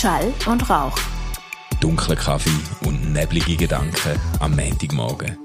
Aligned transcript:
Schall 0.00 0.32
und 0.46 0.70
Rauch. 0.70 0.96
Dunkler 1.78 2.16
Kaffee 2.16 2.48
und 2.86 3.12
neblige 3.12 3.54
Gedanken 3.54 4.18
am 4.38 4.56
Montagmorgen. 4.56 5.36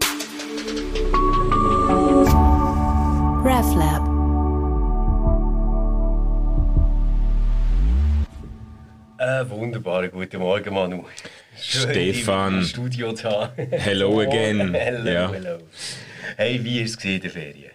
RefLab. 3.44 4.02
Äh, 9.18 9.50
wunderbaren 9.50 10.10
guten 10.12 10.40
Morgen, 10.40 10.74
Manu. 10.74 11.04
Schön, 11.60 11.90
Stefan. 11.90 12.60
im 12.60 12.64
Studio 12.64 13.12
zu 13.12 13.30
haben. 13.30 13.68
Hello 13.72 14.22
again. 14.22 14.74
hello, 14.74 15.10
Ja. 15.12 15.32
hello. 15.34 15.58
Hey, 16.38 16.64
wie 16.64 16.80
ist 16.80 16.98
es 17.00 17.04
in 17.04 17.20
der 17.20 17.30
Ferien? 17.32 17.72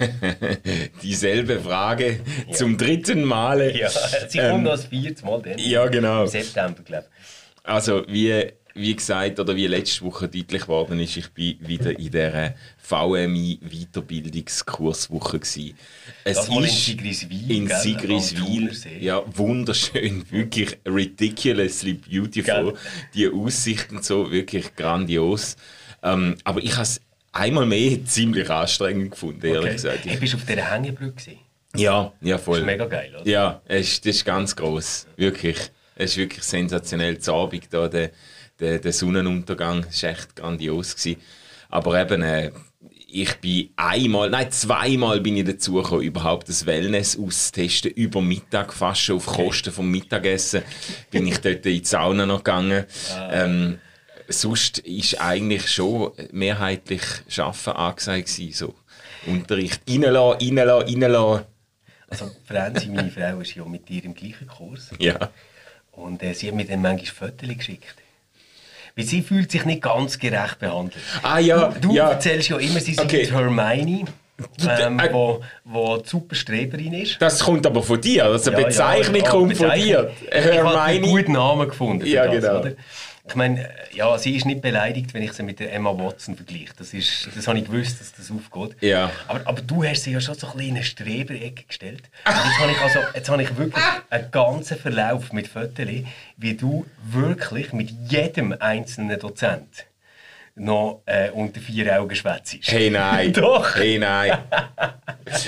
Dieselbe 1.02 1.60
Frage 1.60 2.20
zum 2.52 2.76
dritten 2.76 3.24
Male. 3.24 3.76
Ja, 3.76 3.88
sie 4.28 4.38
kommt 4.38 4.64
noch 4.64 4.72
das 4.72 4.84
vierte 4.86 5.24
Mal 5.24 5.42
dann. 5.42 5.58
Ja, 5.58 5.86
genau. 5.88 6.22
Im 6.22 6.28
September, 6.28 6.82
glaube 6.82 7.06
ich. 7.08 7.64
Also, 7.68 8.04
wie, 8.08 8.46
wie 8.74 8.96
gesagt 8.96 9.38
oder 9.38 9.54
wie 9.56 9.66
letzte 9.66 10.02
Woche 10.04 10.28
deutlich 10.28 10.62
geworden 10.62 10.98
ist, 11.00 11.16
ich 11.16 11.28
bin 11.30 11.56
wieder 11.60 11.90
in 11.90 12.10
dieser 12.10 12.54
VMI-Weiterbildungskurswoche. 12.78 15.40
gewesen. 15.40 15.74
Es 16.24 16.36
Das 16.38 16.48
mal 16.48 16.58
in 16.58 16.64
ist 16.64 16.86
Sigriswil, 16.86 17.50
In 17.50 17.68
Sigriswil. 17.68 18.70
Ja, 19.00 19.22
wunderschön. 19.26 20.24
Wirklich 20.30 20.78
ridiculously 20.86 21.94
beautiful. 21.94 22.64
Gell. 22.64 22.74
Die 23.14 23.28
Aussichten 23.28 24.02
so 24.02 24.30
wirklich 24.30 24.74
grandios. 24.76 25.56
Ähm, 26.02 26.36
aber 26.44 26.62
ich 26.62 26.72
habe 26.72 26.82
es 26.82 27.00
einmal 27.32 27.66
mehr 27.66 28.04
ziemlich 28.04 28.48
anstrengend 28.50 29.12
gefunden, 29.12 29.44
ehrlich 29.46 29.60
Okay. 29.60 29.72
gesagt. 29.72 29.98
Hey, 30.04 30.16
bist 30.16 30.32
du 30.32 30.36
auf 30.38 30.44
dieser 30.44 30.70
Hängebrücke? 30.70 31.12
gewesen? 31.12 31.38
Ja, 31.76 32.12
ja, 32.20 32.36
Das 32.36 32.44
voll. 32.44 32.58
ist 32.60 32.64
mega 32.66 32.86
geil, 32.86 33.14
oder? 33.20 33.28
Ja, 33.30 33.62
es 33.66 34.00
das 34.00 34.16
ist 34.16 34.24
ganz 34.24 34.56
groß, 34.56 35.06
wirklich. 35.16 35.58
Es 35.94 36.12
ist 36.12 36.16
wirklich 36.16 36.42
sensationell. 36.42 37.16
Das 37.16 37.28
Abend 37.28 37.68
da, 37.72 37.86
der, 37.88 38.10
der, 38.58 38.78
der 38.78 38.92
Sonnenuntergang, 38.92 39.84
ist 39.88 40.02
echt 40.02 40.34
grandios 40.34 40.96
gewesen. 40.96 41.20
Aber 41.68 42.00
eben, 42.00 42.22
äh, 42.22 42.50
ich 43.12 43.34
bin 43.36 43.70
einmal, 43.76 44.30
nein, 44.30 44.50
zweimal 44.50 45.20
bin 45.20 45.36
ich 45.36 45.44
dazu 45.44 45.74
gekommen, 45.74 46.02
überhaupt 46.02 46.48
das 46.48 46.64
Wellness 46.66 47.18
auszutesten. 47.18 47.90
Über 47.92 48.20
Mittag 48.22 48.72
fast 48.72 49.10
auf 49.10 49.26
Kosten 49.26 49.72
vom 49.72 49.90
Mittagessen, 49.90 50.62
bin 51.10 51.26
ich 51.26 51.38
dort 51.38 51.66
in 51.66 51.80
die 51.80 51.84
Sauna 51.84 52.24
noch 52.26 52.38
gegangen. 52.38 52.84
Ähm, 53.30 53.78
sonst 54.30 54.78
ist 54.78 55.20
eigentlich 55.20 55.70
schon 55.70 56.12
mehrheitlich 56.32 57.02
Arbeiten 57.36 57.70
angesagt 57.70 58.26
gewesen, 58.26 58.52
so. 58.52 58.74
Unterricht 59.26 59.82
reinlassen, 59.88 60.56
reinlassen, 60.56 61.02
reinlassen. 61.02 61.44
Also, 62.08 62.30
Franzi, 62.46 62.88
meine 62.88 63.10
Frau, 63.16 63.40
ist 63.40 63.54
ja 63.54 63.64
mit 63.64 63.88
dir 63.88 64.04
im 64.04 64.14
gleichen 64.14 64.46
Kurs. 64.48 64.90
Ja. 64.98 65.30
Und 65.92 66.22
äh, 66.22 66.32
sie 66.32 66.48
hat 66.48 66.54
mir 66.54 66.64
dann 66.64 66.80
manchmal 66.82 67.30
Fotos 67.30 67.48
geschickt. 67.56 67.94
Weil 68.96 69.04
sie 69.04 69.22
fühlt 69.22 69.50
sich 69.52 69.64
nicht 69.64 69.82
ganz 69.82 70.18
gerecht 70.18 70.58
behandelt. 70.58 71.02
Ah 71.22 71.38
ja, 71.38 71.68
Du, 71.80 71.94
ja. 71.94 72.10
erzählst 72.10 72.48
ja 72.48 72.56
immer, 72.58 72.80
sie 72.80 72.94
sei 72.94 73.04
Okay. 73.04 73.26
Hermione, 73.30 74.04
ähm, 74.68 74.98
äh, 74.98 75.12
wo, 75.12 75.42
wo 75.64 75.98
die 75.98 76.08
super 76.08 76.34
Streberin 76.34 76.94
ist. 76.94 77.20
Das 77.20 77.40
kommt 77.44 77.66
aber 77.66 77.82
von 77.82 78.00
dir. 78.00 78.24
Also 78.24 78.50
Ja, 78.50 78.56
Bezeichnung 78.62 79.22
ja, 79.22 79.30
kommt 79.30 79.56
von 79.56 79.66
Bezeichnung. 79.68 79.86
dir. 79.86 80.10
Ich 80.32 80.44
habe 80.58 80.80
einen 80.80 80.94
Hermione. 80.94 81.00
guten 81.22 81.32
Namen 81.32 81.68
gefunden. 81.68 82.06
Ja, 82.06 82.26
das, 82.26 82.34
genau. 82.42 82.60
Oder? 82.60 82.72
Ich 83.28 83.34
meine, 83.34 83.68
äh, 83.68 83.72
ja, 83.92 84.16
sie 84.18 84.34
ist 84.34 84.46
nicht 84.46 84.62
beleidigt, 84.62 85.12
wenn 85.14 85.22
ich 85.22 85.32
sie 85.34 85.42
mit 85.42 85.60
der 85.60 85.72
Emma 85.72 85.90
Watson 85.96 86.36
vergleiche. 86.36 86.72
Das, 86.78 86.94
ist, 86.94 87.28
das 87.36 87.46
habe 87.46 87.58
ich 87.58 87.66
gewusst, 87.66 88.00
dass 88.00 88.12
das 88.12 88.30
aufgeht. 88.30 88.76
Ja. 88.82 89.10
Aber, 89.28 89.40
aber 89.46 89.60
du 89.62 89.84
hast 89.84 90.02
sie 90.04 90.12
ja 90.12 90.20
schon 90.20 90.34
so 90.34 90.46
ein 90.48 90.52
bisschen 90.54 90.68
in 90.70 90.76
eine 90.76 90.84
Streberecke 90.84 91.64
gestellt. 91.64 92.02
Und 92.24 92.34
jetzt 92.34 92.58
habe 92.58 92.72
ich, 92.72 92.78
also, 92.80 92.98
jetzt 93.14 93.28
habe 93.28 93.42
ich 93.42 93.56
wirklich 93.56 93.84
einen 94.08 94.30
ganzen 94.30 94.78
Verlauf 94.78 95.32
mit 95.32 95.48
Fotos, 95.48 95.86
wie 96.38 96.54
du 96.54 96.86
wirklich 97.04 97.72
mit 97.72 97.90
jedem 98.10 98.54
einzelnen 98.58 99.18
Dozent 99.20 99.84
noch 100.56 101.02
äh, 101.06 101.30
unter 101.30 101.60
vier 101.60 102.00
Augen 102.00 102.14
schwätzt. 102.16 102.56
Hey 102.62 102.90
nein. 102.90 103.32
Doch. 103.34 103.76
Hey 103.76 103.98
nein. 103.98 104.38
das 105.24 105.46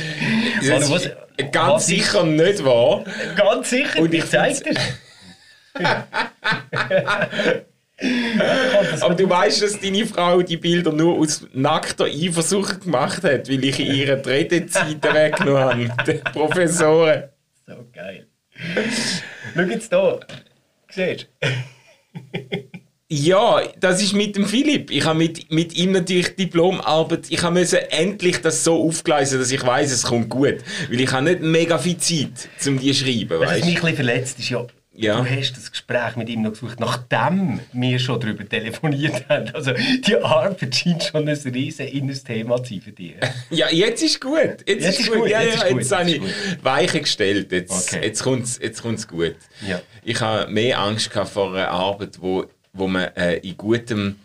Manu, 0.69 0.91
was- 0.91 1.11
ganz 1.51 1.73
was 1.73 1.87
sicher 1.87 2.25
nicht 2.25 2.65
wahr. 2.65 3.05
Ganz 3.37 3.71
sicher, 3.71 3.99
Und 4.01 4.13
ich 4.15 4.25
ich 4.25 4.31
zeig 4.31 4.57
find's- 4.57 4.81
dir. 5.79 6.07
Aber 9.01 9.15
du 9.15 9.29
weißt, 9.29 9.63
dass 9.63 9.81
deine 9.81 10.07
Frau 10.07 10.43
die 10.43 10.57
Bilder 10.57 10.93
nur 10.93 11.19
aus 11.19 11.47
nackter 11.53 12.05
Eifersucht 12.05 12.83
gemacht 12.83 13.23
hat, 13.23 13.49
weil 13.49 13.65
ich 13.65 13.79
ihre 13.79 14.25
Redezeit 14.25 15.03
weggenommen 15.03 15.91
habe. 15.91 16.13
Die 16.13 16.31
Professoren. 16.33 17.25
So 17.67 17.75
geil. 17.93 18.27
Schau 19.55 19.63
jetzt 19.63 19.93
hier. 19.93 20.21
Siehst 20.91 21.29
du? 21.41 21.49
Ja, 23.15 23.61
das 23.79 24.03
ist 24.03 24.15
mit 24.15 24.37
dem 24.37 24.47
Philipp. 24.47 24.91
Ich 24.91 25.05
habe 25.05 25.19
mit, 25.19 25.53
mit 25.53 25.77
ihm 25.77 25.93
natürlich 25.93 26.35
Diplomarbeit. 26.35 27.27
Ich 27.29 27.43
habe 27.43 27.59
müssen 27.61 27.81
endlich 27.91 28.41
das 28.41 28.65
so 28.65 28.83
aufgleisen, 28.83 29.39
dass 29.39 29.51
ich 29.51 29.63
weiß, 29.63 29.93
es 29.93 30.05
kommt 30.05 30.31
gut, 30.31 30.57
weil 30.89 30.99
ich 30.99 31.13
habe 31.13 31.25
nicht 31.25 31.43
mega 31.43 31.77
viel 31.77 31.99
Zeit, 31.99 32.49
um 32.67 32.79
die 32.79 32.91
zu 32.93 33.05
schreiben, 33.05 33.39
Was 33.39 33.57
mich 33.57 33.65
ein 33.65 33.75
bisschen 33.75 33.97
verletzt 33.97 34.39
ist, 34.39 34.49
ja, 34.49 34.67
Ja. 34.95 35.17
du 35.21 35.25
hast 35.29 35.53
das 35.57 35.71
Gespräch 35.71 36.17
mit 36.17 36.29
ihm 36.29 36.43
noch 36.43 36.51
gesucht, 36.51 36.79
nachdem 36.79 37.61
wir 37.73 37.99
schon 37.99 38.21
darüber 38.21 38.47
telefoniert 38.47 39.27
haben. 39.29 39.49
Also 39.55 39.73
die 40.07 40.17
Arbeit 40.17 40.75
scheint 40.75 41.03
schon 41.05 41.27
ein 41.27 41.35
riesen 41.37 41.87
inneres 41.87 42.23
Thema 42.25 42.63
zu 42.63 42.75
sein 42.75 42.83
für 42.83 42.93
dich. 42.93 43.15
Ja, 43.51 43.71
jetzt 43.71 44.03
ist 44.03 44.21
gut. 44.21 44.35
Jetzt, 44.67 44.85
Jetzt 44.85 45.01
ist 45.01 45.09
gut. 45.11 45.19
gut, 45.21 45.29
Ja, 45.31 45.41
jetzt 45.43 45.57
ja, 45.57 45.63
ist 45.65 45.71
gut, 45.73 45.81
jetzt 45.81 45.93
habe 45.93 46.11
jetzt 46.11 46.17
ich 46.25 46.53
ist 46.53 46.65
Weiche 46.65 47.01
gestellt. 47.01 47.53
Jetzt, 47.53 47.93
Okay. 47.95 48.05
jetzt 48.07 48.23
kommt 48.23 48.45
es 48.45 48.59
jetzt 48.63 48.83
kommt's 48.83 49.09
gut. 49.09 49.37
Ja. 49.67 49.81
Ich 50.05 50.21
habe 50.21 50.51
mehr 50.51 50.79
Angst 50.79 51.11
gehabt 51.11 51.31
vor 51.31 51.55
einer 51.55 51.69
Arbeit, 51.71 52.21
wo, 52.21 52.45
wo 52.75 52.87
man 52.87 53.05
äh, 53.17 53.37
in 53.39 53.57
gutem, 53.57 54.17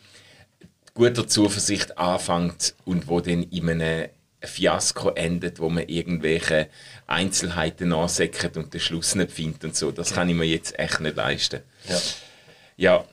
guter 0.94 1.28
Zuversicht 1.28 1.98
anfängt 1.98 2.74
und 2.86 3.08
wo 3.08 3.20
dann 3.22 3.44
in 3.44 3.70
einem 3.70 4.08
Fiasko 4.42 5.10
endet, 5.12 5.60
wo 5.60 5.70
man 5.70 5.88
irgendwelche 5.88 6.68
Einzelheiten 7.08 7.90
nachsäckert 7.90 8.56
und 8.58 8.74
den 8.74 8.80
Schluss 8.82 9.16
nicht 9.16 9.32
findet 9.32 9.64
und 9.64 9.76
so. 9.76 9.92
Das 9.92 10.14
kann 10.14 10.30
ich 10.30 10.36
mir 10.36 10.46
jetzt 10.46 10.78
echt 10.78 11.00
nicht 11.00 11.16
leisten. 11.16 11.62
Ja. 11.88 11.98
Ja. 12.78 13.06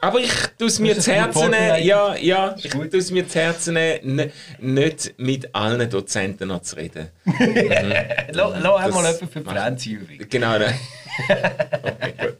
Aber 0.00 0.20
ich 0.20 0.30
tue 0.58 0.66
es 0.68 0.78
mir 0.78 0.98
zu 0.98 1.10
Herzen 1.10 1.50
nehmen, 1.50 1.82
ja, 1.84 2.14
ja, 2.16 2.54
ich 2.58 2.68
tue 2.70 2.86
es 2.92 3.10
mir 3.10 3.26
zu 3.26 3.38
Herzen 3.40 3.74
nehmen, 3.74 4.30
nicht 4.60 5.14
mit 5.16 5.54
allen 5.54 5.88
Dozenten 5.88 6.48
noch 6.48 6.60
zu 6.62 6.76
reden. 6.76 7.08
Lass 8.30 8.34
lass 8.34 8.54
einmal 8.62 8.86
jemanden 8.86 9.28
für 9.28 9.40
macht- 9.40 9.56
Franzi 9.56 9.92
übrig. 9.92 10.28
Genau, 10.30 10.58
ne? 10.58 10.74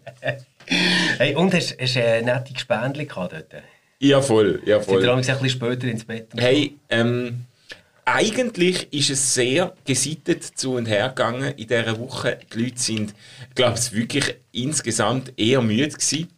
Hey, 1.19 1.35
und 1.35 1.53
hast, 1.55 1.73
du 1.79 2.03
eine 2.03 2.23
nette 2.23 2.53
Gespendli 2.53 3.05
gehabt 3.07 3.33
dort? 3.33 3.63
Ja, 4.01 4.21
voll, 4.21 4.63
ja, 4.67 4.81
Sind 4.83 4.93
wir 4.95 5.01
voll. 5.01 5.11
ein 5.11 5.17
bisschen 5.21 5.49
später 5.51 5.87
ins 5.87 6.05
Bett? 6.05 6.29
Hey, 6.37 6.77
ähm, 6.91 7.45
eigentlich 8.05 8.93
ist 8.93 9.11
es 9.11 9.35
sehr 9.35 9.75
gesittet 9.85 10.45
zu 10.45 10.75
und 10.75 10.87
her 10.87 11.09
gegangen 11.09 11.55
in 11.57 11.67
dieser 11.69 11.99
Woche. 11.99 12.39
Die 12.53 12.63
Leute 12.63 12.79
sind, 12.79 13.15
glaube 13.55 13.79
ich, 13.79 13.93
wirklich 13.93 14.37
insgesamt 14.53 15.33
eher 15.37 15.63
müde 15.63 15.89
gewesen. 15.89 16.29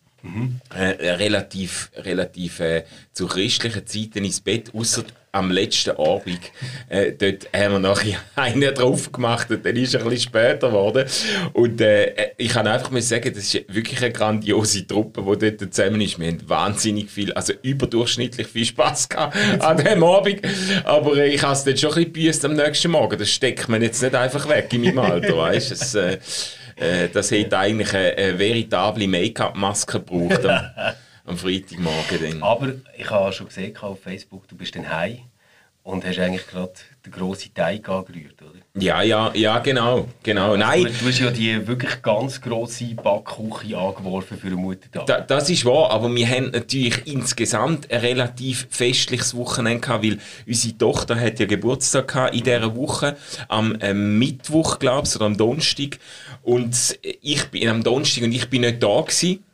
Äh, 0.75 1.13
relativ 1.13 1.91
relativ 1.95 2.59
äh, 2.59 2.85
zu 3.13 3.27
christlichen 3.29 3.87
Zeiten 3.87 4.25
ins 4.25 4.41
Bett, 4.41 4.75
außer 4.75 5.05
am 5.37 5.51
letzten 5.51 5.91
Abend. 5.91 6.41
Äh, 6.89 7.13
dort 7.13 7.49
haben 7.55 7.73
wir 7.75 7.79
nachher 7.79 8.19
einen 8.37 8.75
drauf 8.75 9.13
gemacht 9.13 9.51
und 9.51 9.65
dann 9.65 9.77
ist 9.77 9.95
er 9.95 10.01
ein 10.01 10.09
bisschen 10.09 10.31
später 10.31 10.69
geworden. 10.69 11.07
Und 11.53 11.81
äh, 11.81 12.33
ich 12.37 12.49
kann 12.49 12.67
einfach 12.67 12.91
mal 12.91 13.03
sagen, 13.03 13.33
das 13.35 13.55
ist 13.55 13.65
wirklich 13.69 14.03
eine 14.03 14.13
grandiose 14.13 14.87
Truppe, 14.87 15.23
die 15.23 15.51
dort 15.51 15.75
zusammen 15.75 16.01
ist. 16.01 16.19
Wir 16.19 16.29
haben 16.29 16.49
wahnsinnig 16.49 17.11
viel, 17.11 17.33
also 17.33 17.53
überdurchschnittlich 17.63 18.47
viel 18.47 18.65
Spass 18.65 19.09
an 19.11 19.77
dem 19.77 20.03
Abend. 20.03 20.41
Aber 20.85 21.17
äh, 21.17 21.29
ich 21.29 21.43
habe 21.43 21.53
es 21.53 21.65
dann 21.65 21.77
schon 21.77 21.95
ein 21.95 22.13
bisschen 22.13 22.51
am 22.51 22.57
nächsten 22.57 22.91
Morgen. 22.91 23.19
Das 23.19 23.31
steckt 23.31 23.69
man 23.69 23.83
jetzt 23.83 24.03
nicht 24.03 24.15
einfach 24.15 24.49
weg 24.49 24.73
in 24.73 24.83
meinem 24.83 24.99
Alter, 24.99 25.37
weißt? 25.37 25.73
Es, 25.73 25.95
äh, 25.95 26.19
äh, 26.77 27.09
das 27.13 27.31
hätte 27.31 27.59
eigentlich 27.59 27.93
eine, 27.95 28.17
eine 28.17 28.39
veritable 28.39 29.07
Make-up-Maske 29.07 30.01
gebraucht 30.01 30.41
am, 31.27 31.37
Freitagmorgen. 31.37 32.19
Dann. 32.21 32.43
Aber 32.43 32.73
ich 32.97 33.11
habe 33.11 33.33
schon 33.33 33.49
gesehen 33.49 33.77
auf 33.79 34.01
Facebook, 34.03 34.49
du 34.49 34.57
bist 34.57 34.75
dann 34.75 34.89
heim 34.89 35.21
und 35.87 36.05
hast 36.05 36.19
eigentlich 36.19 36.49
gerade 36.49 36.73
den 37.07 37.13
grossen 37.13 37.55
Teig 37.55 37.89
angerührt, 37.89 38.43
oder? 38.43 38.59
Ja, 38.75 39.03
ja, 39.03 39.31
ja, 39.35 39.61
genau. 39.61 40.09
genau. 40.25 40.57
Nein, 40.57 40.83
Du, 40.83 41.07
hast 41.07 41.21
ja 41.21 41.31
die 41.31 41.65
wirklich 41.65 42.03
ganz 42.03 42.41
grosse 42.41 42.93
Backküche 42.97 43.79
angeworfen 43.79 44.37
für 44.37 44.51
den 44.51 44.59
Muttertag. 44.59 45.07
Da, 45.07 45.21
das 45.21 45.49
ist 45.49 45.65
wahr, 45.65 45.93
aber 45.93 46.13
wir 46.13 46.27
haben 46.27 46.51
natürlich 46.51 47.07
insgesamt 47.07 47.89
ein 47.93 48.01
relativ 48.01 48.67
festliches 48.69 49.37
Wochenende 49.37 49.81
gehabt, 49.81 50.05
weil 50.05 50.19
unsere 50.45 50.77
Tochter 50.77 51.21
hat 51.21 51.39
ja 51.39 51.47
Geburtstag 51.47 52.09
gehabt 52.09 52.35
in 52.35 52.43
dieser 52.43 52.75
Woche, 52.75 53.17
am 53.47 53.79
ähm, 53.81 54.19
Mittwoch, 54.19 54.81
glaube 54.81 55.07
ich, 55.07 55.15
oder 55.15 55.27
am 55.27 55.37
Donnerstag. 55.37 56.01
Und 56.43 56.99
ich 57.23 57.45
bin 57.51 57.69
am 57.69 57.85
Donnerstag 57.85 58.25
und 58.25 58.33
ich 58.33 58.51
bin 58.51 58.63
nicht 58.63 58.83
da 58.83 59.03
gewesen. 59.03 59.45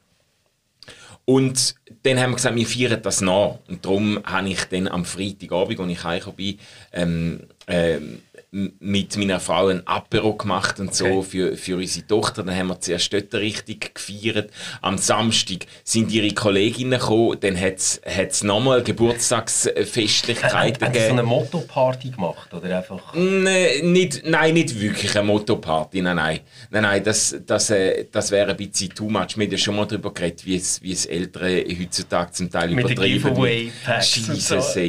Und 1.25 1.77
dann 2.03 2.19
haben 2.19 2.31
wir 2.31 2.37
gesagt, 2.37 2.57
wir 2.57 2.67
feiern 2.67 3.03
das 3.03 3.21
nach. 3.21 3.59
Und 3.69 3.85
darum 3.85 4.21
habe 4.25 4.49
ich 4.49 4.65
dann 4.65 4.89
am 4.89 5.05
Freitagabend, 5.05 5.79
als 5.79 5.91
ich 5.91 6.05
heimgekommen 6.05 6.37
bin, 6.37 6.59
ähm, 6.93 7.41
ähm, 7.69 8.23
mit 8.53 9.17
meiner 9.17 9.41
Frau 9.41 9.67
ein 9.69 9.87
Apero 9.87 10.35
gemacht 10.35 10.79
und 10.79 10.95
so 10.95 11.07
okay. 11.07 11.23
für, 11.23 11.57
für 11.57 11.77
unsere 11.77 12.07
Tochter. 12.07 12.43
Dann 12.43 12.55
haben 12.55 12.67
wir 12.67 12.79
zuerst 12.81 13.11
dort 13.11 13.33
richtig 13.35 13.95
gefeiert. 13.95 14.51
Am 14.83 14.99
Samstag 14.99 15.65
sind 15.85 16.13
ihre 16.13 16.35
Kolleginnen 16.35 17.01
gekommen, 17.01 17.39
dann 17.41 17.59
hat 17.59 17.79
es 18.05 18.45
nochmal 18.45 18.83
Geburtstagsfestlichkeiten 18.83 20.87
gegeben. 20.87 20.93
Sie 20.93 21.01
so 21.01 21.13
eine 21.13 21.23
Motto-Party 21.23 22.11
gemacht? 22.11 22.53
Oder 22.53 22.77
einfach? 22.77 23.15
Nee, 23.15 23.81
nicht, 23.83 24.23
nein, 24.27 24.53
nicht 24.53 24.79
wirklich 24.79 25.17
eine 25.17 25.27
Motto-Party. 25.27 26.03
Nein, 26.03 26.17
nein. 26.17 26.41
Nein, 26.71 26.83
nein 26.83 27.03
das, 27.03 27.35
das, 27.47 27.71
äh, 27.71 28.05
das 28.13 28.31
wäre 28.31 28.51
ein 28.51 28.57
bisschen 28.59 28.95
too 28.95 29.09
much. 29.09 29.39
Wir 29.39 29.47
haben 29.47 29.53
ja 29.53 29.59
schon 29.59 29.77
mal 29.77 29.87
darüber 29.87 30.13
geredet, 30.13 30.45
wie 30.45 30.57
es, 30.57 30.83
wie 30.83 30.93
es 30.93 31.07
Ältere 31.07 31.65
heutzutage 31.81 32.33
zum 32.33 32.51
Teil 32.51 32.69
mit 32.69 32.85
übertrieben 32.85 33.73
Scheiße 33.87 34.61
so. 34.61 34.83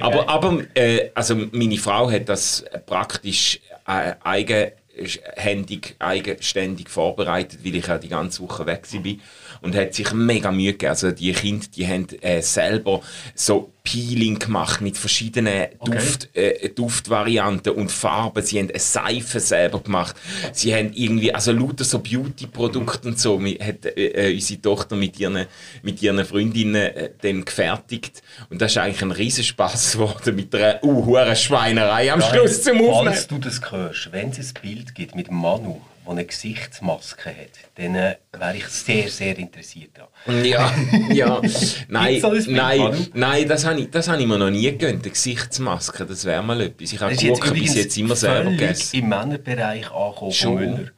Aber, 0.00 0.28
aber 0.28 0.62
äh, 0.74 1.10
also 1.12 1.34
meine 1.50 1.76
Frau 1.76 2.08
hat 2.08 2.28
das 2.28 2.64
praktisch 3.00 3.60
äh, 3.86 4.12
eigenhändig, 4.22 5.96
eigenständig 5.98 6.90
vorbereitet, 6.90 7.60
weil 7.64 7.76
ich 7.76 7.86
ja 7.86 7.96
die 7.96 8.08
ganze 8.08 8.42
Woche 8.42 8.66
weg 8.66 8.82
war 8.92 9.14
und 9.62 9.74
hat 9.74 9.94
sich 9.94 10.12
mega 10.12 10.52
Mühe 10.52 10.72
gegeben. 10.72 10.90
Also 10.90 11.10
die 11.10 11.32
Kinder, 11.32 11.66
die 11.74 11.86
haben 11.86 12.06
äh, 12.20 12.42
selber 12.42 13.00
so 13.34 13.72
Peeling 13.82 14.38
gemacht 14.38 14.80
mit 14.80 14.98
verschiedenen 14.98 15.68
okay. 15.78 15.96
Duft, 15.96 16.36
äh, 16.36 16.68
Duftvarianten 16.68 17.72
und 17.72 17.90
Farben. 17.90 18.42
Sie 18.42 18.58
haben 18.58 18.68
eine 18.70 18.78
Seife 18.78 19.40
selber 19.40 19.80
gemacht. 19.80 20.16
Sie 20.52 20.74
haben 20.74 20.92
irgendwie, 20.92 21.32
also 21.34 21.52
lauter 21.52 21.84
so 21.84 21.98
Beauty-Produkte 21.98 23.08
und 23.08 23.18
so, 23.18 23.40
hat 23.40 23.86
äh, 23.86 24.30
äh, 24.30 24.34
unsere 24.34 24.60
Tochter 24.60 24.96
mit 24.96 25.18
ihren, 25.18 25.46
mit 25.82 26.02
ihren 26.02 26.24
Freundinnen 26.24 26.74
äh, 26.74 27.10
dann 27.22 27.44
gefertigt. 27.44 28.22
Und 28.50 28.60
das 28.60 28.72
ist 28.72 28.78
eigentlich 28.78 29.02
ein 29.02 29.12
Riesenspaß 29.12 29.92
geworden 29.92 30.36
mit 30.36 30.54
einer 30.54 30.82
uh, 30.84 31.34
Schweinerei 31.34 32.12
am 32.12 32.20
Schluss 32.20 32.62
zum 32.62 32.80
Aufnehmen. 32.80 33.14
Falls 33.14 33.26
du 33.28 33.38
das 33.38 33.60
hörst, 33.70 34.12
wenn 34.12 34.30
es 34.30 34.38
ein 34.38 34.62
Bild 34.62 34.94
gibt 34.94 35.14
mit 35.14 35.30
Manu, 35.30 35.80
der 36.16 36.22
eine 36.22 36.26
Gesichtsmaske 36.26 37.30
hat, 37.30 37.50
dann 37.76 37.94
äh, 37.94 38.16
wäre 38.32 38.56
ich 38.56 38.66
sehr, 38.66 39.08
sehr 39.08 39.38
interessiert 39.38 39.90
daran. 39.94 40.44
Ja, 40.44 40.72
ja. 41.10 41.40
nein, 41.88 42.22
nein, 42.48 43.08
nein, 43.14 43.48
das 43.48 43.64
habe 43.64 43.80
ich, 43.80 43.90
das 43.90 44.08
hab 44.08 44.18
ich 44.18 44.26
mir 44.26 44.38
noch 44.38 44.50
nie 44.50 44.62
gegönnt, 44.62 45.02
eine 45.02 45.10
Gesichtsmaske, 45.10 46.06
das 46.06 46.24
wäre 46.24 46.42
mal 46.42 46.60
etwas. 46.60 46.92
Ich 46.92 47.00
habe 47.00 47.14
Gurken 47.14 47.54
bis 47.54 47.74
jetzt 47.74 47.96
immer 47.96 48.16
selber 48.16 48.50
gegessen. 48.50 48.96
im 48.96 49.08
Männerbereich 49.08 49.90
angekommen 49.90 50.32
Schon. 50.32 50.54
Müller. 50.56 50.90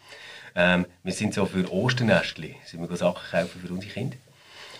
Ähm, 0.54 0.86
wir 1.02 1.12
sind 1.12 1.34
so 1.34 1.46
für 1.46 1.70
Osternestli, 1.72 2.56
sind 2.64 2.88
wir 2.88 2.96
Sachen 2.96 3.30
kaufen 3.30 3.60
für 3.64 3.72
unsere 3.72 3.92
Kinder. 3.92 4.16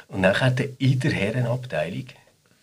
Und 0.08 0.22
dann 0.22 0.38
hat 0.38 0.60
in 0.60 1.00
der 1.00 1.12
Herrenabteilung 1.12 2.06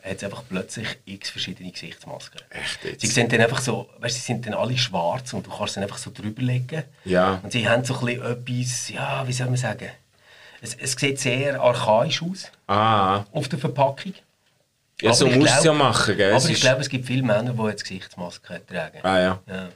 hat 0.09 0.17
es 0.17 0.23
einfach 0.23 0.43
plötzlich 0.47 0.87
x 1.05 1.29
verschiedene 1.29 1.71
Gesichtsmasken. 1.71 2.41
Echt 2.49 2.83
jetzt? 2.83 3.01
Sie 3.01 3.07
sind 3.07 3.31
dann 3.31 3.41
einfach 3.41 3.61
so, 3.61 3.89
weißt, 3.99 4.15
sie 4.15 4.21
sind 4.21 4.45
dann 4.45 4.53
alle 4.53 4.77
schwarz 4.77 5.33
und 5.33 5.45
du 5.45 5.51
kannst 5.51 5.75
sie 5.75 5.81
einfach 5.81 5.97
so 5.97 6.11
drüber 6.13 6.41
legen. 6.41 6.83
Ja. 7.05 7.39
Und 7.43 7.51
sie 7.51 7.67
haben 7.67 7.83
so 7.83 7.95
ein 7.99 8.05
bisschen 8.05 8.25
etwas, 8.25 8.89
ja, 8.89 9.27
wie 9.27 9.33
soll 9.33 9.47
man 9.47 9.57
sagen, 9.57 9.89
es, 10.61 10.75
es 10.75 10.91
sieht 10.93 11.19
sehr 11.19 11.61
archaisch 11.61 12.21
aus. 12.21 12.51
Ah. 12.67 13.23
Auf 13.31 13.47
der 13.47 13.59
Verpackung. 13.59 14.13
Ja, 15.01 15.09
aber 15.09 15.15
so 15.15 15.27
musst 15.27 15.53
du 15.53 15.57
es 15.59 15.63
ja 15.63 15.73
machen, 15.73 16.17
gell? 16.17 16.33
Aber 16.33 16.49
ich 16.49 16.59
glaube, 16.59 16.81
es 16.81 16.89
gibt 16.89 17.05
viele 17.05 17.23
Männer, 17.23 17.53
die 17.53 17.63
jetzt 17.63 17.83
Gesichtsmasken 17.83 18.67
tragen. 18.67 18.99
Ah 19.03 19.19
ja. 19.19 19.39
ja. 19.47 19.69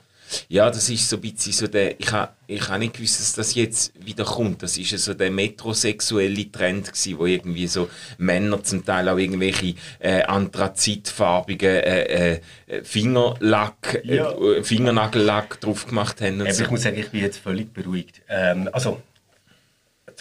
Ja, 0.50 0.69
das 0.69 0.89
ist 0.89 1.09
so 1.09 1.18
ein 1.18 1.21
bisschen 1.21 1.53
so 1.53 1.68
der, 1.68 2.00
ich 2.00 2.12
habe 2.12 2.31
ich 2.47 2.69
ha 2.69 2.77
nicht 2.77 2.94
gewusst, 2.94 3.19
dass 3.19 3.33
das 3.33 3.56
jetzt 3.56 3.94
wieder 4.06 4.25
kommt. 4.25 4.63
Das 4.63 4.77
ist 4.77 4.89
so 4.97 5.13
der 5.13 5.31
metrosexuelle 5.31 6.51
Trend 6.51 6.88
gewesen, 6.88 7.19
wo 7.19 7.25
irgendwie 7.25 7.68
so 7.68 7.89
Männer 8.18 8.63
zum 8.63 8.85
Teil 8.85 9.09
auch 9.09 9.18
irgendwelche 9.18 9.75
äh, 10.00 10.24
anthrazitfarbigen 10.24 11.69
äh, 11.69 12.33
äh, 12.33 12.83
Fingerlack, 12.83 14.01
äh, 14.03 14.15
ja. 14.15 14.31
äh, 14.31 14.63
Fingernagellack 14.63 15.59
drauf 15.62 15.88
gemacht 15.88 16.21
haben. 16.21 16.41
Und 16.41 16.53
so. 16.53 16.63
Ich 16.63 16.69
muss 16.69 16.83
sagen, 16.83 16.97
ich 16.97 17.09
bin 17.09 17.21
jetzt 17.21 17.39
völlig 17.39 17.74
beruhigt. 17.74 18.21
Ähm, 18.29 18.69
also, 18.71 19.01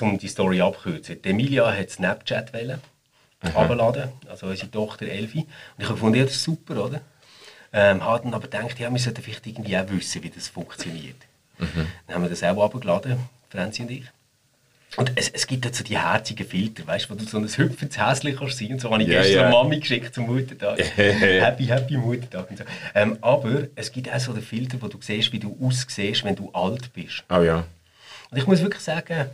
um 0.00 0.18
die 0.18 0.28
Story 0.28 0.60
abzukürzen. 0.60 1.22
Emilia 1.22 1.70
hat 1.72 1.90
Snapchat 1.90 2.52
wählen, 2.52 2.80
abladen, 3.54 4.10
also 4.28 4.46
unsere 4.46 4.70
Tochter 4.70 5.06
Elfi. 5.06 5.40
Und 5.40 5.46
ich 5.78 5.84
habe 5.84 5.94
gefunden, 5.94 6.18
ja, 6.18 6.24
das 6.24 6.34
ist 6.34 6.44
super, 6.44 6.84
oder? 6.84 7.00
Ähm, 7.72 8.04
habe 8.04 8.24
dann 8.24 8.34
aber 8.34 8.48
gedacht, 8.48 8.78
ja, 8.78 8.90
wir 8.90 8.98
sollten 8.98 9.22
vielleicht 9.22 9.46
irgendwie 9.46 9.76
auch 9.76 9.88
wissen, 9.88 10.22
wie 10.22 10.30
das 10.30 10.48
funktioniert. 10.48 11.16
Mhm. 11.58 11.86
Dann 12.06 12.16
haben 12.16 12.22
wir 12.22 12.30
das 12.30 12.42
auch 12.42 12.62
abgeladen, 12.62 13.18
Franzi 13.50 13.82
und 13.82 13.90
ich. 13.90 14.04
Und 14.96 15.12
es, 15.14 15.30
es 15.30 15.46
gibt 15.46 15.64
dazu 15.64 15.82
die 15.82 15.98
herzigen 15.98 16.46
Filter, 16.46 16.86
weißt 16.86 17.06
du, 17.06 17.10
wo 17.10 17.18
du 17.18 17.24
so 17.24 17.38
ein 17.38 17.48
hüpfendes 17.48 17.98
Häschen 17.98 18.36
kannst 18.36 18.58
sein. 18.58 18.72
Und 18.72 18.80
so 18.80 18.90
habe 18.90 19.02
ich 19.02 19.08
ja, 19.08 19.22
gestern 19.22 19.44
ja. 19.44 19.50
Mami 19.50 19.80
geschickt 19.80 20.14
zum 20.14 20.26
Muttertag. 20.26 20.78
happy, 20.96 21.64
happy 21.64 21.96
Muttertag. 21.96 22.50
Und 22.50 22.58
so. 22.58 22.64
Ähm, 22.94 23.16
aber 23.22 23.68
es 23.74 23.90
gibt 23.90 24.12
auch 24.12 24.20
so 24.20 24.34
den 24.34 24.42
Filter, 24.42 24.82
wo 24.82 24.88
du 24.88 24.98
siehst, 25.00 25.32
wie 25.32 25.38
du 25.38 25.56
aussiehst, 25.62 26.24
wenn 26.24 26.36
du 26.36 26.50
alt 26.52 26.92
bist. 26.92 27.24
Oh 27.30 27.40
ja. 27.40 27.64
Und 28.30 28.36
ich 28.36 28.46
muss 28.46 28.60
wirklich 28.60 28.82
sagen, 28.82 29.30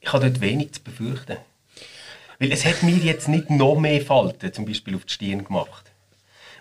ich 0.00 0.10
habe 0.12 0.30
dort 0.30 0.40
wenig 0.40 0.72
zu 0.72 0.80
befürchten. 0.80 1.36
Weil 2.38 2.52
es 2.52 2.64
hat 2.64 2.82
mir 2.82 2.96
jetzt 2.96 3.28
nicht 3.28 3.50
noch 3.50 3.76
mehr 3.76 4.00
Falten, 4.00 4.52
zum 4.52 4.64
Beispiel 4.64 4.94
auf 4.94 5.04
die 5.04 5.12
Stirn 5.12 5.44
gemacht. 5.44 5.85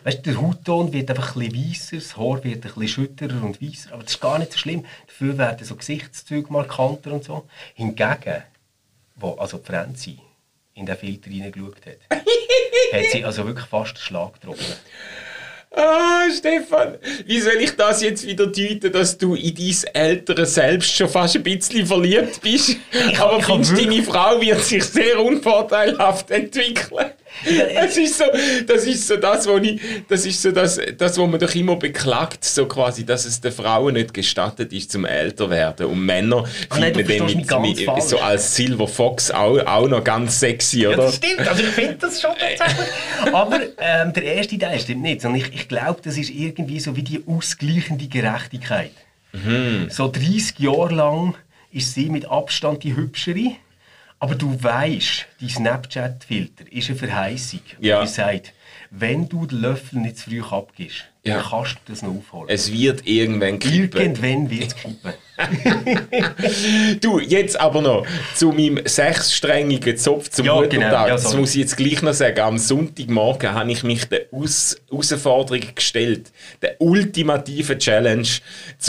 Weißt, 0.06 0.24
der 0.24 0.40
Hautton 0.40 0.94
wird 0.94 1.10
einfach 1.10 1.36
ein 1.36 1.50
bisschen 1.50 1.72
weißer, 1.72 1.96
das 1.96 2.16
Haar 2.16 2.44
wird 2.44 2.58
ein 2.58 2.62
bisschen 2.62 2.88
schütterer 2.88 3.42
und 3.44 3.60
weißer, 3.60 3.92
aber 3.92 4.04
das 4.04 4.14
ist 4.14 4.22
gar 4.22 4.38
nicht 4.38 4.52
so 4.52 4.60
schlimm. 4.60 4.86
Dafür 5.08 5.36
werden 5.40 5.66
so 5.66 5.76
Gesichtszüge 5.76 6.54
markanter 6.54 7.12
und 7.12 7.24
so. 7.24 7.48
Hingegen, 7.74 8.44
wo 9.16 9.32
also 9.32 9.58
Franzi 9.58 10.20
in 10.76 10.86
den 10.86 10.96
Filter 10.96 11.32
reingeschaut 11.32 11.78
hat, 11.88 11.98
hat 12.94 13.06
sie 13.12 13.26
also 13.26 13.48
wirklich 13.48 13.66
fast 13.66 13.96
einen 13.96 13.98
Schlag 13.98 14.34
getroffen. 14.40 14.76
Ah, 15.72 16.28
Stefan, 16.38 17.00
wie 17.26 17.42
soll 17.42 17.58
ich 17.60 17.76
das 17.76 18.04
jetzt 18.04 18.28
wieder 18.28 18.46
deuten, 18.46 18.92
dass 18.92 19.18
du 19.18 19.34
in 19.34 19.56
dein 19.56 19.94
ältere 19.94 20.46
Selbst 20.46 20.96
schon 20.96 21.10
fast 21.10 21.36
ein 21.36 21.42
bisschen 21.42 21.88
verliebt 21.88 22.42
bist? 22.42 22.78
Ich, 22.92 23.20
Aber 23.20 23.40
ich 23.40 23.46
findest, 23.46 23.76
deine 23.76 24.04
Frau 24.04 24.40
wird 24.40 24.64
sich 24.64 24.84
sehr 24.84 25.20
unvorteilhaft 25.20 26.30
entwickeln? 26.30 27.12
Das 27.76 27.98
ist 27.98 28.18
so, 28.18 28.26
das 28.66 28.86
ist 28.86 29.08
so 29.08 29.18
das, 29.18 29.48
wo 29.48 29.58
ich, 29.58 29.80
das 30.08 30.26
ist 30.26 30.42
so 30.42 30.52
das, 30.52 30.80
das, 30.98 31.18
wo 31.18 31.28
man 31.28 31.40
doch 31.40 31.54
immer 31.54 31.76
beklagt, 31.76 32.44
so 32.44 32.66
quasi, 32.66 33.06
dass 33.06 33.26
es 33.26 33.42
den 33.42 33.52
Frauen 33.52 33.94
nicht 33.94 34.14
gestattet 34.14 34.74
ist, 34.74 34.92
zum 34.92 35.06
älter 35.06 35.50
werden. 35.50 35.88
Und 35.88 36.06
Männer 36.06 36.46
ah, 36.70 36.80
den 36.80 36.96
mit, 36.96 37.08
mit 37.08 38.04
so 38.04 38.20
als 38.20 38.56
Silver 38.56 38.88
Fox 38.88 39.32
auch, 39.32 39.58
auch 39.66 39.88
noch 39.88 40.04
ganz 40.04 40.40
sexy, 40.40 40.88
oder? 40.88 40.98
Ja, 40.98 41.06
das 41.06 41.16
stimmt, 41.16 41.48
also 41.48 41.62
ich 41.62 41.70
finde 41.70 41.96
das 41.96 42.22
schon 42.22 42.32
tatsächlich. 42.32 43.34
Aber 43.34 43.60
ähm, 43.78 44.14
der 44.14 44.24
erste 44.24 44.58
Teil 44.58 44.80
stimmt 44.80 45.02
nicht, 45.02 45.22
sondern 45.22 45.42
ich, 45.42 45.54
ich 45.54 45.68
glaube, 45.68 46.02
das 46.04 46.18
ist 46.18 46.30
irgendwie 46.30 46.80
so 46.80 46.96
wie 46.96 47.04
die 47.04 47.24
ausgleichende 47.28 48.08
Gerechtigkeit. 48.08 48.92
Mhm. 49.34 49.88
So 49.90 50.08
30 50.08 50.60
Jahre 50.60 50.94
lang 50.94 51.36
ist 51.72 51.94
sie 51.94 52.10
mit 52.10 52.26
Abstand 52.26 52.84
die 52.84 52.96
hübschere. 52.96 53.56
Aber 54.26 54.34
du 54.34 54.64
weißt, 54.64 55.28
die 55.40 55.50
Snapchat-Filter 55.50 56.66
ist 56.72 56.90
eine 56.90 56.98
Verheißung. 56.98 57.60
Ja. 57.80 58.02
Die 58.02 58.08
sagt, 58.08 58.54
wenn 58.90 59.30
du 59.30 59.46
den 59.46 59.60
Löffel 59.60 60.00
nicht 60.00 60.18
zu 60.18 60.32
früh 60.32 60.42
abgibst, 60.42 61.06
ja. 61.26 61.38
dann 61.38 61.46
kannst 61.50 61.76
du 61.76 61.92
das 61.92 62.02
noch 62.02 62.16
aufholen. 62.16 62.50
Es 62.50 62.72
wird 62.72 63.06
irgendwann 63.08 63.60
kippen. 63.60 64.00
Irgendwann 64.00 64.50
wird 64.50 64.68
es 64.68 64.76
kippen. 64.76 65.14
du, 67.02 67.20
jetzt 67.20 67.60
aber 67.60 67.82
noch 67.82 68.06
zu 68.36 68.52
meinem 68.52 68.80
sechsstrengigen 68.86 69.98
Zopf 69.98 70.30
zum 70.30 70.46
ja, 70.46 70.56
Muttertag. 70.56 70.80
Genau. 70.80 71.08
Ja, 71.08 71.14
das 71.14 71.36
muss 71.36 71.50
ich 71.52 71.62
jetzt 71.62 71.76
gleich 71.76 72.02
noch 72.02 72.14
sagen. 72.14 72.40
Am 72.40 72.58
Sonntagmorgen 72.58 73.54
habe 73.54 73.72
ich 73.72 73.84
mich 73.84 74.06
der 74.06 74.28
Aus 74.32 74.78
Herausforderung 74.90 75.62
gestellt, 75.76 76.32
der 76.62 76.80
ultimative 76.80 77.78
Challenge, 77.78 78.28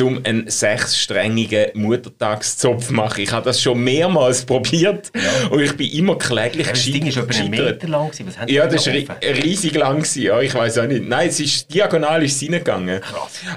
um 0.01 0.21
einen 0.25 0.49
sechsstrengigen 0.49 1.71
Muttertagszopf 1.75 2.89
zu 2.89 2.95
machen. 2.95 3.23
Ich 3.23 3.33
habe 3.33 3.45
das 3.45 3.61
schon 3.61 3.83
mehrmals 3.83 4.45
probiert 4.45 5.11
ja. 5.15 5.49
und 5.49 5.61
ich 5.61 5.77
bin 5.77 5.91
immer 5.91 6.17
kläglich 6.17 6.67
ja, 6.67 6.73
Das 6.73 6.85
Ding 6.85 7.07
ist 7.07 7.17
etwa 7.17 7.39
einen 7.39 7.51
Meter 7.51 7.89
lang. 7.89 8.11
Was 8.11 8.37
ja, 8.47 8.67
das 8.67 8.87
war 8.87 8.95
riesig 9.23 9.75
lang. 9.75 10.07
Ja, 10.15 10.41
ich 10.41 10.55
weiß 10.55 10.79
auch 10.79 10.87
nicht. 10.87 11.09
Nein, 11.09 11.29
es 11.29 11.41
ist 11.41 11.73
diagonal 11.73 12.23
ist 12.27 12.43
es 12.43 12.49
reingegangen. 12.49 13.01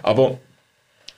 Aber 0.04 0.38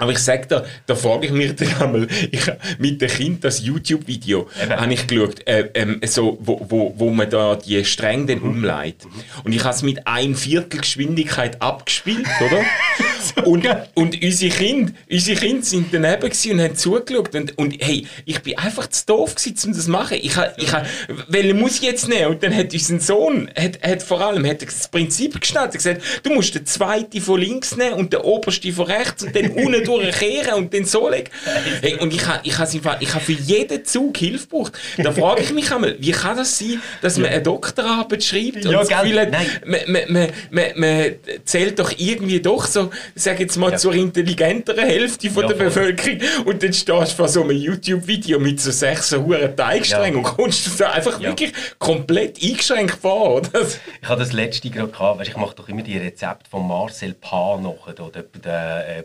aber 0.02 0.14
ich 0.14 0.20
sage 0.20 0.48
dir, 0.48 0.66
da 0.88 0.96
frage 0.96 1.28
ich 1.28 1.32
mich 1.32 1.56
dann 1.56 1.80
einmal, 1.80 2.08
ich, 2.32 2.42
mit 2.80 3.00
dem 3.04 3.08
Kind 3.08 3.44
das 3.44 3.64
YouTube-Video 3.64 4.50
habe 4.68 4.92
ich 4.92 5.06
geschaut, 5.06 5.48
äh, 5.48 5.70
ähm, 5.76 6.02
so, 6.06 6.40
wo, 6.42 6.66
wo, 6.68 6.94
wo 6.98 7.12
man 7.12 7.30
da 7.30 7.56
die 7.56 7.86
Stränge 7.86 8.26
dann 8.26 8.40
umleitet. 8.40 9.08
Und 9.44 9.54
ich 9.54 9.64
habe 9.64 9.76
es 9.76 9.84
mit 9.84 10.08
ein 10.08 10.34
Viertel 10.34 10.80
Geschwindigkeit 10.80 11.62
abgespielt, 11.62 12.26
oder? 12.44 13.46
und, 13.46 13.68
und 13.94 14.24
unsere 14.24 14.52
Kinder, 14.52 14.92
unsere 15.08 15.40
Kinder 15.40 15.64
sind 15.64 15.94
daneben 15.94 16.24
und 16.24 16.62
haben 16.62 16.76
zugeschaut. 16.76 17.36
Und, 17.36 17.58
und 17.60 17.76
hey, 17.80 18.08
ich 18.26 18.42
bin 18.42 18.58
einfach 18.58 18.90
zu 18.90 19.06
doof 19.06 19.36
gewesen, 19.36 19.68
um 19.68 19.74
das 19.76 19.86
zu 19.86 19.92
machen. 19.92 20.18
Ich 20.20 20.36
habe, 20.36 20.52
ich 20.58 20.74
habe, 20.74 20.88
welche 21.28 21.54
muss 21.54 21.76
ich 21.76 21.84
jetzt 21.84 22.10
nehmen? 22.10 22.32
Und 22.32 22.42
dann 22.42 22.56
hat 22.56 22.74
unser 22.74 23.00
Sohn, 23.00 23.52
hat, 23.56 23.80
hat 23.84 24.02
vor 24.02 24.22
allem 24.22 24.48
hat 24.48 24.64
das 24.64 24.88
Prinzip 24.88 25.40
gestartet, 25.40 25.76
gesagt, 25.76 26.02
du 26.24 26.34
musst 26.34 26.56
den 26.56 26.66
zweiten 26.66 27.22
von 27.22 27.40
links 27.40 27.78
nehmen 27.78 27.94
und 27.94 28.14
den 28.14 28.22
obersten 28.22 28.74
von 28.74 28.86
rechts 28.86 29.22
und 29.22 29.36
dann 29.36 29.52
unten 29.52 29.91
durchkehren 30.00 30.54
und 30.56 30.74
dann 30.74 30.86
so 30.86 31.10
legen. 31.10 31.30
Hey, 31.82 31.96
und 31.96 32.14
ich 32.14 32.26
habe 32.28 32.40
ich 32.44 32.58
ha, 32.58 32.98
ich 33.00 33.14
ha 33.14 33.20
für 33.20 33.32
jeden 33.32 33.84
Zug 33.86 34.18
Hilfe 34.18 34.48
gebraucht. 34.48 34.74
Da 34.98 35.12
frage 35.12 35.42
ich 35.42 35.52
mich 35.54 35.72
einmal, 35.72 35.96
wie 36.00 36.12
kann 36.12 36.38
das 36.38 36.58
sein, 36.60 36.82
dass 37.02 37.18
man 37.18 37.30
eine 37.30 37.42
Doktorarbeit 37.42 38.24
schreibt 38.24 38.66
und 38.66 38.72
ja, 38.72 38.80
das 38.80 38.90
Gefühl 38.90 39.20
hat, 39.20 39.32
man, 39.66 39.80
man, 40.10 40.30
man, 40.52 40.66
man, 40.76 41.16
zählt 41.46 41.80
doch 41.80 41.92
irgendwie 41.98 42.40
doch 42.40 42.66
so 42.66 42.92
sag 43.16 43.40
jetzt 43.40 43.58
mal, 43.58 43.78
zur 43.78 43.94
intelligenteren 43.94 44.86
Hälfte 44.86 45.30
von 45.30 45.48
der 45.48 45.56
voll. 45.56 45.66
Bevölkerung 45.66 46.20
und 46.46 46.62
dann 46.64 46.74
stehst 46.74 47.12
du 47.12 47.16
vor 47.16 47.28
so 47.28 47.42
einem 47.44 47.52
YouTube-Video 47.58 48.40
mit 48.40 48.60
so 48.60 48.72
sechs 48.72 49.12
hohen 49.16 49.56
Teigsträngen 49.56 50.22
Ja. 50.24 50.30
und 50.30 50.38
kommst 50.38 50.68
du 50.68 50.72
da 50.78 50.92
einfach 50.92 51.20
Ja. 51.20 51.30
wirklich 51.30 51.54
komplett 51.80 52.42
eingeschränkt 52.44 52.98
vor, 53.02 53.36
oder? 53.38 53.62
Ich 54.02 54.08
habe 54.08 54.20
das 54.20 54.34
letzte 54.34 54.70
gerade 54.70 54.90
gehabt, 54.92 55.20
weißt, 55.20 55.30
ich 55.30 55.38
mache 55.38 55.56
doch 55.56 55.68
immer 55.70 55.82
die 55.82 55.98
Rezepte 55.98 56.50
von 56.50 56.68
Marcel 56.68 57.14
Pah 57.14 57.60
nach, 57.62 57.94
da, 57.94 58.10
der, 58.14 58.24
der 58.44 58.98
äh, 59.00 59.04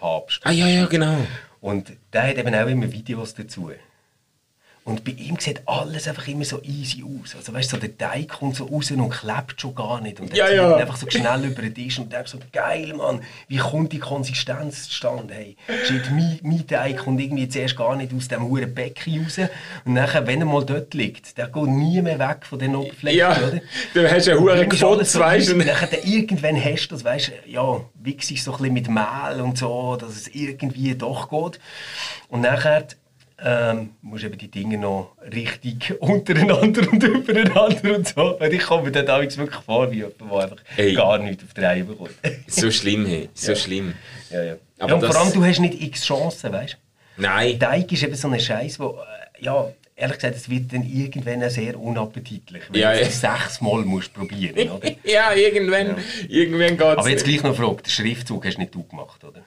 Brotbackpapst. 0.00 0.40
Ah 0.44 0.50
ja, 0.50 0.66
ja, 0.66 0.86
genau. 0.86 1.26
Und 1.60 1.92
der 2.12 2.28
hat 2.28 2.38
eben 2.38 2.54
auch 2.54 2.66
immer 2.66 2.90
Videos 2.90 3.34
dazu. 3.34 3.70
Und 4.90 5.04
bei 5.04 5.12
ihm 5.12 5.38
sieht 5.38 5.62
alles 5.66 6.08
einfach 6.08 6.26
immer 6.26 6.44
so 6.44 6.60
easy 6.62 7.04
aus. 7.04 7.36
Also 7.36 7.52
weißt 7.54 7.72
du, 7.72 7.76
so 7.76 7.80
der 7.80 7.96
Teig 7.96 8.28
kommt 8.28 8.56
so 8.56 8.64
raus 8.64 8.90
und 8.90 9.08
klebt 9.10 9.60
schon 9.60 9.74
gar 9.74 10.00
nicht. 10.00 10.18
Und 10.18 10.30
dann 10.30 10.36
Ja, 10.36 10.50
ja. 10.50 10.76
einfach 10.76 10.96
so 10.96 11.08
schnell 11.08 11.44
über 11.44 11.62
den 11.62 11.72
Tisch 11.74 11.98
und 12.00 12.12
denkt 12.12 12.28
so, 12.28 12.38
geil 12.52 12.92
Mann, 12.94 13.20
wie 13.46 13.58
kommt 13.58 13.92
die 13.92 14.00
Konsistenz 14.00 14.88
zustande? 14.88 15.32
Hey, 15.32 15.56
mein, 16.10 16.40
mein 16.42 16.66
Teig 16.66 16.96
kommt 16.98 17.20
irgendwie 17.20 17.48
zuerst 17.48 17.76
gar 17.76 17.94
nicht 17.94 18.12
aus 18.12 18.26
dem 18.26 18.42
huren 18.42 18.74
Becken 18.74 19.22
raus. 19.24 19.38
Und 19.84 19.94
nachher, 19.94 20.26
wenn 20.26 20.40
er 20.40 20.46
mal 20.46 20.64
dort 20.64 20.92
liegt, 20.94 21.38
der 21.38 21.46
geht 21.46 21.66
nie 21.68 22.02
mehr 22.02 22.18
weg 22.18 22.44
von 22.44 22.58
den 22.58 22.74
Oberflächen, 22.74 23.18
Ja, 23.18 23.30
oder? 23.36 23.60
dann 23.94 24.10
hast 24.10 24.26
du 24.26 24.32
einen 24.32 24.40
hohen 24.40 24.68
Gefotz, 24.68 25.12
so 25.12 25.20
weißt 25.20 25.50
du. 25.50 25.56
Nachher 25.56 26.04
irgendwann 26.04 26.56
hast 26.62 26.88
du 26.88 26.94
das, 26.96 27.04
weißt 27.04 27.28
du, 27.46 27.50
ja, 27.50 27.80
wichst 28.02 28.36
so 28.38 28.52
ein 28.52 28.58
bisschen 28.58 28.74
mit 28.74 28.88
Mehl 28.88 29.40
und 29.40 29.56
so, 29.56 29.96
dass 29.96 30.16
es 30.16 30.28
irgendwie 30.28 30.94
doch 30.96 31.28
geht. 31.30 31.60
Und 32.28 32.40
nachher 32.40 32.86
ähm, 33.44 33.90
musst 34.02 34.24
eben 34.24 34.36
die 34.38 34.50
Dinge 34.50 34.76
noch 34.78 35.16
richtig 35.32 35.94
untereinander 36.00 36.82
und 36.90 37.02
übereinander 37.02 37.96
und 37.96 38.08
so. 38.08 38.38
Und 38.38 38.52
ich 38.52 38.62
komme 38.62 38.84
mir 38.84 38.92
dann 38.92 39.06
damals 39.06 39.36
wirklich 39.38 39.60
vor, 39.62 39.90
wie 39.90 39.96
jemand, 39.96 40.20
der 40.20 40.38
einfach 40.38 40.56
Ey. 40.76 40.94
gar 40.94 41.18
nichts 41.18 41.44
auf 41.44 41.54
die 41.54 41.60
Reihe 41.60 41.84
bekommt. 41.84 42.10
So 42.46 42.70
schlimm, 42.70 43.06
hey. 43.06 43.28
so 43.34 43.54
schlimm. 43.54 43.94
ja, 44.30 44.42
ja. 44.42 44.54
Aber 44.78 44.88
ja, 44.90 44.94
und 44.96 45.02
das- 45.02 45.14
vor 45.16 45.24
allem, 45.24 45.32
du 45.34 45.44
hast 45.44 45.58
nicht 45.60 45.80
x 45.80 46.04
Chancen, 46.04 46.52
weißt 46.52 46.74
du? 46.74 47.22
Nein. 47.22 47.58
Teig 47.58 47.90
ist 47.92 48.02
eben 48.02 48.14
so 48.14 48.28
ein 48.28 48.40
Scheiß, 48.40 48.78
wo, 48.80 48.98
äh, 49.38 49.44
ja, 49.44 49.70
ehrlich 49.96 50.16
gesagt, 50.16 50.36
es 50.36 50.48
wird 50.48 50.72
dann 50.72 50.82
irgendwann 50.82 51.44
auch 51.44 51.50
sehr 51.50 51.78
unappetitlich, 51.78 52.62
wenn 52.70 52.80
Ja, 52.80 52.92
du 52.92 53.00
ja. 53.00 53.06
es 53.06 53.20
sechsmal 53.20 53.82
musst 53.82 54.14
probieren, 54.14 54.70
oder? 54.70 54.90
Ja, 55.04 55.32
irgendwann, 55.34 55.96
irgendwann 56.28 56.76
geht's. 56.78 56.82
Aber 56.82 57.08
jetzt 57.10 57.24
gleich 57.24 57.42
noch 57.42 57.56
eine 57.58 57.66
Frage, 57.66 57.82
den 57.82 57.90
Schriftzug 57.90 58.46
hast 58.46 58.58
nicht 58.58 58.74
du 58.74 58.82
gemacht, 58.84 59.22
oder? 59.24 59.42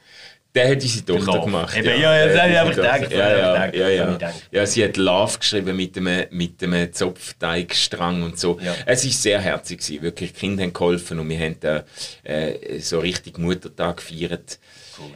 Der 0.55 0.69
hat 0.69 0.81
unsere 0.83 1.03
Tochter 1.05 1.25
Love. 1.33 1.45
gemacht. 1.45 1.75
Eben, 1.77 1.88
ja, 1.88 2.15
ja, 2.15 2.27
das 2.27 2.39
habe 2.39 2.51
ich 2.51 2.60
einfach 2.60 2.75
gedacht, 2.75 3.12
Ja, 3.12 3.29
ja, 3.38 3.74
ja, 3.74 3.89
ja. 3.89 4.12
gedacht. 4.13 4.33
ja, 4.51 4.65
sie 4.67 4.83
hat 4.83 4.98
Love 4.98 5.39
geschrieben 5.39 5.75
mit 5.75 5.98
einem, 5.98 6.25
mit 6.29 6.62
einem 6.63 6.93
Zopfteigstrang 6.93 8.22
und 8.22 8.38
so. 8.39 8.60
Ja. 8.62 8.75
Es 8.86 9.03
war 9.03 9.12
sehr 9.12 9.41
herzig, 9.41 9.79
gewesen, 9.79 10.01
wirklich. 10.03 10.33
Die 10.33 10.39
Kinder 10.39 10.63
haben 10.63 10.74
geholfen 10.74 11.19
und 11.19 11.27
wir 11.29 11.39
haben 11.39 11.55
da, 11.60 11.83
äh, 12.24 12.79
so 12.79 13.00
richtig 13.00 13.39
Muttertag 13.39 13.98
gefeiert. 13.98 14.60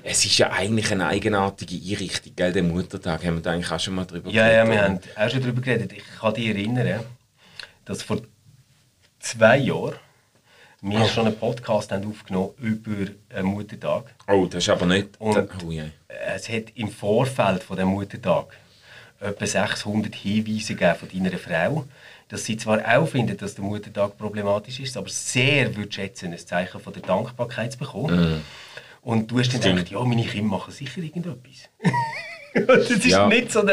Es 0.03 0.25
ist 0.25 0.38
ja 0.39 0.51
eigentlich 0.51 0.91
eine 0.91 1.06
eigenartige 1.06 1.75
Einrichtung, 1.75 2.34
gell? 2.36 2.51
Der 2.51 2.63
Muttertag 2.63 3.24
haben 3.24 3.36
wir 3.36 3.41
da 3.44 3.51
eigentlich 3.51 3.72
auch 3.72 3.79
schon 3.79 3.94
mal 3.94 4.06
drüber 4.06 4.32
Ja, 4.32 4.51
ja, 4.51 4.63
geredet, 4.63 4.72
wir 4.72 4.79
oder? 4.79 4.84
haben 4.86 5.27
auch 5.27 5.32
schon 5.32 5.41
darüber 5.44 5.62
geredet. 5.62 5.94
Ich 5.94 6.03
kann 6.20 6.34
dich 6.34 6.48
erinnern, 6.48 7.00
dass 7.86 8.01
vor 8.01 8.22
zwei 9.20 9.58
Jahren 9.60 9.94
wir 10.81 11.05
schon 11.05 11.25
einen 11.27 11.38
Podcast 11.38 11.91
haben 11.91 12.07
aufgenommen 12.10 12.51
über 12.60 13.12
einen 13.34 13.48
Muttertag. 13.48 14.13
Oh, 14.27 14.46
das 14.46 14.63
ist 14.63 14.69
aber 14.69 14.86
nicht... 14.86 15.10
Und- 15.19 15.50
oh, 15.65 15.72
ja. 15.72 15.86
Es 16.36 16.50
hat 16.50 16.65
im 16.75 16.89
Vorfeld 16.89 17.63
von 17.63 17.77
dem 17.77 17.88
Muttertag 17.89 18.55
etwa 19.19 19.46
600 19.46 20.13
Hinweise 20.13 20.75
gegeben 20.75 20.96
von 20.96 21.10
deiner 21.10 21.38
Frau, 21.38 21.86
dass 22.29 22.46
sie 22.46 22.57
zwar 22.57 22.79
auch 22.98 23.07
findet, 23.07 23.41
dass 23.41 23.55
der 23.55 23.63
Muttertag 23.63 24.17
problematisch 24.17 24.79
ist, 24.79 24.98
aber 24.98 25.10
sehr 25.10 25.75
würde 25.75 25.91
schätzen, 25.91 26.31
ein 26.34 26.38
Zeichen 26.38 26.79
von 26.79 26.93
der 26.93 27.01
Dankbarkeit 27.01 27.72
zu 27.72 27.77
bekommen. 27.79 28.43
Und 29.01 29.31
du 29.31 29.39
hast 29.39 29.53
dann 29.53 29.62
gedacht, 29.75 29.89
ja, 29.91 30.00
meine 30.03 30.24
Kinder 30.25 30.50
machen 30.50 30.74
sicher 30.74 31.01
irgendetwas. 31.01 31.69
das 32.65 32.89
ist 32.89 33.05
Ja. 33.05 33.27
nicht 33.27 33.51
so 33.51 33.61
ein 33.61 33.69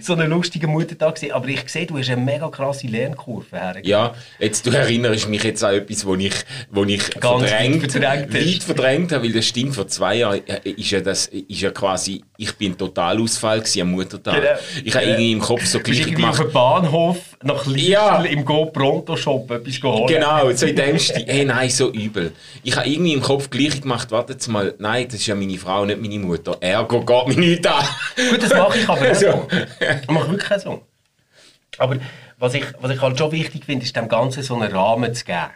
so 0.00 0.14
eine 0.14 0.26
lustiger 0.26 0.66
Muttertag, 0.68 1.14
gewesen, 1.16 1.32
aber 1.32 1.48
ich 1.48 1.68
sehe, 1.68 1.86
du 1.86 1.98
hast 1.98 2.08
eine 2.10 2.20
mega 2.20 2.48
krasse 2.48 2.86
Lernkurve 2.86 3.46
hergegeben. 3.58 3.88
Ja, 3.90 4.14
jetzt, 4.38 4.66
du 4.66 4.70
erinnerst 4.70 5.28
mich 5.28 5.42
jetzt 5.44 5.62
an 5.62 5.74
etwas, 5.74 6.04
wo 6.06 6.14
ich, 6.14 6.32
wo 6.70 6.84
ich 6.84 7.10
Ganz 7.20 7.48
verdrängt, 7.48 7.82
weit 7.82 7.92
verdrängt 7.92 8.34
weit 8.34 8.62
verdrängt 8.62 9.12
habe, 9.12 9.24
weil 9.24 9.32
das 9.32 9.46
stimmt, 9.46 9.74
vor 9.74 9.86
zwei 9.88 10.16
Jahren 10.16 10.40
äh, 10.46 10.70
ist 10.70 10.90
ja, 10.90 11.00
das, 11.00 11.26
ist 11.26 11.60
ja 11.60 11.70
quasi, 11.70 12.22
ich 12.36 12.52
bin 12.54 12.72
ein 12.72 12.78
Totalausfall 12.78 13.60
gewesen 13.60 13.82
am 13.82 13.90
Muttertag. 13.92 14.34
Genau. 14.34 14.48
Ich 14.84 14.94
habe 14.94 15.04
irgendwie 15.04 15.32
im 15.32 15.40
Kopf 15.40 15.64
so 15.64 15.80
gleich 15.80 16.00
irgendwie 16.00 16.24
auf 16.24 16.36
gemacht. 16.36 16.50
dem 16.50 16.52
Bahnhof 16.52 17.16
nach 17.44 17.66
Lidl 17.66 17.88
Ja. 17.90 18.22
im 18.24 18.44
Go 18.44 18.66
Pronto 18.66 19.16
Shop 19.16 19.50
etwas 19.50 19.80
geholt. 19.80 20.08
Genau, 20.08 20.50
so 20.52 20.66
in 20.66 20.76
dem 20.76 20.98
Stil. 20.98 21.24
Hey, 21.26 21.44
nein, 21.44 21.68
so 21.70 21.90
übel. 21.92 22.32
Ich 22.62 22.76
habe 22.76 22.88
irgendwie 22.88 23.12
im 23.12 23.20
Kopf 23.22 23.50
gleich 23.50 23.80
gemacht, 23.80 24.10
warte 24.10 24.32
jetzt 24.34 24.48
mal, 24.48 24.74
nein, 24.78 25.04
das 25.06 25.14
ist 25.16 25.26
ja 25.26 25.34
meine 25.34 25.56
Frau, 25.58 25.84
nicht 25.84 26.00
meine 26.00 26.18
Mutter. 26.18 26.56
Ergo 26.60 27.00
geht 27.04 27.28
mich 27.28 27.36
nicht 27.36 27.66
an. 27.66 27.84
Gut, 28.30 28.42
das 28.42 28.50
mache 28.50 28.78
ich 28.78 28.88
aber 28.88 29.00
auch 29.00 29.04
Also. 29.06 29.26
so. 29.30 29.48
Ich 30.02 30.08
mache 30.10 30.30
wirklich 30.30 30.58
so. 30.62 30.82
Aber 31.78 31.96
was 32.38 32.54
ich, 32.54 32.64
was 32.80 32.90
ich 32.90 33.00
halt 33.00 33.18
schon 33.18 33.32
wichtig 33.32 33.64
finde, 33.64 33.84
ist 33.84 33.94
dem 33.96 34.08
Ganzen 34.08 34.42
so 34.42 34.54
einen 34.56 34.72
Rahmen 34.72 35.14
zu 35.14 35.24
geben. 35.24 35.50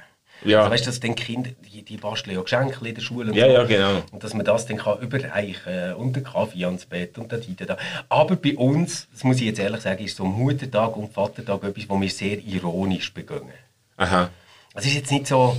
Ja. 0.45 0.61
Also 0.61 0.71
weißt 0.73 0.87
du, 0.87 0.91
dass 0.91 1.01
den 1.01 1.15
Kinder, 1.15 1.51
die, 1.73 1.83
die 1.83 1.97
basteln 1.97 2.37
ja 2.37 2.43
Geschenke 2.43 2.87
in 2.87 2.95
der 2.95 3.03
Schule 3.03 3.31
und 3.31 3.37
Ja, 3.37 3.47
so. 3.47 3.53
ja, 3.53 3.65
genau. 3.65 4.03
Und 4.13 4.23
dass 4.23 4.35
man 4.35 4.45
das 4.45 4.67
dann 4.67 4.77
kann 4.79 5.01
überreichen 5.01 5.95
und 5.95 6.15
den 6.15 6.25
Kaffee 6.25 6.65
ans 6.65 6.87
Bett 6.87 7.19
und 7.19 7.33
da, 7.33 7.37
da, 7.39 7.65
da. 7.65 7.77
Aber 8.09 8.37
bei 8.37 8.57
uns, 8.57 9.09
das 9.13 9.25
muss 9.25 9.37
ich 9.39 9.45
jetzt 9.45 9.59
ehrlich 9.59 9.81
sagen, 9.81 10.05
ist 10.05 10.17
so 10.17 10.25
Muttertag 10.25 10.97
und 10.97 11.13
Vatertag 11.13 11.65
etwas, 11.65 11.89
was 11.89 12.01
wir 12.01 12.11
sehr 12.11 12.39
ironisch 12.39 13.13
begönnen. 13.13 13.53
Aha. 13.97 14.31
Es 14.75 14.87
ist 14.87 14.95
jetzt 14.95 15.11
nicht 15.11 15.27
so, 15.27 15.57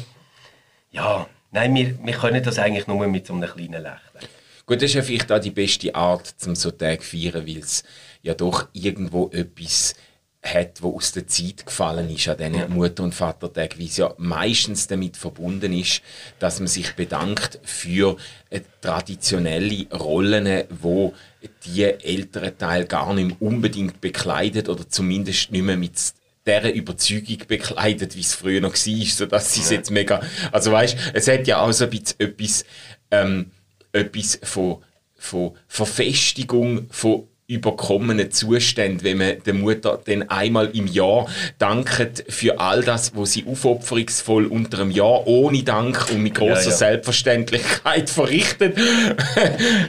ja, 0.91 1.27
nein, 1.51 1.75
wir, 1.75 1.97
wir 2.03 2.13
können 2.13 2.41
das 2.43 2.57
eigentlich 2.57 2.87
nur 2.87 3.05
mit 3.07 3.27
so 3.27 3.33
einem 3.33 3.49
kleinen 3.49 3.83
Lächeln. 3.83 4.29
Gut, 4.65 4.77
das 4.77 4.91
ist 4.91 4.93
ja 4.93 5.01
vielleicht 5.01 5.31
auch 5.31 5.39
die 5.39 5.51
beste 5.51 5.93
Art, 5.95 6.27
zum 6.37 6.55
so 6.55 6.71
Tag 6.71 7.01
zu 7.01 7.17
feiern, 7.17 7.45
weil 7.47 7.57
es 7.57 7.83
ja 8.21 8.33
doch 8.33 8.67
irgendwo 8.71 9.29
etwas 9.33 9.95
hat, 10.41 10.81
wo 10.81 10.95
aus 10.95 11.11
der 11.11 11.27
Zeit 11.27 11.65
gefallen 11.65 12.09
ist 12.09 12.27
an 12.29 12.37
diesen 12.37 12.73
Mutter- 12.73 13.03
und 13.03 13.13
Vatertag, 13.13 13.77
wie 13.77 13.87
es 13.87 13.97
ja 13.97 14.13
meistens 14.17 14.87
damit 14.87 15.17
verbunden 15.17 15.73
ist, 15.73 16.01
dass 16.39 16.59
man 16.59 16.67
sich 16.67 16.93
bedankt 16.95 17.59
für 17.63 18.15
äh, 18.49 18.61
traditionelle 18.81 19.87
Rollen, 19.91 20.63
wo 20.69 21.13
die 21.65 21.83
älteren 21.83 22.57
Teil 22.57 22.85
gar 22.85 23.13
nicht 23.13 23.27
mehr 23.27 23.41
unbedingt 23.41 23.99
bekleidet 23.99 24.69
oder 24.69 24.87
zumindest 24.87 25.51
nicht 25.51 25.63
mehr 25.63 25.77
mit 25.77 25.97
dieser 26.47 26.73
Überzeugung 26.73 27.37
bekleidet, 27.47 28.15
wie 28.15 28.21
es 28.21 28.33
früher 28.33 28.61
noch 28.61 28.73
war, 28.73 29.05
sodass 29.05 29.53
sie 29.53 29.61
es 29.61 29.69
jetzt 29.69 29.91
mega... 29.91 30.21
Also 30.53 30.71
weißt, 30.71 30.97
es 31.13 31.27
hat 31.27 31.47
ja 31.47 31.61
auch 31.61 31.71
so 31.73 31.83
ein 31.83 31.89
bisschen 31.89 32.19
etwas, 32.19 32.65
ähm, 33.11 33.51
etwas 33.91 34.39
von, 34.43 34.83
von 35.15 35.51
Verfestigung 35.67 36.87
von 36.91 37.27
überkommenen 37.49 38.31
Zuständen, 38.31 39.03
wenn 39.03 39.17
man 39.17 39.43
der 39.43 39.55
Mutter 39.55 39.99
dann 40.05 40.29
einmal 40.29 40.67
im 40.75 40.85
Jahr 40.85 41.27
dankt 41.57 42.23
für 42.29 42.59
all 42.59 42.83
das, 42.83 43.15
was 43.15 43.33
sie 43.33 43.45
aufopferungsvoll 43.45 44.45
unter 44.45 44.81
einem 44.81 44.91
Jahr 44.91 45.25
ohne 45.25 45.63
Dank 45.63 46.11
und 46.11 46.21
mit 46.21 46.35
großer 46.35 46.53
Ja, 46.53 46.69
ja. 46.69 46.71
Selbstverständlichkeit 46.71 48.09
verrichtet. 48.09 48.77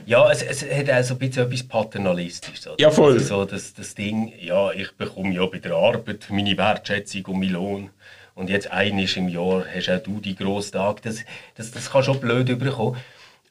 Ja, 0.06 0.30
es, 0.30 0.42
es 0.42 0.62
hat 0.62 0.90
auch 0.90 1.04
so 1.04 1.14
ein 1.14 1.18
bisschen 1.18 1.46
etwas 1.46 1.62
Paternalistisches. 1.64 2.66
Oder? 2.66 2.76
Ja, 2.80 2.90
voll. 2.90 3.12
Also 3.12 3.40
so 3.40 3.44
das, 3.44 3.74
das 3.74 3.94
Ding, 3.94 4.32
ja, 4.40 4.72
ich 4.72 4.92
bekomme 4.96 5.34
ja 5.34 5.44
bei 5.44 5.58
der 5.58 5.74
Arbeit 5.74 6.26
meine 6.30 6.56
Wertschätzung 6.56 7.26
und 7.26 7.40
meinen 7.40 7.52
Lohn. 7.52 7.90
Und 8.34 8.48
jetzt 8.48 8.70
einiges 8.70 9.16
im 9.16 9.28
Jahr 9.28 9.66
hast 9.74 9.90
auch 9.90 10.02
du 10.02 10.18
die 10.18 10.34
grossen 10.34 10.72
Tage. 10.72 11.02
Das, 11.02 11.18
das, 11.56 11.72
das 11.72 11.90
kann 11.90 12.02
schon 12.02 12.20
blöd 12.20 12.48
überkommen. 12.48 12.98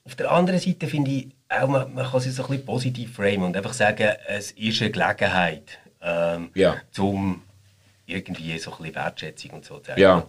Auf 0.04 0.16
der 0.16 0.32
anderen 0.32 0.60
Seite 0.60 0.88
finde 0.88 1.12
ich, 1.12 1.28
auch, 1.50 1.68
man, 1.68 1.94
man 1.94 2.06
kann 2.10 2.20
es 2.20 2.36
so 2.36 2.44
ein 2.44 2.50
bisschen 2.50 2.66
positiv 2.66 3.16
framen 3.16 3.44
und 3.44 3.58
einfach 3.58 3.74
sagen, 3.74 4.10
es 4.28 4.52
ist 4.52 4.82
eine 4.82 4.92
Gelegenheit, 4.92 5.80
ähm, 6.02 6.52
Ja. 6.54 6.78
um 6.98 7.42
irgendwie 8.06 8.58
so 8.60 8.72
ein 8.72 8.78
bisschen 8.78 8.96
Wertschätzung 8.96 9.52
und 9.52 9.66
so 9.66 9.78
zu 9.78 9.84
zeigen. 9.84 10.02
ja. 10.02 10.26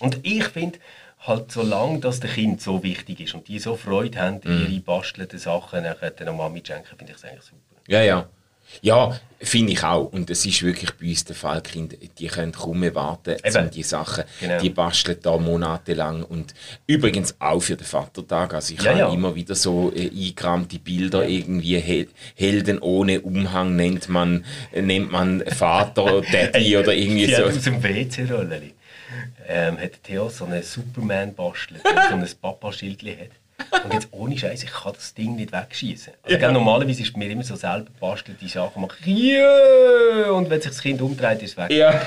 Und 0.00 0.18
ich 0.26 0.44
finde, 0.44 0.78
halt, 1.20 1.52
solange 1.52 2.00
das 2.00 2.18
den 2.20 2.30
Kind 2.30 2.60
so 2.62 2.82
wichtig 2.82 3.20
ist 3.20 3.34
und 3.34 3.46
die 3.46 3.58
so 3.58 3.76
Freude 3.76 4.18
haben, 4.18 4.40
ihre 4.42 4.80
bastelnden 4.80 5.38
Sachen 5.38 5.82
nachher 5.84 6.10
der 6.10 6.32
Mami 6.32 6.62
zu 6.62 6.72
schenken, 6.72 6.96
finde 6.96 7.12
ich 7.12 7.18
es 7.18 7.24
eigentlich 7.24 7.42
super. 7.44 7.76
Ja, 7.86 8.02
ja. 8.02 8.28
Ja, 8.80 9.18
finde 9.40 9.72
ich 9.72 9.82
auch. 9.82 10.04
Und 10.12 10.30
es 10.30 10.46
ist 10.46 10.62
wirklich 10.62 10.90
bei 10.92 11.08
uns 11.08 11.24
der 11.24 11.36
Fall, 11.36 11.60
die 11.62 11.70
Kinder, 11.70 11.96
die 12.18 12.26
können 12.28 12.52
kaum 12.52 12.80
mehr 12.80 12.94
warten, 12.94 13.36
Eben. 13.44 13.64
um 13.64 13.70
die 13.70 13.82
Sachen, 13.82 14.24
Genau. 14.40 14.60
die 14.60 14.70
basteln 14.70 15.18
da 15.22 15.36
monatelang. 15.36 16.22
Und 16.22 16.54
übrigens 16.86 17.34
auch 17.38 17.60
für 17.60 17.76
den 17.76 17.84
Vatertag. 17.86 18.54
Also 18.54 18.74
ich 18.74 18.82
Ja, 18.82 18.90
habe 18.90 18.98
ja. 19.00 19.12
immer 19.12 19.34
wieder 19.34 19.54
so 19.54 19.92
äh, 19.94 20.08
Bilder, 20.78 21.28
irgendwie 21.28 21.78
Hel 21.78 22.08
Helden 22.34 22.78
ohne 22.78 23.20
Umhang 23.20 23.76
nennt 23.76 24.08
man, 24.08 24.44
äh, 24.72 24.80
nennt 24.82 25.10
man 25.12 25.44
Vater, 25.46 26.22
Daddy 26.32 26.76
oder 26.76 26.94
irgendwie 26.94 27.26
so. 27.34 27.48
dem 27.48 27.82
WC-Rollen 27.82 28.72
ähm, 29.48 29.78
hat 29.78 30.02
Theo 30.04 30.28
so 30.28 30.44
einen 30.46 30.62
Superman 30.62 31.34
bastelt, 31.34 31.82
der 31.84 32.08
so 32.08 32.14
ein 32.14 32.26
Papa-Schildchen 32.40 33.18
hat. 33.18 33.28
Und 33.84 33.94
jetzt 33.94 34.08
ohne 34.12 34.36
Scheiß, 34.36 34.62
ich 34.62 34.72
kann 34.72 34.92
das 34.94 35.14
Ding 35.14 35.36
nicht 35.36 35.52
wegschießen. 35.52 36.12
Also, 36.22 36.38
gell, 36.38 36.52
normalerweise 36.52 37.02
ist 37.02 37.16
mir 37.16 37.30
immer 37.30 37.42
so 37.42 37.56
selber 37.56 37.90
bastelte 38.00 38.46
Sachen 38.48 38.82
machen. 38.82 38.96
Yeah! 39.04 40.30
Und 40.30 40.50
wenn 40.50 40.60
sich 40.60 40.70
das 40.70 40.82
Kind 40.82 41.00
umdreht, 41.00 41.42
ist 41.42 41.52
es 41.52 41.56
weg. 41.56 41.70
Ja. 41.70 42.00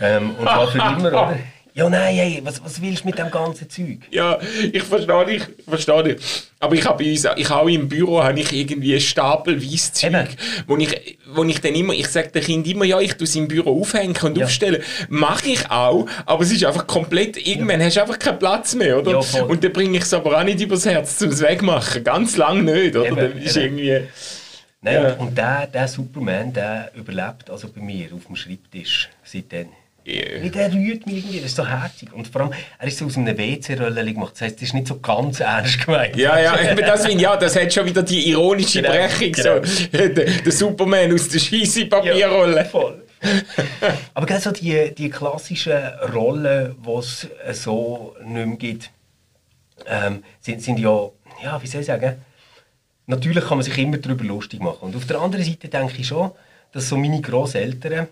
Ähm, 0.00 0.34
und 0.36 0.42
zwar 0.44 0.68
für 0.68 0.78
immer, 0.78 1.08
oder? 1.08 1.38
Ja, 1.74 1.88
nein, 1.88 2.14
hey, 2.14 2.40
was, 2.44 2.62
was 2.62 2.82
willst 2.82 3.02
du 3.02 3.06
mit 3.08 3.18
dem 3.18 3.30
ganzen 3.30 3.68
Zeug? 3.70 4.00
Ja, 4.10 4.38
ich 4.72 4.82
verstehe 4.82 5.24
dich, 5.24 5.42
ich 5.56 5.64
verstehe 5.64 6.02
dich. 6.02 6.16
Aber 6.60 6.74
ich 6.74 6.84
habe 6.86 7.02
bei 7.02 7.10
uns, 7.10 7.26
ich 7.36 7.50
auch 7.50 7.66
im 7.66 7.88
Büro, 7.88 8.22
habe 8.22 8.38
ich 8.40 8.52
irgendwie 8.52 8.92
einen 8.92 9.00
Stapel 9.00 9.56
weißes 9.58 9.94
Zeug, 9.94 10.12
Eben. 10.12 10.28
wo 10.66 10.76
ich, 10.76 11.18
wo 11.34 11.44
ich 11.44 11.60
dann 11.62 11.74
immer, 11.74 11.94
ich 11.94 12.08
sage 12.08 12.28
den 12.28 12.42
Kindern 12.42 12.72
immer, 12.72 12.84
ja, 12.84 13.00
ich 13.00 13.14
tue 13.14 13.24
es 13.24 13.34
im 13.36 13.48
Büro 13.48 13.80
aufhängen 13.80 14.14
und 14.22 14.36
Ja. 14.36 14.44
aufstellen. 14.44 14.82
Mache 15.08 15.48
ich 15.48 15.70
auch, 15.70 16.06
aber 16.26 16.42
es 16.42 16.52
ist 16.52 16.62
einfach 16.62 16.86
komplett, 16.86 17.38
irgendwann 17.46 17.80
hast 17.82 17.96
du 17.96 18.02
einfach 18.02 18.18
keinen 18.18 18.38
Platz 18.38 18.74
mehr, 18.74 18.98
oder? 18.98 19.12
Ja, 19.32 19.42
und 19.44 19.64
dann 19.64 19.72
bringe 19.72 19.96
ich 19.96 20.04
es 20.04 20.12
aber 20.12 20.38
auch 20.38 20.44
nicht 20.44 20.60
übers 20.60 20.84
Herz, 20.84 21.22
um 21.22 21.30
es 21.30 21.40
wegmachen. 21.40 22.04
Ganz 22.04 22.36
lang 22.36 22.64
nicht, 22.66 22.94
oder? 22.96 23.06
Eben, 23.06 23.16
dann 23.16 23.38
ist 23.38 23.56
eben. 23.56 23.78
irgendwie... 23.78 24.08
Nein, 24.82 24.94
Ja. 25.02 25.12
und 25.14 25.38
der, 25.38 25.68
der 25.68 25.88
Superman, 25.88 26.52
der 26.52 26.90
überlebt 26.94 27.48
also 27.48 27.68
bei 27.68 27.80
mir 27.80 28.08
auf 28.14 28.26
dem 28.26 28.36
Schreibtisch 28.36 29.08
seitdem. 29.24 29.68
Ja. 30.04 30.42
Weil 30.42 30.50
Der 30.50 30.72
rührt 30.72 31.06
mich 31.06 31.18
irgendwie, 31.18 31.38
das 31.38 31.46
ist 31.46 31.56
so 31.56 31.66
herzig. 31.66 32.12
Und 32.12 32.26
vor 32.28 32.42
allem, 32.42 32.52
er 32.78 32.88
ist 32.88 32.98
so 32.98 33.06
aus 33.06 33.16
einem 33.16 33.36
WC-Röllchen 33.38 34.14
gemacht. 34.14 34.32
Das 34.34 34.42
heisst, 34.42 34.56
das 34.56 34.62
ist 34.64 34.74
nicht 34.74 34.88
so 34.88 34.98
ganz 34.98 35.40
ernst 35.40 35.84
gemeint. 35.84 36.16
Ja, 36.16 36.38
ja, 36.40 36.70
eben 36.70 36.80
das 36.80 37.06
ja, 37.20 37.36
das 37.36 37.54
hat 37.56 37.72
schon 37.72 37.86
wieder 37.86 38.02
die 38.02 38.28
ironische 38.30 38.82
Genau, 38.82 38.94
Brechung, 38.94 39.32
genau. 39.32 39.64
so. 39.64 39.86
Der, 39.92 40.08
der 40.08 40.52
Superman 40.52 41.12
aus 41.12 41.28
der 41.28 41.38
scheisse 41.38 41.86
Papierrolle. 41.86 42.64
voll. 42.64 43.02
Aber 44.14 44.26
gell, 44.26 44.40
so 44.40 44.50
die, 44.50 44.92
die 44.94 45.08
klassischen 45.08 45.78
Rollen, 46.12 46.74
die 46.84 46.90
es 46.90 47.28
äh, 47.46 47.54
so 47.54 48.16
nicht 48.24 48.46
mehr 48.46 48.56
gibt, 48.56 48.90
ähm, 49.86 50.24
sind, 50.40 50.62
sind 50.62 50.78
ja, 50.78 51.08
ja, 51.42 51.62
wie 51.62 51.66
soll 51.66 51.82
ich 51.82 51.86
sagen, 51.86 52.16
natürlich 53.06 53.44
kann 53.44 53.58
man 53.58 53.64
sich 53.64 53.76
immer 53.78 53.98
darüber 53.98 54.24
lustig 54.24 54.60
machen. 54.60 54.78
Und 54.80 54.96
auf 54.96 55.06
der 55.06 55.20
anderen 55.20 55.44
Seite 55.44 55.68
denke 55.68 55.94
ich 55.98 56.08
schon, 56.08 56.32
dass 56.72 56.88
so 56.88 56.96
meine 56.96 57.20
Grosseltern 57.20 58.08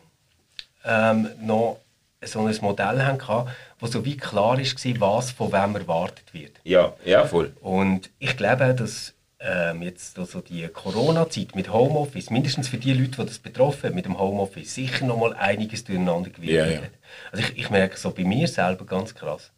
ähm, 0.85 1.29
noch 1.41 1.79
so 2.23 2.47
ein 2.47 2.57
Modell 2.61 3.03
hatten, 3.03 3.51
wo 3.79 3.87
so 3.87 4.05
wie 4.05 4.17
klar 4.17 4.59
war, 4.59 5.01
was 5.01 5.31
von 5.31 5.53
wem 5.53 5.75
erwartet 5.77 6.33
wird. 6.33 6.53
Ja, 6.65 6.93
ja, 7.05 7.25
voll. 7.27 7.53
Und 7.61 8.11
ich 8.19 8.37
glaube 8.37 8.67
auch, 8.67 8.77
dass 8.77 9.15
ähm, 9.41 9.83
jetzt 9.83 10.19
also 10.19 10.41
die 10.41 10.69
Corona-Zeit 10.69 11.55
mit 11.55 11.73
Homeoffice, 11.73 12.31
mindestens 12.31 12.69
für 12.69 12.77
die 12.77 12.93
Leute, 12.93 13.23
die 13.23 13.27
das 13.27 13.39
betroffen 13.39 13.95
mit 13.95 14.05
dem 14.05 14.19
Homeoffice, 14.19 14.75
sicher 14.75 15.07
noch 15.07 15.17
mal 15.17 15.33
einiges 15.35 15.85
durcheinander 15.85 16.29
gewirkt 16.29 16.53
Ja, 16.53 16.67
ja. 16.67 16.83
hat. 16.83 16.91
Also 17.33 17.45
ich, 17.45 17.59
ich 17.59 17.71
merke 17.71 17.97
so 17.97 18.11
bei 18.11 18.25
mir 18.25 18.47
selber 18.49 18.85
ganz 18.85 19.15
krass. 19.15 19.51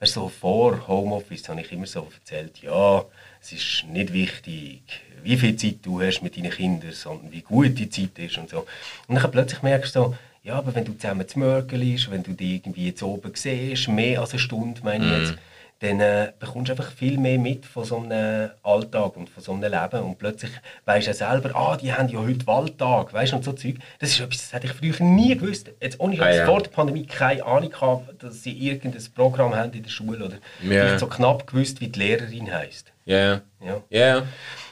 Weißt, 0.00 0.14
so 0.14 0.28
vor 0.28 0.86
Homeoffice 0.88 1.48
habe 1.48 1.60
ich 1.60 1.72
immer 1.72 1.86
so 1.86 2.06
erzählt, 2.12 2.58
ja, 2.62 3.04
es 3.40 3.52
ist 3.52 3.84
nicht 3.88 4.12
wichtig, 4.12 4.82
wie 5.22 5.36
viel 5.36 5.56
Zeit 5.56 5.78
du 5.82 6.00
hast 6.00 6.22
mit 6.22 6.36
deinen 6.36 6.50
Kindern, 6.50 6.92
sondern 6.92 7.32
wie 7.32 7.42
gut 7.42 7.78
die 7.78 7.90
Zeit 7.90 8.18
ist 8.18 8.38
und 8.38 8.48
so. 8.50 8.66
Und 9.06 9.16
dann 9.16 9.30
plötzlich 9.30 9.62
merkst 9.62 9.94
du 9.94 10.00
so, 10.00 10.14
ja, 10.48 10.54
aber 10.56 10.74
wenn 10.74 10.84
du 10.84 10.92
zusammen 10.96 11.28
zu 11.28 11.38
Mörgelst, 11.38 12.10
wenn 12.10 12.22
du 12.22 12.32
dich 12.32 12.54
irgendwie 12.56 12.86
jetzt 12.88 13.02
oben 13.02 13.30
siehst, 13.34 13.88
mehr 13.88 14.20
als 14.20 14.30
eine 14.30 14.38
Stunde, 14.40 14.80
meine 14.82 15.04
ich 15.04 15.12
jetzt, 15.28 15.34
dann 15.80 16.00
äh, 16.00 16.32
bekommst 16.40 16.68
du 16.68 16.72
einfach 16.72 16.90
viel 16.90 17.18
mehr 17.18 17.38
mit 17.38 17.64
von 17.64 17.84
so 17.84 17.98
einem 17.98 18.50
Alltag 18.64 19.16
und 19.16 19.28
von 19.30 19.40
so 19.42 19.52
einem 19.52 19.62
Leben. 19.70 20.02
Und 20.04 20.18
plötzlich 20.18 20.50
weisst 20.84 21.06
du 21.06 21.10
ja 21.12 21.14
selber, 21.14 21.54
ah, 21.54 21.76
die 21.76 21.92
haben 21.92 22.08
ja 22.08 22.18
heute 22.18 22.44
Waldtag, 22.48 23.12
weißt 23.12 23.30
du, 23.30 23.36
und 23.36 23.44
so 23.44 23.52
Zeug. 23.52 23.76
Das 24.00 24.10
ist 24.10 24.18
etwas, 24.18 24.38
das 24.38 24.52
hätte 24.54 24.66
ich 24.66 24.72
früher 24.72 25.06
nie 25.06 25.36
gewusst. 25.36 25.70
Jetzt 25.80 26.00
ohne 26.00 26.14
ich 26.14 26.20
Ah, 26.22 26.34
ja. 26.34 26.46
vor 26.46 26.60
der 26.62 26.70
Pandemie 26.70 27.06
keine 27.06 27.44
Ahnung 27.44 27.70
gehabt, 27.70 28.20
dass 28.24 28.42
sie 28.42 28.58
irgendein 28.58 29.04
Programm 29.14 29.54
haben 29.54 29.72
in 29.72 29.84
der 29.84 29.90
Schule 29.90 30.24
oder 30.24 30.36
Ja. 30.62 30.68
vielleicht 30.82 30.98
so 30.98 31.06
knapp 31.06 31.46
gewusst, 31.46 31.80
wie 31.80 31.86
die 31.88 31.98
Lehrerin 32.00 32.52
heisst. 32.52 32.92
Ja, 33.04 33.40
Ja. 33.64 33.82
ja. 33.90 34.22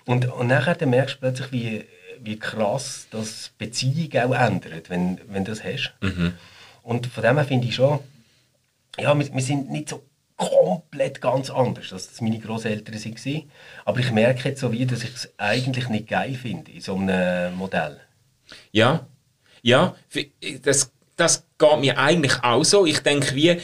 Und, 0.06 0.26
und 0.26 0.48
nachher 0.48 0.74
dann 0.74 0.90
merkst 0.90 1.16
du 1.16 1.20
plötzlich, 1.20 1.52
wie, 1.52 1.84
wie 2.26 2.38
krass 2.38 3.06
das 3.10 3.52
Beziehung 3.56 4.10
auch 4.22 4.34
ändert, 4.34 4.90
wenn, 4.90 5.18
wenn 5.28 5.44
du 5.44 5.52
das 5.52 5.64
hast. 5.64 5.94
Und 6.82 7.06
von 7.06 7.22
dem 7.22 7.36
her 7.36 7.44
finde 7.44 7.68
ich 7.68 7.74
schon, 7.74 8.00
ja, 8.98 9.18
wir, 9.18 9.32
wir 9.32 9.42
sind 9.42 9.70
nicht 9.70 9.88
so 9.88 10.02
komplett 10.36 11.20
ganz 11.20 11.50
anders, 11.50 11.92
als 11.92 12.08
das 12.08 12.20
meine 12.20 12.38
Großeltern 12.38 12.94
waren. 12.94 13.50
Aber 13.84 14.00
ich 14.00 14.12
merke 14.12 14.48
jetzt 14.48 14.60
so 14.60 14.70
wie, 14.72 14.86
dass 14.86 15.02
ich 15.02 15.14
es 15.14 15.32
eigentlich 15.38 15.88
nicht 15.88 16.08
geil 16.08 16.34
finde 16.34 16.70
in 16.70 16.80
so 16.80 16.96
einem 16.96 17.54
Modell. 17.56 18.00
Ja, 18.70 19.06
ja, 19.62 19.96
das, 20.62 20.92
das 21.16 21.44
geht 21.58 21.80
mir 21.80 21.98
eigentlich 21.98 22.42
auch 22.44 22.64
so. 22.64 22.86
Ich 22.86 23.00
denke, 23.00 23.34
wie, 23.34 23.60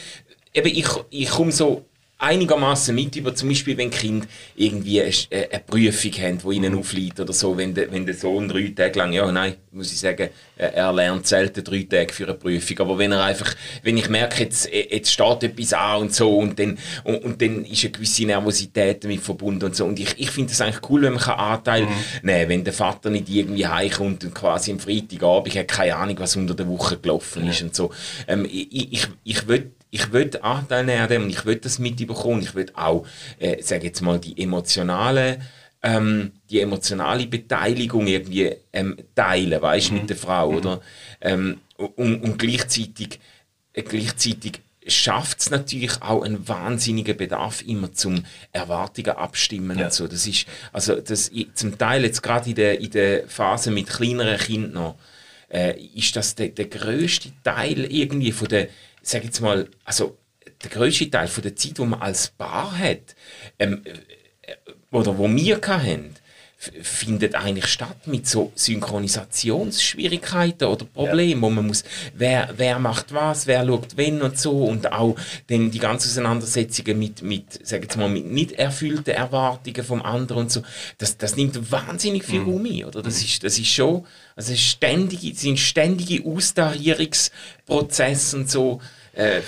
eben 0.55 0.68
ich, 0.68 0.88
ich 1.11 1.31
komme 1.31 1.53
so 1.53 1.87
einigermaßen 2.22 2.94
mit 2.94 3.16
über, 3.16 3.35
zum 3.35 3.48
Beispiel, 3.48 3.76
wenn 3.76 3.90
Kind 3.90 4.28
irgendwie 4.54 5.02
eine, 5.02 5.11
äh, 5.30 5.48
eine 5.50 5.62
Prüfung 5.66 6.12
haben, 6.12 6.38
die 6.38 6.56
ihnen 6.56 6.78
aufliegt 6.78 7.18
oder 7.18 7.32
so, 7.32 7.56
wenn 7.56 7.74
der, 7.74 7.90
wenn 7.90 8.06
der 8.06 8.14
Sohn 8.14 8.48
drei 8.48 8.72
Tage 8.74 8.98
lang, 8.98 9.12
ja, 9.12 9.30
nein, 9.30 9.56
muss 9.72 9.92
ich 9.92 9.98
sagen, 9.98 10.30
äh, 10.56 10.66
er 10.72 10.92
lernt 10.92 11.26
selten 11.26 11.64
drei 11.64 11.82
Tage 11.82 12.12
für 12.12 12.24
eine 12.24 12.35
Prüfung, 12.35 12.78
aber 12.78 12.98
wenn 12.98 13.12
er 13.12 13.24
einfach, 13.24 13.54
wenn 13.82 13.96
ich 13.96 14.08
merke, 14.08 14.44
jetzt, 14.44 14.72
äh, 14.72 14.87
jetzt 14.90 15.12
steht 15.12 15.42
etwas 15.42 15.72
an 15.72 16.02
und 16.02 16.14
so 16.14 16.38
und 16.38 16.58
dann, 16.58 16.78
und, 17.02 17.24
und 17.24 17.42
dann 17.42 17.64
ist 17.64 17.82
eine 17.82 17.90
gewisse 17.90 18.24
Nervosität 18.24 19.02
damit 19.02 19.20
verbunden 19.20 19.64
und 19.64 19.74
so. 19.74 19.85
Und 19.85 19.98
ich, 19.98 20.14
ich 20.16 20.30
finde 20.30 20.52
es 20.52 20.61
eigentlich 20.61 20.88
cool, 20.88 21.02
wenn 21.02 21.14
man 21.14 21.22
kann 21.22 21.38
Anteil 21.38 21.88
nehmen 22.22 22.48
wenn 22.48 22.64
der 22.64 22.72
Vater 22.72 23.11
nicht 23.11 23.28
irgendwie 23.28 23.66
heimkommt 23.66 24.24
und 24.24 24.35
quasi 24.35 24.70
am 24.70 24.78
Freitagabend, 24.78 25.48
ich 25.48 25.56
habe 25.56 25.66
keine 25.66 25.96
Ahnung, 25.96 26.16
was 26.18 26.37
unter 26.37 26.54
der 26.54 26.68
Woche 26.68 26.98
gelaufen 26.98 27.48
ist 27.48 27.62
und 27.62 27.74
so. 27.74 27.90
Ähm, 28.28 28.44
ich, 28.44 28.92
ich, 28.92 29.08
ich 29.24 29.48
will 29.48 29.72
ich 29.94 30.11
will 30.11 30.31
Anteil 30.40 30.85
nehmen 30.87 31.02
an 31.02 31.09
dem 31.09 31.22
und 31.24 31.31
ich 31.31 31.44
will 31.44 31.57
das 31.57 31.78
mitbekommen. 31.78 32.40
Ich 32.40 32.55
will 32.55 32.66
auch, 32.74 33.07
äh, 33.38 33.62
sage 33.62 33.87
jetzt 33.88 34.00
mal, 34.00 34.18
die 34.18 34.42
emotionale, 34.42 35.38
ähm, 35.83 36.33
die 36.48 36.61
emotionale 36.61 37.26
Beteiligung 37.26 38.07
irgendwie 38.07 38.55
ähm, 38.72 38.96
teilen, 39.14 39.61
weißt 39.61 39.92
mit 39.92 40.09
der 40.09 40.16
Frau, 40.16 40.48
oder? 40.48 40.81
Ähm, 41.20 41.61
und, 41.76 42.22
und 42.22 42.38
gleichzeitig, 42.38 43.20
äh, 43.74 43.83
gleichzeitig 43.83 44.61
schafft 44.87 45.40
es 45.40 45.50
natürlich 45.50 46.00
auch 46.00 46.22
einen 46.22 46.48
wahnsinnigen 46.48 47.16
Bedarf 47.16 47.62
immer 47.62 47.92
zum 47.92 48.24
Erwartungen 48.50 49.11
abstimmen 49.16 49.78
Ja. 49.78 49.85
und 49.87 49.92
so. 49.92 50.09
Das 50.09 50.26
ist, 50.26 50.46
also 50.72 50.96
das, 50.96 51.31
zum 51.52 51.76
Teil 51.76 52.02
jetzt 52.05 52.22
gerade 52.22 52.48
in 52.48 52.57
der, 52.57 52.81
in 52.81 52.90
der 52.90 53.28
Phase 53.28 53.70
mit 53.70 53.88
kleineren 53.88 54.38
Kindern 54.38 54.72
noch, 54.72 54.94
äh, 55.52 55.78
ist 55.94 56.16
das 56.16 56.35
der, 56.35 56.48
der 56.48 56.64
größte 56.64 57.31
Teil 57.44 57.85
irgendwie 57.85 58.33
von 58.33 58.48
der, 58.48 58.68
sag 59.03 59.25
jetzt 59.25 59.41
mal, 59.41 59.69
also 59.85 60.19
der 60.62 60.71
größte 60.71 61.11
Teil 61.11 61.29
von 61.29 61.43
der 61.43 61.57
Zeit, 61.57 61.79
wo 61.79 61.85
man 61.85 62.01
als 62.01 62.29
Paar 62.29 62.77
hat, 62.77 63.15
ähm, 63.59 63.83
äh, 63.85 64.55
oder 64.91 65.19
wo 65.19 65.29
wir 65.29 65.61
hatten, 65.67 66.15
findet 66.83 67.35
eigentlich 67.35 67.66
statt 67.66 68.07
mit 68.07 68.29
so 68.29 68.53
Synchronisationsschwierigkeiten 68.55 70.68
oder 70.68 70.85
Problemen, 70.85 71.42
wo 71.42 71.51
man 71.51 71.66
muss, 71.66 71.83
wer, 72.14 72.51
wer 72.57 72.79
macht 72.79 73.12
was, 73.12 73.48
wer 73.48 73.66
schaut 73.66 73.96
wenn 73.96 74.22
und 74.22 74.38
so 74.38 74.66
und 74.66 74.92
auch 74.92 75.16
dann 75.48 75.72
die 75.72 75.81
ganzen 75.81 76.09
Auseinandersetzungen 76.09 76.96
mit, 76.98 77.22
mit, 77.22 77.66
sag 77.66 77.83
jetzt 77.83 77.96
mal, 77.96 78.09
mit 78.09 78.27
nicht 78.27 78.53
erfüllten 78.53 79.11
Erwartungen 79.11 79.85
vom 79.85 80.03
anderen 80.03 80.42
und 80.42 80.53
so, 80.53 80.62
das, 80.98 81.18
das 81.18 81.35
nimmt 81.37 81.72
wahnsinnig 81.72 82.25
viel 82.25 82.42
ein, 82.42 82.85
oder? 82.85 83.03
Das 83.03 83.20
ist, 83.20 83.42
das 83.42 83.59
ist 83.59 83.66
schon, 83.68 84.07
also 84.37 84.53
es 84.53 84.59
ist 84.59 84.66
ständige, 84.66 85.35
sind 85.35 85.59
ständige 85.59 86.25
Austarierungsprozesse 86.25 88.37
und 88.37 88.48
so, 88.48 88.81
äh, 89.14 89.40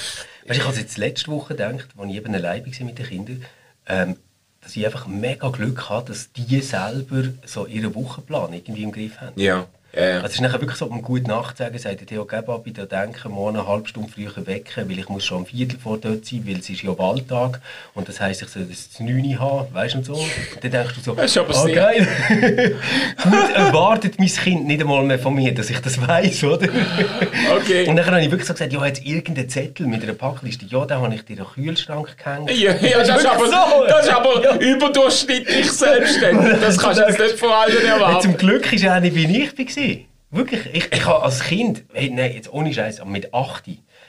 ich 0.46 0.62
habe 0.62 0.76
jetzt 0.76 0.98
letzte 0.98 1.30
Woche 1.30 1.54
gedacht, 1.54 1.88
als 1.96 2.10
ich 2.10 2.16
eben 2.16 2.34
allein 2.34 2.66
war 2.66 2.86
mit 2.86 2.98
den 2.98 3.06
Kindern, 3.06 3.46
ähm, 3.86 4.16
dass 4.64 4.74
ich 4.74 4.84
einfach 4.84 5.06
mega 5.06 5.48
Glück 5.50 5.88
habe, 5.90 6.08
dass 6.08 6.32
die 6.32 6.60
selber 6.60 7.24
so 7.44 7.66
ihren 7.66 7.94
Wochenplan 7.94 8.52
irgendwie 8.52 8.82
im 8.82 8.92
Griff 8.92 9.20
haben. 9.20 9.38
ja, 9.40 9.66
ja, 9.96 10.14
Also 10.16 10.26
es 10.26 10.34
ist 10.34 10.40
nachher 10.40 10.60
wirklich 10.60 10.78
so, 10.78 10.86
um 10.86 11.02
gut 11.02 11.26
nachzusagen, 11.28 11.78
sagt 11.78 12.00
der 12.00 12.06
Theo 12.06 12.24
Gebabi, 12.24 12.72
da 12.72 12.84
denken, 12.86 13.32
morgen 13.32 13.56
eine 13.58 13.66
halbe 13.66 13.88
Stunde 13.88 14.10
früher 14.12 14.46
wecken, 14.46 14.88
weil 14.88 14.98
ich 14.98 15.08
muss 15.08 15.24
schon 15.24 15.38
am 15.38 15.46
Viertel 15.46 15.78
vor 15.78 15.98
dort 15.98 16.24
sein, 16.26 16.42
weil 16.46 16.58
es 16.58 16.68
ist 16.68 16.82
ja 16.82 16.96
Wahltag 16.98 17.60
und 17.94 18.08
das 18.08 18.20
heisst, 18.20 18.42
ich 18.42 18.48
soll 18.48 18.64
das 18.64 18.90
zu 18.90 19.04
9 19.04 19.24
Uhr 19.24 19.38
haben, 19.40 19.74
weißt 19.74 19.94
du, 19.94 19.98
und 19.98 20.04
so. 20.04 20.14
Und 20.14 20.28
dann 20.62 20.70
denkst 20.70 20.94
du 20.96 21.00
so, 21.00 21.14
Das 21.14 21.26
ist 21.30 21.38
aber 21.38 21.54
ah, 21.56 21.66
geil. 21.68 22.06
gut 23.22 23.50
erwartet 23.54 24.18
mein 24.18 24.28
Kind 24.28 24.66
nicht 24.66 24.80
einmal 24.80 25.02
mehr 25.04 25.18
von 25.18 25.34
mir, 25.34 25.54
dass 25.54 25.70
ich 25.70 25.78
das 25.80 26.00
weiß, 26.00 26.44
oder? 26.44 26.68
Okay. 27.56 27.88
Und 27.88 27.96
dann 27.96 28.06
habe 28.06 28.20
ich 28.20 28.30
wirklich 28.30 28.46
so 28.46 28.52
gesagt, 28.54 28.72
ja, 28.72 28.84
jetzt 28.86 29.04
irgendeinen 29.04 29.48
Zettel 29.48 29.86
mit 29.86 30.02
einer 30.02 30.14
Packliste, 30.14 30.66
ja, 30.66 30.84
den 30.84 30.98
habe 30.98 31.14
ich 31.14 31.24
dir 31.24 31.36
in 31.38 31.44
den 31.44 31.46
Kühlschrank 31.46 32.16
gehängt. 32.22 32.50
Ja, 32.50 32.74
ja 32.74 32.98
das, 32.98 33.08
ist 33.08 33.24
wirklich 33.24 33.30
aber, 33.32 33.46
so. 33.46 33.86
das 33.88 34.06
ist 34.06 34.12
aber 34.12 34.44
Ja. 34.44 34.56
überdurchschnittlich 34.56 35.70
selbstständig. 35.70 36.54
Das 36.64 36.78
kannst 36.78 37.00
du 37.00 37.04
jetzt 37.04 37.18
nicht 37.18 37.38
von 37.38 37.50
allen 37.50 37.84
erwarten. 37.84 38.22
zum 38.22 38.36
Glück 38.36 38.72
ist 38.72 38.84
er 38.84 39.00
nicht, 39.00 39.14
wie 39.14 39.24
ich 39.24 39.58
war. 39.58 39.83
Wirklich. 40.30 40.66
Ich, 40.72 40.92
ich 40.92 41.06
habe 41.06 41.22
als 41.22 41.44
Kind, 41.44 41.84
hey, 41.92 42.10
nein, 42.10 42.32
jetzt 42.34 42.52
ohne 42.52 42.74
Scheiß, 42.74 43.00
aber 43.00 43.10
mit 43.10 43.32
8 43.32 43.64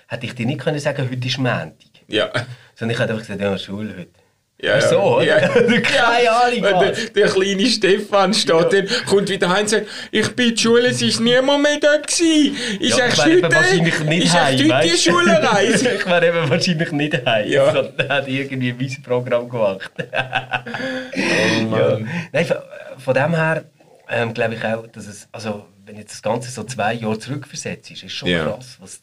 hätte 0.07 0.25
ich 0.25 0.33
dir 0.33 0.47
nicht 0.47 0.59
können 0.59 0.79
sagen, 0.79 1.07
heute 1.09 1.27
ist 1.27 1.37
Montag. 1.37 1.75
Ja. 2.07 2.31
Sondern 2.73 2.95
ich 2.95 2.99
hätte 2.99 3.13
einfach 3.13 3.27
gesagt, 3.27 3.41
ja, 3.41 3.57
Schule 3.57 3.95
heute. 3.97 4.25
Ja, 4.57 4.79
so, 4.79 4.99
oder? 4.99 5.25
Ja. 5.25 5.37
Keine 5.81 6.31
Ahnung, 6.31 6.61
der, 6.61 6.91
der 6.91 7.27
kleine 7.27 7.65
Stefan 7.65 8.33
steht, 8.33 8.73
dann 8.73 8.87
kommt 9.05 9.29
wieder 9.29 9.49
heim 9.49 9.63
und 9.63 9.69
sagt, 9.69 9.87
ich 10.11 10.29
bin 10.33 10.49
in 10.49 10.55
die 10.55 10.61
Schule, 10.61 10.87
es 10.87 11.01
ist 11.01 11.19
niemand 11.19 11.61
mehr 11.61 11.77
da 11.79 11.97
gewesen. 11.97 12.55
Ist 12.79 12.97
Ja, 12.97 13.07
ich 13.07 13.17
wäre 13.17 13.37
eben 13.37 13.53
wahrscheinlich 13.53 13.99
nicht 13.99 14.25
ist 14.25 14.33
heim, 14.33 14.71
heute 14.71 14.87
die? 14.87 14.97
Schulreise? 14.97 15.89
ich 15.99 16.05
wäre 16.05 16.27
eben 16.27 16.49
wahrscheinlich 16.49 16.91
nicht 16.91 17.25
heim. 17.25 17.49
Ja. 17.49 17.73
Sondern 17.73 18.09
hätte 18.09 18.31
irgendwie 18.31 18.69
ein 18.69 19.03
Programm 19.03 19.49
gemacht. 19.49 19.91
Oh 19.97 21.75
ja. 21.77 21.99
Nein, 22.31 22.45
von, 22.45 22.57
von 22.97 23.13
dem 23.13 23.35
her 23.35 23.65
ähm, 24.09 24.33
glaube 24.33 24.55
ich 24.55 24.63
auch, 24.63 24.87
dass 24.87 25.07
es, 25.07 25.27
also 25.31 25.65
wenn 25.85 25.97
jetzt 25.97 26.13
das 26.13 26.21
Ganze 26.21 26.49
so 26.51 26.63
zwei 26.63 26.93
Jahre 26.93 27.19
zurückversetzt 27.19 27.91
ist, 27.91 28.03
ist 28.03 28.11
schon 28.13 28.29
Ja. 28.29 28.43
krass, 28.45 28.77
was 28.79 29.01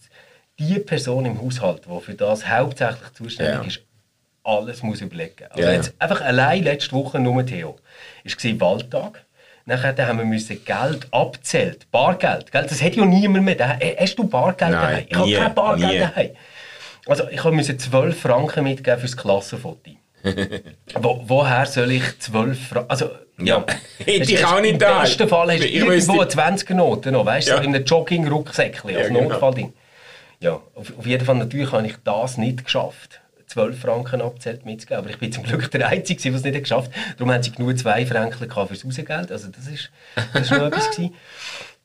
die 0.59 0.79
Person 0.79 1.25
im 1.27 1.41
Haushalt, 1.41 1.83
die 1.87 2.01
für 2.01 2.15
das 2.15 2.47
hauptsächlich 2.49 3.13
zuständig 3.15 3.55
Ja. 3.55 3.63
ist, 3.67 3.81
alles 4.45 4.83
muss 4.83 5.01
überlegen. 5.01 5.45
Also 5.51 5.63
ja. 5.63 5.73
jetzt 5.73 5.95
einfach 5.99 6.21
allein 6.21 6.65
letzte 6.65 6.93
Woche 6.93 7.19
nur 7.21 7.45
Theo. 7.47 7.79
Es 8.25 8.37
war 8.45 8.61
Wahltag. 8.61 9.25
Nachher 9.65 9.95
haben 10.09 10.19
wir 10.19 10.25
müssen 10.25 10.65
Geld 10.65 11.07
abzählt. 11.13 11.89
Bargeld. 11.93 12.51
Gell? 12.51 12.67
Das 12.69 12.83
hat 12.83 12.97
ja 12.97 13.05
niemand 13.05 13.45
mehr. 13.45 13.55
daheim. 13.55 13.79
Äh, 13.81 13.97
Hast 14.01 14.17
du 14.17 14.25
Bargeld 14.25 14.73
Nein, 14.73 14.81
daheim? 14.81 15.07
Ich 15.09 15.17
habe 15.17 15.33
kein 15.33 15.55
Bargeld 15.55 15.93
nie. 15.93 15.99
daheim. 16.01 16.31
Also 17.07 17.29
ich 17.29 17.45
musste 17.45 17.77
12 17.77 18.21
Franken 18.21 18.65
mitgeben 18.65 18.99
fürs 18.99 19.17
Klassenfoto. 19.17 19.93
Wo, 20.95 21.23
woher 21.27 21.67
soll 21.67 21.93
ich 21.93 22.19
12 22.19 22.69
Franken... 22.69 22.91
Also, 22.91 23.11
Ja. 23.47 23.65
Hätte 24.05 24.33
ich 24.33 24.45
auch 24.45 24.61
nicht 24.61 24.73
Im 24.73 24.79
daheim. 24.79 25.03
besten 25.03 25.29
Fall 25.29 25.51
hast 25.53 25.61
du 25.63 25.67
Ich 25.67 25.75
irgendwo 25.75 26.21
eine 26.21 26.31
20er-Note 26.31 27.13
noch, 27.13 27.27
weißt 27.27 27.49
du, 27.49 27.53
Ja. 27.53 27.57
so 27.59 27.63
in 27.65 27.75
einem 27.75 27.85
Jogging-Rucksäckchen 27.85 28.91
als 28.91 28.99
Ja, 28.99 29.09
genau. 29.09 29.23
Notfallding. 29.29 29.73
Ja, 30.41 30.61
auf, 30.75 30.93
auf 30.99 31.07
jeden 31.07 31.25
Fall 31.25 31.37
natürlich 31.37 31.71
habe 31.73 31.87
ich 31.87 31.95
das 32.05 32.37
nicht 32.39 32.65
geschafft. 32.65 33.21
12 33.47 33.79
Franken 33.81 34.23
abzählt 34.23 34.65
mitzugeben. 34.65 34.99
Aber 34.99 35.11
ich 35.11 35.19
bin 35.19 35.31
zum 35.31 35.43
Glück 35.45 35.71
der 35.71 35.87
Einzige, 35.87 36.21
der 36.23 36.35
es 36.35 36.43
nicht 36.43 36.59
geschafft 36.61 36.91
hat. 36.97 37.19
Darum 37.21 37.33
haben 37.33 37.43
sie 37.43 37.53
nur 37.59 37.77
2 37.77 38.07
Franken 38.07 38.39
fürs 38.51 38.85
Rausgeld. 38.85 39.31
Also 39.31 39.49
das 39.49 39.67
ist, 39.69 39.91
das 40.33 40.43
ist 40.43 40.51
noch 40.53 40.63
etwas. 40.67 40.91
Gewesen. 40.91 41.15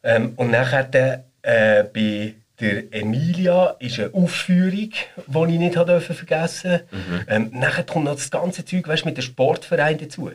Ähm, 0.04 0.34
und 0.38 0.50
nachher 0.52 1.24
äh, 1.42 1.84
bei 1.84 2.34
der 2.60 2.92
Emilia 2.94 3.76
ist 3.80 4.00
eine 4.00 4.14
Aufführung, 4.14 4.92
die 5.28 5.54
ich 5.54 5.60
nicht 5.60 5.74
vergessen 5.76 6.82
Mhm. 6.92 7.22
ähm, 7.28 7.50
Nachher 7.54 7.84
kommt 7.84 8.06
noch 8.06 8.16
das 8.16 8.32
ganze 8.32 8.66
Zeug 8.66 8.88
weißt, 8.88 9.06
mit 9.06 9.18
dem 9.18 9.22
Sportverein 9.22 9.98
dazu. 9.98 10.32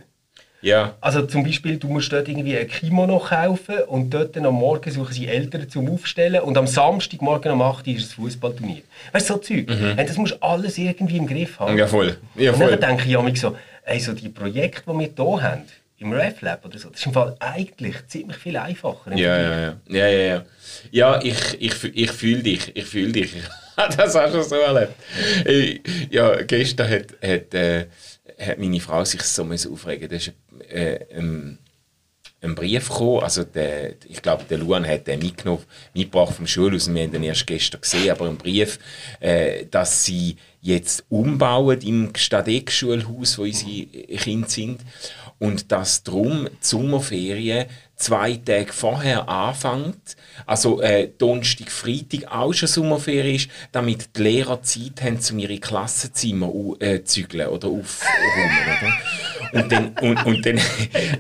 Ja. 0.62 0.94
Also 1.01 1.22
zum 1.27 1.42
Beispiel, 1.42 1.77
du 1.77 1.88
musst 1.88 2.12
dort 2.12 2.29
irgendwie 2.29 2.57
ein 2.57 2.68
Kimono 2.68 3.18
kaufen 3.18 3.79
und 3.88 4.11
dort 4.11 4.37
dann 4.37 4.46
am 4.46 4.55
Morgen 4.55 4.90
suchen 4.90 5.12
sie 5.12 5.27
Eltern 5.27 5.68
zum 5.68 5.90
Aufstellen 5.92 6.40
und 6.42 6.57
am 6.57 6.66
Samstagmorgen 6.68 7.51
um 7.53 7.61
8 7.62 7.87
Uhr 7.88 7.94
ist 7.96 8.07
das 8.07 8.12
Fußballturnier. 8.14 8.83
Weißt 9.12 9.29
du, 9.29 9.35
so 9.35 9.40
Zeug. 9.40 9.66
Hey, 9.96 10.07
das 10.07 10.16
musst 10.16 10.35
du 10.35 10.42
alles 10.42 10.79
irgendwie 10.79 11.16
im 11.16 11.27
Griff 11.27 11.59
haben. 11.59 11.72
Mhm. 11.72 11.79
Ja, 11.79 11.87
voll. 11.88 12.16
Ja, 12.37 12.53
und 12.53 12.59
voll. 12.59 12.77
dann 12.77 12.81
denke 12.96 13.09
ich 13.09 13.14
manchmal 13.14 13.37
so, 13.37 13.57
ey, 13.85 13.98
so 14.01 14.12
die 14.12 14.29
Projekte, 14.29 14.83
die 14.92 14.98
wir 14.98 15.11
hier 15.16 15.42
haben, 15.42 15.62
im 15.98 16.12
RefLab 16.12 16.64
oder 16.64 16.79
so, 16.79 16.90
das 16.90 17.01
ist 17.01 17.07
im 17.07 17.12
Fall 17.12 17.37
eigentlich 17.40 17.96
ziemlich 18.09 18.37
viel 18.37 18.57
einfacher. 18.57 19.16
Ja, 19.16 19.40
ja, 19.40 19.61
ja. 19.61 19.77
Ja, 19.88 20.07
ja, 20.09 20.20
ja. 20.35 20.42
Ja, 20.90 21.20
ich, 21.22 21.61
ich, 21.61 21.85
ich 21.94 22.11
fühle 22.12 22.42
dich. 22.42 22.70
Ich 22.77 22.85
fühle 22.85 23.11
dich. 23.12 23.35
Das 23.96 24.14
auch 24.14 24.31
schon 24.31 24.42
so 24.42 24.57
erlebt. 24.57 24.92
Ich- 25.46 25.81
Ja, 26.11 26.42
gestern 26.42 26.90
hat, 26.90 27.07
hat, 27.22 27.55
äh, 27.55 27.87
hat 28.38 28.59
meine 28.59 28.81
Frau 28.81 29.05
sich 29.05 29.23
so 29.23 29.42
aufregen. 29.45 30.09
Da 30.09 30.16
ist 30.16 30.33
äh, 30.68 30.99
ein, 31.16 31.59
ein 32.40 32.55
Brief 32.55 32.88
gekommen. 32.88 33.23
Also 33.23 33.45
der, 33.45 33.95
ich 34.09 34.23
glaube, 34.23 34.45
der 34.49 34.59
Luan 34.59 34.87
hat 34.87 35.07
den 35.07 35.21
mitgenommen, 35.21 35.62
mitgebracht 35.95 36.35
vom 36.35 36.47
Schulhaus. 36.47 36.92
Wir 36.92 37.03
haben 37.03 37.12
den 37.12 37.23
erst 37.23 37.47
gestern 37.47 37.81
gesehen. 37.81 38.11
Aber 38.11 38.29
ein 38.29 38.37
Brief, 38.37 38.79
äh, 39.21 39.66
dass 39.66 40.05
sie 40.05 40.37
jetzt 40.61 41.05
umbauen 41.09 41.81
im 41.81 42.14
Stadek-Schulhaus, 42.14 43.38
wo 43.38 43.42
unsere 43.42 43.87
Kinder 44.18 44.49
sind. 44.49 44.81
Und 45.38 45.73
dass 45.73 46.03
darum 46.03 46.47
die 46.47 46.57
Sommerferien 46.61 47.66
zwei 48.03 48.35
Tage 48.35 48.73
vorher 48.73 49.29
anfängt, 49.29 50.17
also 50.45 50.81
äh, 50.81 51.09
Donnerstag, 51.17 51.71
Freitag 51.71 52.33
auch 52.33 52.53
schon 52.53 52.69
Sommerferien 52.69 53.37
ist, 53.37 53.49
damit 53.71 54.17
die 54.17 54.23
Lehrer 54.23 54.61
Zeit 54.62 55.01
haben, 55.03 55.19
um 55.31 55.38
ihre 55.38 55.59
Klassenzimmer 55.59 56.53
äh, 56.81 57.05
zügeln 57.05 57.49
oder 57.49 57.69
aufzuräumen. 57.69 58.59
Oder? 58.81 58.93
Und 59.53 59.71
dann, 59.71 59.93
und, 60.01 60.27
und 60.27 60.47
dann 60.47 60.59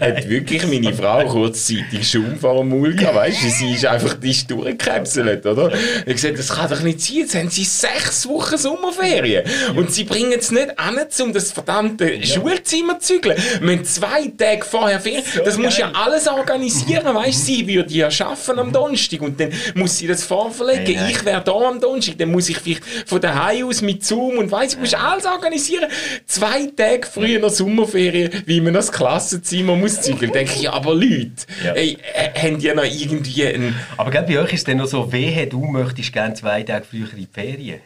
hat 0.00 0.28
wirklich 0.28 0.66
meine 0.66 0.92
Frau 0.94 1.24
kurzzeitig 1.26 2.10
Schaum 2.10 2.36
vor 2.40 2.58
dem 2.58 2.70
Maul 2.70 2.94
gehabt, 2.94 3.16
weißt 3.16 3.44
du, 3.44 3.48
sie 3.48 3.72
ist 3.72 3.86
einfach 3.86 4.14
die 4.14 4.30
ist 4.30 4.50
oder? 4.50 5.72
Ich 5.72 6.00
habe 6.00 6.14
gesagt, 6.14 6.38
das 6.38 6.48
kann 6.48 6.70
doch 6.70 6.80
nicht 6.80 7.00
sein, 7.00 7.16
jetzt 7.18 7.34
haben 7.34 7.50
sie 7.50 7.64
sechs 7.64 8.28
Wochen 8.28 8.56
Sommerferien. 8.56 9.44
Und 9.76 9.92
sie 9.92 10.04
bringen 10.04 10.38
es 10.38 10.50
nicht 10.50 10.78
an, 10.78 10.98
um 11.20 11.32
das 11.32 11.52
verdammte 11.52 12.24
Schulzimmer 12.24 12.98
zu 12.98 13.12
zügeln. 13.14 13.36
Wir 13.60 13.76
haben 13.76 13.84
zwei 13.84 14.32
Tage 14.36 14.64
vorher 14.64 15.00
Ferien, 15.00 15.24
das 15.44 15.58
muss 15.58 15.76
ja 15.78 15.90
alles 15.92 16.28
organisieren, 16.28 17.14
weißt 17.14 17.40
du, 17.40 17.52
sie 17.52 17.66
würde 17.66 17.92
ja 17.92 18.08
arbeiten 18.08 18.58
am 18.58 18.72
Donnerstag 18.72 19.20
und 19.20 19.38
dann 19.40 19.50
muss 19.74 19.98
sie 19.98 20.06
das 20.06 20.24
vorverlegen, 20.24 20.94
nein. 20.94 21.10
ich 21.10 21.24
wäre 21.24 21.42
da 21.42 21.52
am 21.52 21.80
Donnerstag, 21.80 22.18
dann 22.18 22.30
muss 22.30 22.48
ich 22.48 22.58
vielleicht 22.58 22.84
von 23.06 23.20
daheim 23.20 23.66
aus 23.66 23.82
mit 23.82 24.04
Zoom 24.04 24.38
und 24.38 24.50
weiss, 24.50 24.74
ich 24.74 24.80
muss 24.80 24.94
alles 24.94 25.26
organisieren. 25.26 25.88
Zwei 26.26 26.66
Tage 26.76 27.06
früher 27.06 27.48
Sommerferien, 27.50 28.21
wie 28.46 28.60
man 28.60 28.74
das 28.74 28.90
Klassenzimmer 28.92 29.76
muss 29.76 30.00
zügeln. 30.00 30.32
denke 30.32 30.52
ich, 30.54 30.62
ja, 30.62 30.72
aber 30.72 30.94
Leute, 30.94 31.30
Ja. 31.64 31.72
ey, 31.72 31.96
äh, 32.14 32.38
haben 32.38 32.58
die 32.58 32.72
noch 32.74 32.84
irgendwie 32.84 33.46
einen... 33.46 33.74
Aber 33.96 34.10
bei 34.10 34.38
euch 34.38 34.52
ist 34.52 34.60
es 34.60 34.64
dann 34.64 34.78
noch 34.78 34.86
so, 34.86 35.12
wehe, 35.12 35.46
du 35.46 35.64
möchtest 35.64 36.12
gerne 36.12 36.34
zwei 36.34 36.62
Tage 36.62 36.84
früher 36.88 37.10
in 37.12 37.18
die 37.18 37.28
Ferien. 37.32 37.80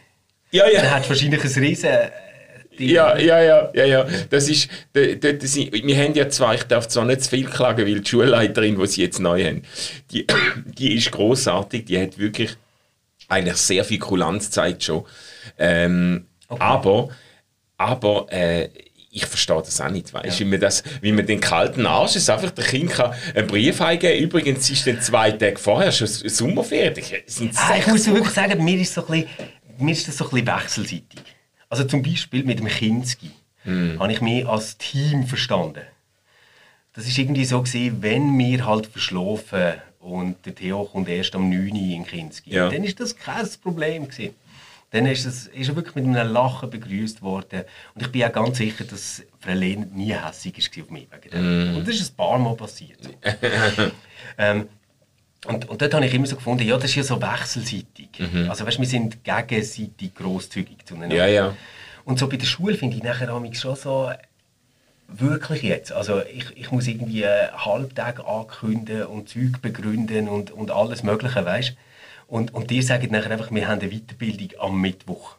Ja, 0.51 0.63
Dann 0.65 0.73
ja. 0.85 0.91
hat 0.91 1.09
wahrscheinlich 1.09 1.43
ein 1.43 1.63
riesen... 1.63 1.89
äh. 1.89 2.09
Ja, 2.79 3.17
ja, 3.17 3.41
ja, 3.41 3.71
ja, 3.73 3.85
ja. 3.85 4.05
Das 4.29 4.47
ist, 4.47 4.69
da- 4.93 5.15
da- 5.15 5.31
das 5.31 5.51
sind- 5.51 5.73
wir 5.73 5.97
haben 5.97 6.13
ja 6.13 6.29
zwar, 6.29 6.53
ich 6.53 6.61
darf 6.63 6.87
zwar 6.87 7.05
nicht 7.05 7.23
zu 7.23 7.31
viel 7.31 7.45
klagen, 7.45 7.87
weil 7.87 7.99
die 8.01 8.07
Schulleiterin, 8.07 8.77
die 8.79 8.85
sie 8.87 9.01
jetzt 9.01 9.19
neu 9.19 9.43
haben, 9.43 9.63
die, 10.11 10.27
die 10.65 10.93
ist 10.95 11.09
großartig, 11.11 11.85
die 11.85 11.99
hat 11.99 12.19
wirklich 12.19 12.55
eigentlich 13.29 13.55
sehr 13.57 13.83
viel 13.83 13.97
Kulanz 13.97 14.45
gezeigt 14.45 14.83
schon. 14.83 15.05
Ähm, 15.57 16.27
Aber, 16.49 17.09
aber 17.77 18.27
äh, 18.29 18.69
ich 19.17 19.25
verstehe 19.25 19.57
das 19.57 19.81
auch 19.81 19.89
nicht, 19.89 20.13
weißt, 20.13 20.39
wie 20.39 20.45
man 20.45 20.59
das, 20.59 20.83
wie 21.01 21.11
man 21.11 21.25
den 21.25 21.39
kalten 21.39 21.85
Arsch 21.85 22.15
ist, 22.15 22.29
einfach 22.29 22.51
der 22.51 22.65
Kind 22.65 22.91
kann 22.91 23.13
einen 23.35 23.47
Brief 23.47 23.81
eingeben. 23.81 24.19
Übrigens 24.23 24.69
ist 24.69 24.85
dann 24.85 25.01
zwei 25.01 25.31
Tage 25.31 25.57
vorher 25.57 25.91
schon 25.91 26.07
Sommerferien. 26.07 27.23
Sind 27.25 27.53
Ah, 27.57 27.75
ich 27.77 27.87
muss 27.87 28.05
wirklich 28.07 28.29
sagen, 28.33 28.63
mir 28.63 28.77
ist, 28.79 28.93
so 28.93 29.05
ein 29.07 29.25
bisschen, 29.25 29.29
mir 29.79 29.91
ist 29.91 30.07
das 30.07 30.17
so 30.17 30.25
ein 30.25 30.29
bisschen 30.31 30.47
wechselseitig. 30.47 31.19
Also 31.69 31.83
zum 31.85 32.01
Beispiel 32.03 32.43
mit 32.43 32.59
dem 32.59 32.67
Kinski 32.67 33.31
habe 33.99 34.13
ich 34.13 34.21
mich 34.21 34.47
als 34.47 34.77
Team 34.77 35.25
verstanden. 35.27 35.81
Das 36.93 37.05
ist 37.05 37.17
irgendwie 37.17 37.43
so 37.45 37.61
gewesen, 37.61 37.97
wenn 38.01 38.37
wir 38.39 38.65
halt 38.65 38.87
verschlafen 38.87 39.73
und 39.99 40.37
der 40.45 40.55
Theo 40.55 40.85
kommt 40.85 41.09
erst 41.09 41.35
am 41.35 41.49
9 41.49 41.71
Uhr 41.71 41.95
in 41.97 42.05
Kinski, 42.07 42.51
Ja. 42.53 42.69
dann 42.69 42.83
ist 42.85 42.99
das 42.99 43.15
kein 43.15 43.45
Problem 43.61 44.07
gewesen. 44.07 44.33
Dann 44.91 45.05
ist, 45.05 45.25
es, 45.25 45.47
ist 45.47 45.67
er 45.67 45.75
wirklich 45.75 45.95
mit 45.95 46.05
einem 46.05 46.31
Lachen 46.31 46.69
begrüßt 46.69 47.21
worden. 47.21 47.63
Und 47.93 48.01
ich 48.01 48.11
bin 48.11 48.23
auch 48.23 48.31
ganz 48.31 48.57
sicher, 48.57 48.85
dass 48.85 49.21
Frau 49.39 49.51
Lehn 49.51 49.91
nie 49.93 50.13
hässig 50.13 50.57
war 50.57 50.83
auf 50.83 50.89
mich. 50.89 51.07
Wegen 51.11 51.31
dem. 51.31 51.77
Und 51.77 51.87
das 51.87 51.95
ist 51.95 52.13
ein 52.13 52.15
paar 52.15 52.39
Mal 52.39 52.55
passiert. 52.55 52.99
ähm, 54.37 54.69
und, 55.45 55.67
und 55.69 55.81
dort 55.81 55.93
habe 55.93 56.05
ich 56.05 56.13
immer 56.13 56.25
so 56.25 56.35
gefunden, 56.35 56.65
ja, 56.65 56.75
das 56.75 56.85
ist 56.85 56.95
ja 56.95 57.03
so 57.03 57.21
wechselseitig. 57.21 58.09
Also 58.49 58.65
weißt, 58.65 58.79
wir 58.79 58.87
sind 58.87 59.23
gegenseitig 59.23 60.15
grosszügig 60.15 60.85
zueinander. 60.85 61.15
Ja, 61.15 61.27
ja. 61.27 61.53
Und 62.05 62.17
so 62.17 62.29
bei 62.29 62.37
der 62.37 62.45
Schule 62.45 62.75
finde 62.75 62.95
ich 62.95 63.03
nachher 63.03 63.27
schon 63.53 63.75
so, 63.75 64.09
wirklich 65.07 65.63
jetzt, 65.63 65.91
also 65.91 66.21
ich, 66.21 66.45
ich 66.55 66.71
muss 66.71 66.87
irgendwie 66.87 67.23
äh, 67.23 67.47
Halbtage 67.53 68.25
ankündigen 68.25 69.05
und 69.05 69.29
Zeug 69.29 69.61
begründen 69.61 70.27
und, 70.27 70.51
und 70.51 70.71
alles 70.71 71.03
mögliche, 71.03 71.45
weißt 71.45 71.75
und, 72.27 72.53
und 72.53 72.69
die 72.69 72.81
sagen 72.81 73.11
nachher 73.11 73.31
einfach, 73.31 73.51
wir 73.51 73.67
haben 73.67 73.81
eine 73.81 73.89
Weiterbildung 73.89 74.59
am 74.59 74.81
Mittwoch. 74.81 75.35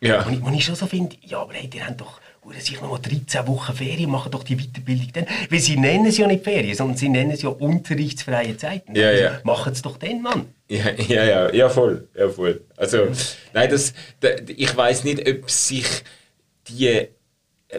Ja. 0.00 0.24
Und 0.24 0.32
ich, 0.32 0.42
und 0.42 0.54
ich 0.54 0.64
schon 0.64 0.74
so 0.74 0.86
finde, 0.86 1.16
ja, 1.22 1.40
aber 1.40 1.54
hey, 1.54 1.68
die 1.68 1.82
haben 1.82 1.96
doch 1.96 2.20
sich 2.58 2.80
noch 2.80 2.90
mal 2.90 2.98
13 2.98 3.46
Wochen 3.48 3.74
Ferien, 3.74 4.10
machen 4.10 4.30
doch 4.30 4.44
die 4.44 4.56
Weiterbildung 4.56 5.08
dann. 5.12 5.26
Weil 5.50 5.58
sie 5.58 5.76
nennen 5.76 6.06
es 6.06 6.18
ja 6.18 6.26
nicht 6.26 6.44
Ferien, 6.44 6.76
sondern 6.76 6.96
sie 6.96 7.08
nennen 7.08 7.32
es 7.32 7.42
ja 7.42 7.48
unterrichtsfreie 7.48 8.56
Zeiten. 8.56 8.94
Ja, 8.94 9.08
also, 9.08 9.22
ja. 9.22 9.40
Machen 9.42 9.72
es 9.72 9.82
doch 9.82 9.96
dann, 9.96 10.22
Mann. 10.22 10.46
Ja, 10.68 10.90
ja, 11.08 11.24
ja, 11.24 11.52
ja, 11.52 11.68
voll, 11.68 12.08
ja, 12.16 12.28
voll. 12.28 12.62
Also, 12.76 13.08
nein, 13.52 13.70
das, 13.70 13.94
da, 14.20 14.28
ich 14.46 14.76
weiß 14.76 15.04
nicht, 15.04 15.28
ob 15.28 15.50
sich 15.50 15.86
die 16.68 17.08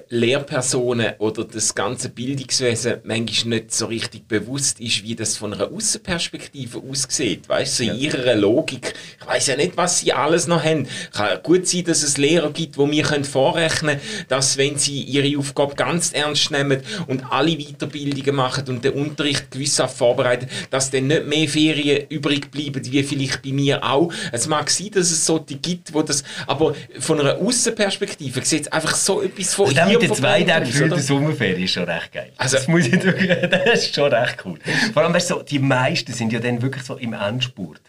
Lehrpersonen 0.09 1.13
oder 1.19 1.45
das 1.45 1.73
ganze 1.73 2.09
Bildungswesen 2.09 2.99
manchmal 3.05 3.59
nicht 3.59 3.73
so 3.73 3.85
richtig 3.85 4.27
bewusst 4.27 4.81
ist, 4.81 5.03
wie 5.03 5.15
das 5.15 5.37
von 5.37 5.53
einer 5.53 5.71
Außenperspektive 5.71 6.81
aussieht. 6.89 7.47
Weißt 7.47 7.79
du, 7.79 7.85
so 7.85 7.91
in 7.91 7.97
ihrer 7.97 8.35
Logik. 8.35 8.93
Ich 9.21 9.25
weiß 9.25 9.47
ja 9.47 9.55
nicht, 9.55 9.77
was 9.77 9.99
sie 9.99 10.11
alles 10.11 10.45
noch 10.45 10.61
haben. 10.61 10.87
Kann 11.13 11.41
gut 11.41 11.67
sein, 11.67 11.85
dass 11.85 12.03
es 12.03 12.17
Lehrer 12.17 12.51
gibt, 12.51 12.77
wo 12.77 12.89
wir 12.91 13.03
können 13.03 13.23
vorrechnen 13.23 13.97
können, 13.97 14.25
dass 14.27 14.57
wenn 14.57 14.77
sie 14.77 15.03
ihre 15.03 15.39
Aufgabe 15.39 15.75
ganz 15.75 16.11
ernst 16.11 16.51
nehmen 16.51 16.81
und 17.07 17.31
alle 17.31 17.55
Weiterbildungen 17.57 18.35
machen 18.35 18.67
und 18.67 18.83
den 18.83 18.91
Unterricht 18.91 19.51
gewissenhaft 19.51 19.97
vorbereiten, 19.97 20.49
dass 20.69 20.91
dann 20.91 21.07
nicht 21.07 21.27
mehr 21.27 21.47
Ferien 21.47 22.07
übrig 22.09 22.51
bleiben, 22.51 22.81
wie 22.91 23.03
vielleicht 23.03 23.41
bei 23.41 23.53
mir 23.53 23.81
auch. 23.85 24.11
Es 24.33 24.47
mag 24.47 24.69
sein, 24.69 24.91
dass 24.91 25.11
es 25.11 25.25
solche 25.25 25.55
gibt, 25.55 25.93
wo 25.93 26.01
das, 26.01 26.25
aber 26.45 26.75
von 26.99 27.21
einer 27.21 27.37
Außenperspektive 27.37 28.43
sieht 28.43 28.63
es 28.63 28.71
einfach 28.71 28.93
so 28.93 29.21
etwas 29.21 29.55
Also 29.76 29.76
der 29.77 29.85
mit 29.87 30.01
den 30.01 30.13
zwei 30.13 30.43
Tagen 30.43 30.65
für 30.65 30.89
der 30.89 30.99
Sommerferien 30.99 31.63
ist 31.63 31.71
schon 31.71 31.83
recht 31.83 32.11
geil. 32.11 32.31
Also- 32.37 32.57
das, 32.57 32.67
muss 32.67 32.85
ich 32.87 32.91
das 33.49 33.73
ist 33.85 33.95
schon 33.95 34.11
recht 34.13 34.37
cool. 34.45 34.57
Vor 34.93 35.03
allem, 35.03 35.13
weißt 35.13 35.29
du, 35.29 35.35
so, 35.35 35.41
die 35.43 35.59
meisten 35.59 36.11
sind 36.13 36.33
ja 36.33 36.39
dann 36.39 36.61
wirklich 36.61 36.83
so 36.83 36.95
im 36.95 37.13
Endspurt. 37.13 37.81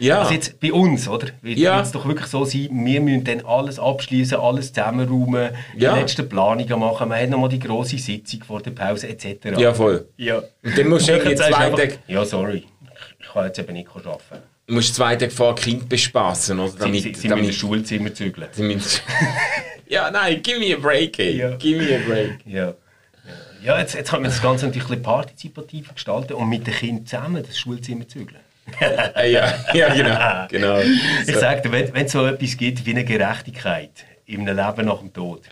Ja. 0.00 0.20
Also 0.20 0.34
jetzt 0.34 0.60
bei 0.60 0.72
uns, 0.72 1.08
oder? 1.08 1.26
Wird 1.42 1.58
Ja. 1.58 1.80
es 1.80 1.90
doch 1.90 2.06
wirklich 2.06 2.28
so 2.28 2.44
sein, 2.44 2.68
wir 2.70 3.00
müssen 3.00 3.24
dann 3.24 3.44
alles 3.44 3.80
abschließen, 3.80 4.38
alles 4.38 4.72
zusammenräumen, 4.72 5.50
Ja. 5.76 5.94
die 5.94 6.00
letzten 6.00 6.28
Planungen 6.28 6.78
machen, 6.78 7.08
man 7.08 7.20
hat 7.20 7.28
nochmal 7.30 7.48
die 7.48 7.58
grosse 7.58 7.98
Sitzung 7.98 8.44
vor 8.44 8.62
der 8.62 8.70
Pause 8.70 9.08
etc. 9.08 9.58
Ja, 9.58 9.74
voll. 9.74 10.06
ja. 10.16 10.38
Und 10.62 10.78
dann 10.78 10.88
musst 10.88 11.08
du 11.08 11.12
irgendwie 11.14 11.34
zwei 11.34 11.50
Tage- 11.70 11.98
Ja, 12.06 12.24
sorry, 12.24 12.64
ich 13.18 13.26
kann 13.32 13.46
jetzt 13.46 13.58
eben 13.58 13.72
nicht 13.72 13.88
arbeiten. 13.88 14.42
Du 14.68 14.74
musst 14.74 14.94
zwei 14.94 15.16
Tage 15.16 15.32
vor 15.32 15.56
Kind 15.56 15.88
bespaßen, 15.88 16.60
oder? 16.60 16.72
Damit, 16.78 17.02
sie, 17.02 17.14
sie, 17.14 17.20
sie 17.22 17.28
damit, 17.28 17.52
Schulzimmer 17.54 18.14
zügeln. 18.14 18.48
Ja, 19.88 20.10
nein, 20.10 20.42
give 20.42 20.58
me 20.58 20.74
a 20.74 20.78
break, 20.78 21.18
ey. 21.18 21.36
Ja. 21.36 21.56
Give 21.56 21.82
me 21.82 21.96
a 21.96 22.00
break. 22.06 22.38
Ja. 22.46 22.74
Ja, 23.60 23.78
jetzt, 23.80 23.94
jetzt 23.94 24.10
kann 24.10 24.22
man 24.22 24.30
das 24.30 24.40
Ganze 24.40 24.66
natürlich 24.66 24.88
ein 24.90 25.02
partizipativer 25.02 25.92
gestalten 25.92 26.34
und 26.34 26.48
mit 26.48 26.64
den 26.64 26.74
Kindern 26.74 27.06
zusammen 27.06 27.42
das 27.44 27.58
Schulzimmer 27.58 28.06
zügeln. 28.06 28.40
ja, 28.80 29.54
ja, 29.74 29.94
genau. 29.94 30.46
genau. 30.48 30.78
Ich 30.78 31.34
so. 31.34 31.40
sage 31.40 31.62
dir, 31.62 31.72
wenn 31.72 32.06
es 32.06 32.12
so 32.12 32.24
etwas 32.24 32.56
gibt 32.56 32.86
wie 32.86 32.90
eine 32.90 33.04
Gerechtigkeit 33.04 33.90
im 34.28 34.46
Leben 34.46 34.86
nach 34.86 34.98
dem 34.98 35.12
Tod, 35.12 35.42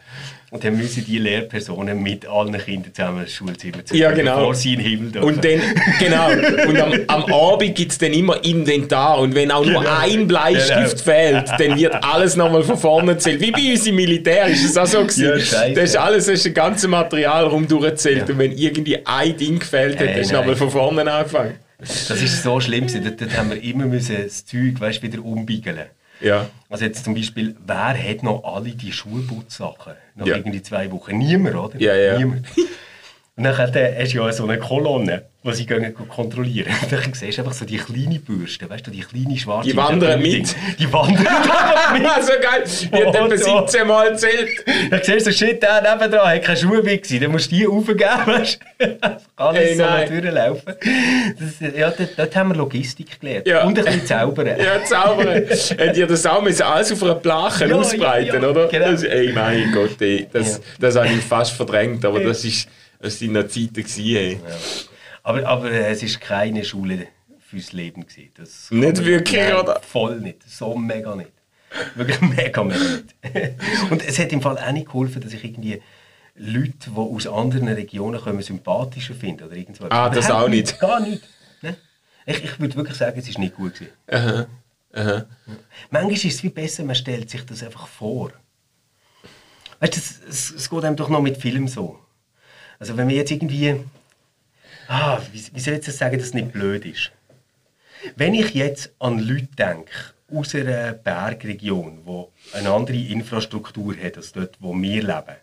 und 0.48 0.62
dann 0.62 0.76
müssen 0.76 1.04
die 1.04 1.18
Lehrpersonen 1.18 2.00
mit 2.00 2.24
allen 2.26 2.56
Kindern 2.56 2.94
zusammen 2.94 3.22
das 3.24 3.32
Schulzimmer 3.32 3.84
zügeln, 3.84 4.00
ja, 4.00 4.12
genau. 4.12 4.36
bevor 4.36 4.54
sie 4.54 4.74
in 4.74 4.78
den 4.78 4.88
Himmel 4.88 5.10
dürfen. 5.10 5.28
Und 5.28 5.44
dann, 5.44 5.60
genau, 5.98 6.68
und 6.68 6.80
am, 6.80 6.92
am 7.08 7.32
Abend 7.34 7.74
gibt 7.74 7.90
es 7.90 7.98
dann 7.98 8.12
immer 8.12 8.42
Inventar 8.44 9.18
und 9.18 9.34
wenn 9.34 9.50
auch 9.50 9.64
nur 9.66 9.82
genau. 9.82 9.98
ein 10.00 10.28
Bleistift 10.28 11.04
genau. 11.04 11.16
fehlt, 11.16 11.50
dann 11.58 11.78
wird 11.78 11.94
alles 12.04 12.36
nochmal 12.36 12.62
von 12.62 12.78
vorne 12.78 13.12
erzählt. 13.12 13.40
Wie 13.40 13.50
bei 13.50 13.72
uns 13.72 13.86
im 13.88 13.96
Militär 13.96 14.46
ist 14.46 14.64
es 14.64 14.76
auch 14.76 14.86
so 14.86 15.02
gewesen. 15.02 15.24
Ja, 15.24 15.68
das 15.70 15.84
ist 15.90 15.96
alles, 15.96 16.26
das 16.26 16.34
ist 16.34 16.46
das 16.46 16.54
ganze 16.54 16.86
Material 16.86 17.46
rum 17.46 17.66
durchgezählt 17.66 18.28
ja. 18.28 18.32
und 18.32 18.38
wenn 18.38 18.52
irgendwie 18.52 19.04
ein 19.04 19.36
Ding 19.36 19.58
gefällt 19.58 19.98
hat, 19.98 20.06
hey, 20.06 20.14
dann 20.14 20.22
ist 20.22 20.32
nochmal 20.32 20.54
von 20.54 20.70
vorne 20.70 21.10
angefangen. 21.10 21.54
Das 21.78 22.10
ist 22.10 22.42
so 22.42 22.60
schlimm, 22.60 22.86
dort, 22.86 23.20
dort 23.20 23.36
haben 23.36 23.50
wir 23.50 23.62
immer 23.62 23.86
müssen 23.86 24.16
das 24.22 24.46
Zeug 24.46 24.80
weißt, 24.80 25.02
wieder 25.02 25.22
umbiegeln 25.22 25.86
ja. 26.20 26.46
Also 26.68 26.84
jetzt 26.84 27.04
zum 27.04 27.14
Beispiel, 27.14 27.56
wer 27.64 27.96
hat 27.96 28.22
noch 28.22 28.44
alle 28.44 28.70
die 28.70 28.92
Schulputzsachen? 28.92 29.94
Nach 30.14 30.26
ja. 30.26 30.36
irgendwie 30.36 30.62
zwei 30.62 30.90
Wochen. 30.90 31.18
Niemand, 31.18 31.56
oder? 31.56 31.80
Ja, 31.80 31.94
ja. 31.94 32.18
Niemand. 32.18 32.46
Und 33.36 33.44
dann 33.44 33.56
hast 33.56 33.74
du 33.74 34.02
ja 34.04 34.32
so 34.32 34.44
eine 34.44 34.58
Kolonne, 34.58 35.26
die 35.46 35.54
sie 35.54 35.66
gehen 35.66 35.94
kontrollieren. 36.08 36.72
Dann 36.90 37.12
siehst 37.12 37.38
du 37.38 37.42
einfach 37.42 37.54
so 37.54 37.64
die 37.64 37.78
kleine 37.78 38.18
Bürste, 38.18 38.68
weißt 38.68 38.86
du, 38.86 38.90
die 38.90 39.00
kleine 39.00 39.38
schwarze. 39.38 39.70
Die 39.70 39.76
wandern 39.76 40.20
mit. 40.20 40.54
Die 40.78 40.92
wandern 40.92 41.22
mit. 41.92 42.02
so 42.22 42.32
geil. 42.40 42.64
Die 42.92 43.06
hat 43.06 43.14
etwa 43.14 43.66
17 43.66 43.86
Mal 43.86 44.08
erzählt. 44.08 44.64
Dann 44.90 45.00
siehst 45.02 45.26
du, 45.26 45.32
shit, 45.32 45.62
der 45.62 45.82
nebendran 45.82 46.28
hat 46.28 46.42
keine 46.42 46.56
Schuhe 46.58 46.82
mehr 46.82 46.98
gewesen. 46.98 47.20
Dann 47.20 47.32
musst 47.32 47.50
du 47.50 47.56
die 47.56 47.66
aufgeben, 47.66 47.98
weißt 48.26 48.60
du. 48.78 48.98
Alles 49.36 49.58
hey, 49.58 49.76
so 49.76 50.20
durchlaufen. 50.20 50.74
Das, 51.38 51.74
ja, 51.76 51.90
dort, 51.90 52.18
dort, 52.18 52.36
haben 52.36 52.48
wir 52.50 52.56
Logistik 52.56 53.20
gelernt. 53.20 53.46
Ja. 53.46 53.64
Und 53.64 53.78
ein 53.78 53.84
bisschen 53.84 54.06
zaubern. 54.06 54.46
ja, 54.46 54.84
zaubern. 54.84 55.44
Hat 55.48 55.96
ihr 55.96 56.06
das 56.06 56.26
auch 56.26 56.42
müssen, 56.42 56.62
alles 56.62 56.92
auf 56.92 57.02
einer 57.02 57.14
Plache 57.14 57.66
ja, 57.68 57.74
ausbreiten, 57.74 58.42
ja, 58.42 58.48
oder? 58.48 58.68
Genau. 58.68 58.90
Das, 58.90 59.02
ey, 59.02 59.32
mein 59.32 59.72
Gott, 59.72 60.00
ey, 60.00 60.26
das, 60.32 60.60
das 60.80 60.96
habe 60.96 61.08
ich 61.08 61.24
fast 61.24 61.52
verdrängt, 61.52 62.04
aber 62.04 62.20
das 62.20 62.44
ist... 62.44 62.68
Das 62.98 63.20
waren 63.20 63.32
noch 63.32 63.46
Zeiten. 63.48 63.74
Gewesen, 63.74 64.04
ja. 64.04 64.36
Aber, 65.26 65.44
aber 65.44 65.72
es 65.72 66.02
war 66.02 66.20
keine 66.20 66.64
Schule 66.64 67.08
fürs 67.40 67.72
Leben. 67.72 68.06
Gewesen. 68.06 68.30
Das 68.34 68.70
nicht 68.70 69.04
wirklich, 69.04 69.40
nein, 69.40 69.56
oder? 69.56 69.80
Voll 69.80 70.20
nicht. 70.20 70.48
So 70.48 70.76
mega 70.76 71.16
nicht. 71.16 71.32
Wirklich 71.96 72.20
mega, 72.20 72.62
mega 72.62 72.78
nicht. 72.78 73.14
Und 73.90 74.06
es 74.06 74.20
hat 74.20 74.32
im 74.32 74.40
Fall 74.40 74.56
auch 74.56 74.70
nicht 74.70 74.86
geholfen, 74.86 75.20
dass 75.20 75.32
ich 75.32 75.42
irgendwie 75.42 75.82
Leute, 76.36 76.90
die 76.90 76.96
aus 76.96 77.26
anderen 77.26 77.66
Regionen 77.66 78.20
kommen, 78.20 78.40
sympathischer 78.40 79.14
finde. 79.14 79.46
Oder. 79.46 79.90
Ah, 79.90 80.10
das 80.10 80.30
auch 80.30 80.48
nicht? 80.48 80.78
Gar 80.78 81.00
nicht. 81.00 81.24
Ne? 81.60 81.76
Ich, 82.24 82.44
ich 82.44 82.60
würde 82.60 82.76
wirklich 82.76 82.96
sagen, 82.96 83.18
es 83.18 83.34
war 83.34 83.40
nicht 83.40 83.56
gut. 83.56 83.74
Gewesen. 83.74 83.92
Aha. 84.06 84.46
Aha. 84.94 85.26
Manchmal 85.90 86.12
ist 86.12 86.24
es 86.24 86.40
viel 86.40 86.50
besser, 86.50 86.84
man 86.84 86.94
stellt 86.94 87.28
sich 87.30 87.44
das 87.44 87.64
einfach 87.64 87.88
vor. 87.88 88.30
Weißt 89.80 89.96
du, 89.96 89.98
es, 89.98 90.20
es, 90.28 90.54
es 90.54 90.70
geht 90.70 90.84
einem 90.84 90.94
doch 90.94 91.08
noch 91.08 91.20
mit 91.20 91.36
Film 91.36 91.66
so. 91.66 91.98
Also 92.78 92.96
wenn 92.96 93.08
wir 93.08 93.16
jetzt 93.16 93.32
irgendwie, 93.32 93.74
ah, 94.88 95.20
wie, 95.32 95.42
wie 95.52 95.60
soll 95.60 95.74
ich 95.74 95.84
das 95.84 95.98
sagen, 95.98 96.18
dass 96.18 96.28
es 96.28 96.34
nicht 96.34 96.52
blöd 96.52 96.84
ist? 96.84 97.12
Wenn 98.16 98.34
ich 98.34 98.54
jetzt 98.54 98.92
an 98.98 99.18
Leute 99.18 99.48
denke, 99.58 99.92
aus 100.32 100.54
einer 100.54 100.92
Bergregion, 100.92 102.02
die 102.04 102.56
eine 102.56 102.70
andere 102.70 102.96
Infrastruktur 102.96 103.94
hat 103.96 104.16
als 104.16 104.32
dort, 104.32 104.56
wo 104.60 104.74
wir 104.74 105.02
leben, 105.02 105.36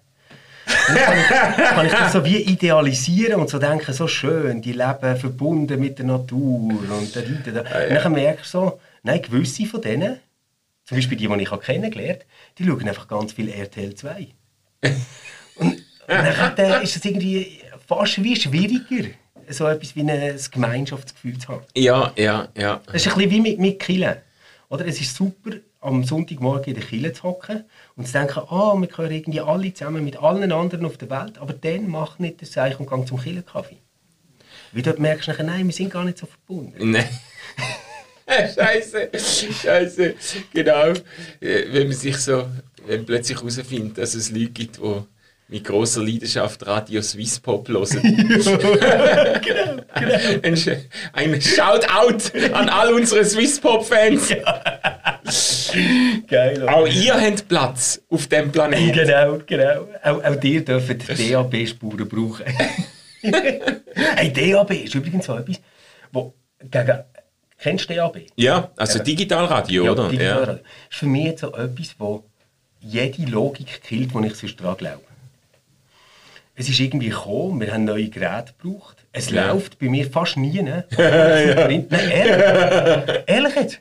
dann 0.87 0.97
kann 0.97 1.17
ich, 1.17 1.27
kann 1.27 1.85
ich 1.85 1.91
das 1.91 2.13
so 2.13 2.25
wie 2.25 2.37
idealisieren 2.37 3.39
und 3.39 3.49
so 3.49 3.59
denken, 3.59 3.93
so 3.93 4.07
schön, 4.07 4.61
die 4.61 4.73
leben 4.73 5.17
verbunden 5.17 5.79
mit 5.79 5.99
der 5.99 6.05
Natur 6.05 6.69
und 6.69 7.15
da, 7.15 7.21
da, 7.21 7.51
da. 7.51 7.69
Ah. 7.69 7.87
Und 7.87 7.95
dann 7.95 8.11
merke 8.13 8.41
ich 8.41 8.47
so, 8.47 8.79
nein, 9.03 9.21
gewisse 9.21 9.65
von 9.65 9.81
denen, 9.81 10.19
zum 10.85 10.97
Beispiel 10.97 11.17
die, 11.17 11.27
die 11.27 11.41
ich 11.41 11.59
kennengelernt 11.61 12.21
habe, 12.21 12.25
die 12.57 12.65
schauen 12.65 12.87
einfach 12.87 13.07
ganz 13.07 13.33
viel 13.33 13.49
RTL 13.49 13.95
2. 13.95 14.27
und 15.55 15.83
und 16.07 16.59
dann 16.59 16.83
ist 16.83 16.95
es 16.95 17.05
irgendwie 17.05 17.61
fast 17.87 18.21
wie 18.23 18.35
schwieriger, 18.35 19.09
so 19.49 19.67
etwas 19.67 19.95
wie 19.95 20.01
ein 20.01 20.39
Gemeinschaftsgefühl 20.51 21.37
zu 21.37 21.49
haben. 21.49 21.63
Ja, 21.75 22.11
ja, 22.15 22.47
ja. 22.57 22.81
Das 22.85 22.95
ist 22.95 23.07
ein 23.07 23.15
bisschen 23.15 23.31
wie 23.31 23.41
mit, 23.41 23.59
mit 23.59 23.79
Killen. 23.79 24.17
Oder? 24.69 24.87
Es 24.87 24.99
ist 24.99 25.15
super, 25.15 25.51
am 25.83 26.03
Sonntagmorgen 26.03 26.73
in 26.73 26.79
der 26.79 26.83
Kille 26.83 27.13
zu 27.13 27.23
hocken 27.23 27.65
und 27.95 28.07
zu 28.07 28.13
denken, 28.13 28.41
oh, 28.49 28.79
wir 28.79 28.87
gehören 28.87 29.11
irgendwie 29.11 29.41
alle 29.41 29.73
zusammen 29.73 30.03
mit 30.03 30.17
allen 30.17 30.51
anderen 30.51 30.85
auf 30.85 30.97
der 30.97 31.09
Welt, 31.09 31.37
aber 31.37 31.53
dann 31.53 31.89
mach 31.89 32.19
nicht 32.19 32.41
das 32.41 32.51
Zeichen 32.51 32.77
und 32.77 32.89
gang 32.89 33.07
zum 33.07 33.19
Killenkaffee. 33.19 33.77
Weil 34.71 34.81
dort 34.81 34.99
merkst 34.99 35.27
du 35.27 35.31
nachher, 35.31 35.43
nein, 35.43 35.65
wir 35.65 35.73
sind 35.73 35.91
gar 35.91 36.03
nicht 36.03 36.17
so 36.17 36.25
verbunden. 36.25 36.91
Nein. 36.91 37.07
Scheiße, 38.55 39.09
Scheiße, 39.13 40.15
genau. 40.53 40.93
Wenn 41.39 41.87
man 41.87 41.95
sich 41.95 42.17
so, 42.17 42.47
wenn 42.87 42.97
man 42.97 43.05
plötzlich 43.05 43.37
herausfindet, 43.37 43.97
dass 43.97 44.15
es 44.15 44.31
Leute 44.31 44.49
gibt, 44.49 44.77
die 44.77 45.03
mit 45.47 45.63
großer 45.65 46.01
Leidenschaft 46.03 46.65
Radio 46.65 47.01
Swiss 47.01 47.39
Pop 47.39 47.67
hören. 47.67 47.87
genau, 48.01 49.39
genau. 49.43 49.83
Ein, 49.93 50.57
ein 51.13 51.41
Shoutout 51.41 52.37
an 52.53 52.69
all 52.69 52.93
unsere 52.93 53.23
Swiss 53.25 53.59
Pop 53.59 53.85
Fans. 53.85 54.29
Geil. 56.27 56.67
Auch 56.67 56.87
ihr 56.87 57.13
habt 57.19 57.47
Platz 57.47 58.01
auf 58.09 58.27
dem 58.27 58.51
Planeten. 58.51 58.93
Genau, 58.93 59.39
genau. 59.45 59.87
Auch, 60.03 60.23
auch 60.23 60.43
ihr 60.43 60.65
dürft 60.65 61.07
DAB-Spuren 61.07 62.07
brauchen. 62.07 62.45
hey, 63.21 64.33
DAB 64.33 64.71
ist 64.71 64.95
übrigens 64.95 65.25
so 65.25 65.37
etwas, 65.37 65.61
wo 66.11 66.33
gegen 66.59 67.03
Kennst 67.59 67.89
du 67.89 67.95
DAB? 67.95 68.17
Ja, 68.35 68.71
also 68.75 68.99
Digitalradio, 68.99 69.85
ja, 69.85 69.91
oder? 69.91 70.09
Digitalradio. 70.09 70.53
Ja. 70.55 70.59
ist 70.89 70.97
für 70.97 71.05
mich 71.05 71.25
jetzt 71.25 71.41
so 71.41 71.53
etwas, 71.53 71.95
wo 71.97 72.25
jede 72.81 73.23
Logik 73.23 73.81
killt, 73.83 74.13
die 74.13 74.27
ich 74.27 74.35
sonst 74.35 74.59
daran 74.59 74.75
glaube 74.75 75.12
es 76.55 76.69
ist 76.69 76.79
irgendwie 76.79 77.09
gekommen, 77.09 77.59
wir 77.59 77.73
haben 77.73 77.85
neue 77.85 78.09
Geräte 78.09 78.53
gebraucht. 78.59 78.97
Es 79.11 79.29
ja. 79.29 79.51
läuft 79.51 79.79
bei 79.79 79.89
mir 79.89 80.09
fast 80.09 80.37
nie. 80.37 80.61
Ne? 80.61 80.85
ja. 80.97 81.67
Nein, 81.67 81.87
ehrlich. 81.89 83.23
ehrlich 83.25 83.55
jetzt. 83.55 83.79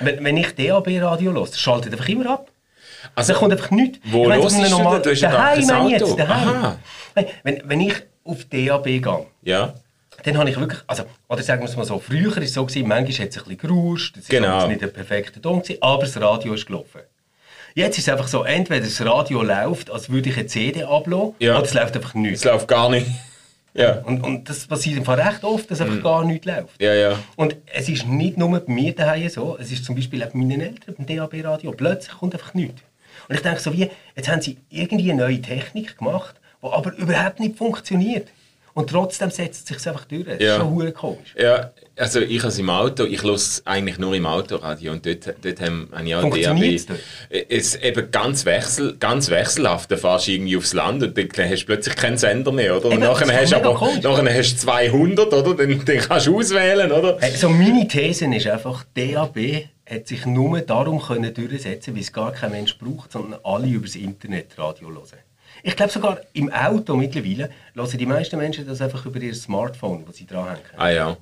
Wenn, 0.00 0.24
wenn 0.24 0.36
ich 0.36 0.54
DAB-Radio 0.54 1.32
höre, 1.32 1.46
schaltet 1.46 1.92
einfach 1.92 2.08
immer 2.08 2.30
ab. 2.30 2.50
Also, 3.14 3.32
da 3.32 3.38
kommt 3.38 3.52
einfach 3.52 3.70
nichts. 3.70 3.98
Wo 4.04 4.30
hörst 4.30 4.58
du 4.58 4.70
normal, 4.70 5.02
du? 5.02 5.14
Daheim, 5.14 5.66
meine 5.66 5.90
jetzt, 5.90 6.18
daheim. 6.18 6.76
Wenn, 7.42 7.62
wenn 7.64 7.80
ich 7.80 7.94
auf 8.24 8.44
DAB 8.46 8.84
gehe, 8.84 9.26
ja. 9.42 9.74
dann 10.24 10.38
habe 10.38 10.50
ich 10.50 10.58
wirklich, 10.58 10.80
also, 10.86 11.04
oder 11.28 11.42
sagen 11.42 11.62
wir 11.62 11.68
es 11.68 11.76
mal 11.76 11.84
so, 11.84 11.98
früher 11.98 12.34
war 12.34 12.42
es 12.42 12.54
so, 12.54 12.64
gewesen, 12.64 12.88
manchmal 12.88 13.26
hat 13.26 13.36
es 13.36 13.38
ein 13.38 13.44
bisschen 13.44 13.58
gerauscht, 13.58 14.16
es 14.16 14.28
genau. 14.28 14.48
war 14.48 14.66
nicht 14.66 14.80
der 14.80 14.88
perfekte 14.88 15.40
Ton, 15.40 15.60
gewesen, 15.60 15.78
aber 15.80 16.02
das 16.02 16.20
Radio 16.20 16.54
ist 16.54 16.66
gelaufen. 16.66 17.02
Jetzt 17.74 17.98
ist 17.98 18.06
es 18.06 18.12
einfach 18.12 18.28
so, 18.28 18.44
entweder 18.44 18.84
das 18.84 19.04
Radio 19.04 19.42
läuft, 19.42 19.90
als 19.90 20.08
würde 20.08 20.30
ich 20.30 20.36
eine 20.36 20.46
CD 20.46 20.84
ablassen, 20.84 21.34
ja. 21.40 21.56
oder 21.56 21.64
es 21.64 21.74
läuft 21.74 21.96
einfach 21.96 22.14
nichts. 22.14 22.40
Es 22.40 22.44
läuft 22.44 22.68
gar 22.68 22.90
nicht. 22.90 23.06
Ja. 23.76 24.02
Und, 24.04 24.22
und 24.22 24.48
das 24.48 24.68
passiert 24.68 24.98
im 24.98 25.04
Fall 25.04 25.20
recht 25.20 25.42
oft, 25.42 25.68
dass 25.68 25.80
einfach 25.80 25.96
mhm. 25.96 26.02
gar 26.04 26.24
nichts 26.24 26.46
läuft. 26.46 26.80
Ja, 26.80 26.94
ja. 26.94 27.18
Und 27.34 27.56
es 27.66 27.88
ist 27.88 28.06
nicht 28.06 28.38
nur 28.38 28.48
bei 28.60 28.72
mir 28.72 28.94
daheim 28.94 29.28
so, 29.28 29.58
es 29.60 29.72
ist 29.72 29.84
zum 29.84 29.96
Beispiel 29.96 30.22
auch 30.22 30.28
bei 30.28 30.38
meinen 30.38 30.60
Eltern 30.60 30.94
beim 30.96 31.06
DAB-Radio. 31.06 31.72
Plötzlich 31.72 32.16
kommt 32.16 32.34
einfach 32.34 32.54
nichts. 32.54 32.82
Und 33.28 33.34
ich 33.34 33.42
denke 33.42 33.58
so 33.58 33.72
wie, 33.72 33.90
jetzt 34.14 34.28
haben 34.28 34.40
sie 34.40 34.58
irgendwie 34.70 35.10
eine 35.10 35.24
neue 35.24 35.42
Technik 35.42 35.98
gemacht, 35.98 36.36
die 36.62 36.68
aber 36.68 36.94
überhaupt 36.94 37.40
nicht 37.40 37.58
funktioniert. 37.58 38.28
Und 38.74 38.90
trotzdem 38.90 39.30
setzt 39.30 39.68
es 39.68 39.82
sich 39.82 39.88
einfach 39.88 40.04
durch. 40.04 40.24
Das 40.24 40.38
ja. 40.38 40.54
ist 40.54 40.60
schon 40.60 40.94
komisch. 40.94 41.34
Ja, 41.36 41.72
also 41.96 42.20
ich 42.20 42.42
als 42.42 42.58
im 42.58 42.70
Auto, 42.70 43.04
ich 43.04 43.22
höre 43.22 43.38
eigentlich 43.64 43.98
nur 43.98 44.14
im 44.14 44.26
Autoradio 44.26 44.92
und 44.92 45.06
dort, 45.06 45.34
dort 45.42 45.60
haben 45.60 45.88
wir 46.02 46.18
auch 46.18 46.36
DAB. 46.36 46.80
Es 47.48 47.76
eben 47.76 48.10
ganz, 48.10 48.44
wechsel, 48.44 48.96
ganz 48.98 49.30
wechselhaft, 49.30 49.90
da 49.90 49.96
fährst 49.96 50.26
du 50.26 50.32
irgendwie 50.32 50.56
aufs 50.56 50.72
Land 50.72 51.02
und 51.02 51.16
dann 51.16 51.50
hast 51.50 51.62
du 51.62 51.66
plötzlich 51.66 51.96
keinen 51.96 52.18
Sender 52.18 52.52
mehr, 52.52 52.76
oder? 52.76 52.88
Und 52.90 53.00
nachher 53.00 53.40
hast 53.40 53.52
du 53.52 53.56
aber 53.56 53.72
nachher 54.02 54.38
hast 54.38 54.54
du 54.54 54.58
200, 54.58 55.32
oder? 55.32 55.54
Dann, 55.54 55.84
dann 55.84 55.98
kannst 55.98 56.26
du 56.26 56.38
auswählen, 56.38 56.90
oder? 56.90 57.18
Hey, 57.20 57.36
so 57.36 57.48
meine 57.48 57.86
These 57.86 58.26
ist 58.34 58.46
einfach, 58.46 58.84
DAB 58.94 59.68
hat 59.88 60.08
sich 60.08 60.26
nur 60.26 60.60
darum 60.62 61.00
können 61.00 61.32
durchsetzen, 61.32 61.94
weil 61.94 62.02
es 62.02 62.12
gar 62.12 62.32
kein 62.32 62.52
Mensch 62.52 62.78
braucht, 62.78 63.12
sondern 63.12 63.38
alle 63.44 63.68
über 63.68 63.86
das 63.86 63.96
Internet 63.96 64.58
Radio 64.58 64.88
hören. 64.88 65.18
Ich 65.62 65.76
glaube 65.76 65.92
sogar 65.92 66.18
im 66.32 66.52
Auto 66.52 66.96
mittlerweile 66.96 67.50
hören 67.74 67.98
die 67.98 68.06
meisten 68.06 68.36
Menschen 68.36 68.66
das 68.66 68.80
einfach 68.80 69.06
über 69.06 69.20
ihr 69.20 69.34
Smartphone, 69.34 70.04
das 70.06 70.16
sie 70.16 70.26
dranhängen. 70.26 70.62
Ah 70.76 70.90
ja. 70.90 71.16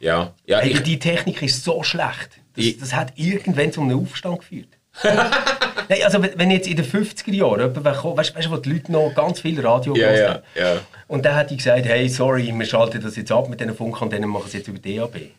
Ja. 0.00 0.32
ja 0.46 0.58
hey, 0.58 0.82
die 0.82 0.98
Technik 0.98 1.42
ist 1.42 1.64
so 1.64 1.82
schlecht. 1.82 2.30
Das, 2.56 2.78
das 2.78 2.94
hat 2.94 3.12
irgendwann 3.16 3.72
zu 3.72 3.82
einem 3.82 4.00
Aufstand 4.00 4.40
geführt. 4.40 4.68
Nein, 5.88 6.02
also 6.04 6.22
wenn 6.22 6.50
jetzt 6.50 6.66
in 6.66 6.76
den 6.76 6.84
50er 6.84 7.32
Jahren 7.32 7.74
jemand 7.74 7.84
weißt 7.84 8.34
du, 8.46 8.50
wo 8.50 8.56
die 8.56 8.72
Leute 8.72 8.90
noch 8.90 9.12
ganz 9.14 9.40
viel 9.40 9.60
Radio 9.60 9.94
ja, 9.94 10.12
ja, 10.12 10.42
ja. 10.54 10.80
Und 11.06 11.24
dann 11.24 11.36
hat 11.36 11.50
die 11.50 11.56
gesagt, 11.56 11.84
hey, 11.84 12.08
sorry, 12.08 12.52
wir 12.52 12.66
schalten 12.66 13.00
das 13.00 13.14
jetzt 13.16 13.30
ab 13.30 13.48
mit 13.48 13.60
diesen 13.60 13.76
dann 13.76 14.28
machen 14.28 14.50
sie 14.50 14.58
jetzt 14.58 14.68
über 14.68 14.78
DAB. 14.78 15.30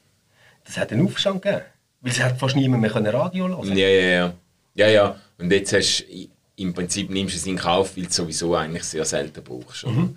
Das 0.63 0.77
hat 0.77 0.91
einen 0.91 1.05
Aufstand 1.05 1.41
gegeben. 1.41 1.63
Weil 2.01 2.11
es 2.11 2.21
hat 2.21 2.39
fast 2.39 2.55
niemand 2.55 2.81
mehr 2.81 2.91
können 2.91 3.07
Radio 3.07 3.47
hören 3.47 3.75
Ja, 3.75 3.87
ja, 3.87 4.01
ja. 4.01 4.33
Ja, 4.75 4.87
ja. 4.87 5.15
Und 5.39 5.51
jetzt 5.51 5.73
hast 5.73 6.05
du, 6.07 6.29
im 6.57 6.73
Prinzip 6.73 7.09
nimmst 7.09 7.35
du 7.35 7.39
es 7.39 7.45
in 7.45 7.57
Kauf, 7.57 7.95
weil 7.95 8.03
du 8.03 8.09
es 8.09 8.15
sowieso 8.15 8.55
eigentlich 8.55 8.83
sehr 8.83 9.05
selten 9.05 9.43
brauchst. 9.43 9.83
Oder? 9.85 10.09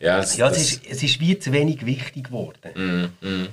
Ja, 0.00 0.18
es, 0.20 0.36
Ja, 0.36 0.48
es 0.50 0.58
ist, 0.58 0.86
es 0.88 1.02
ist 1.02 1.20
wie 1.20 1.38
zu 1.38 1.52
wenig 1.52 1.84
wichtig 1.86 2.24
geworden. 2.24 3.10
Mm, 3.20 3.46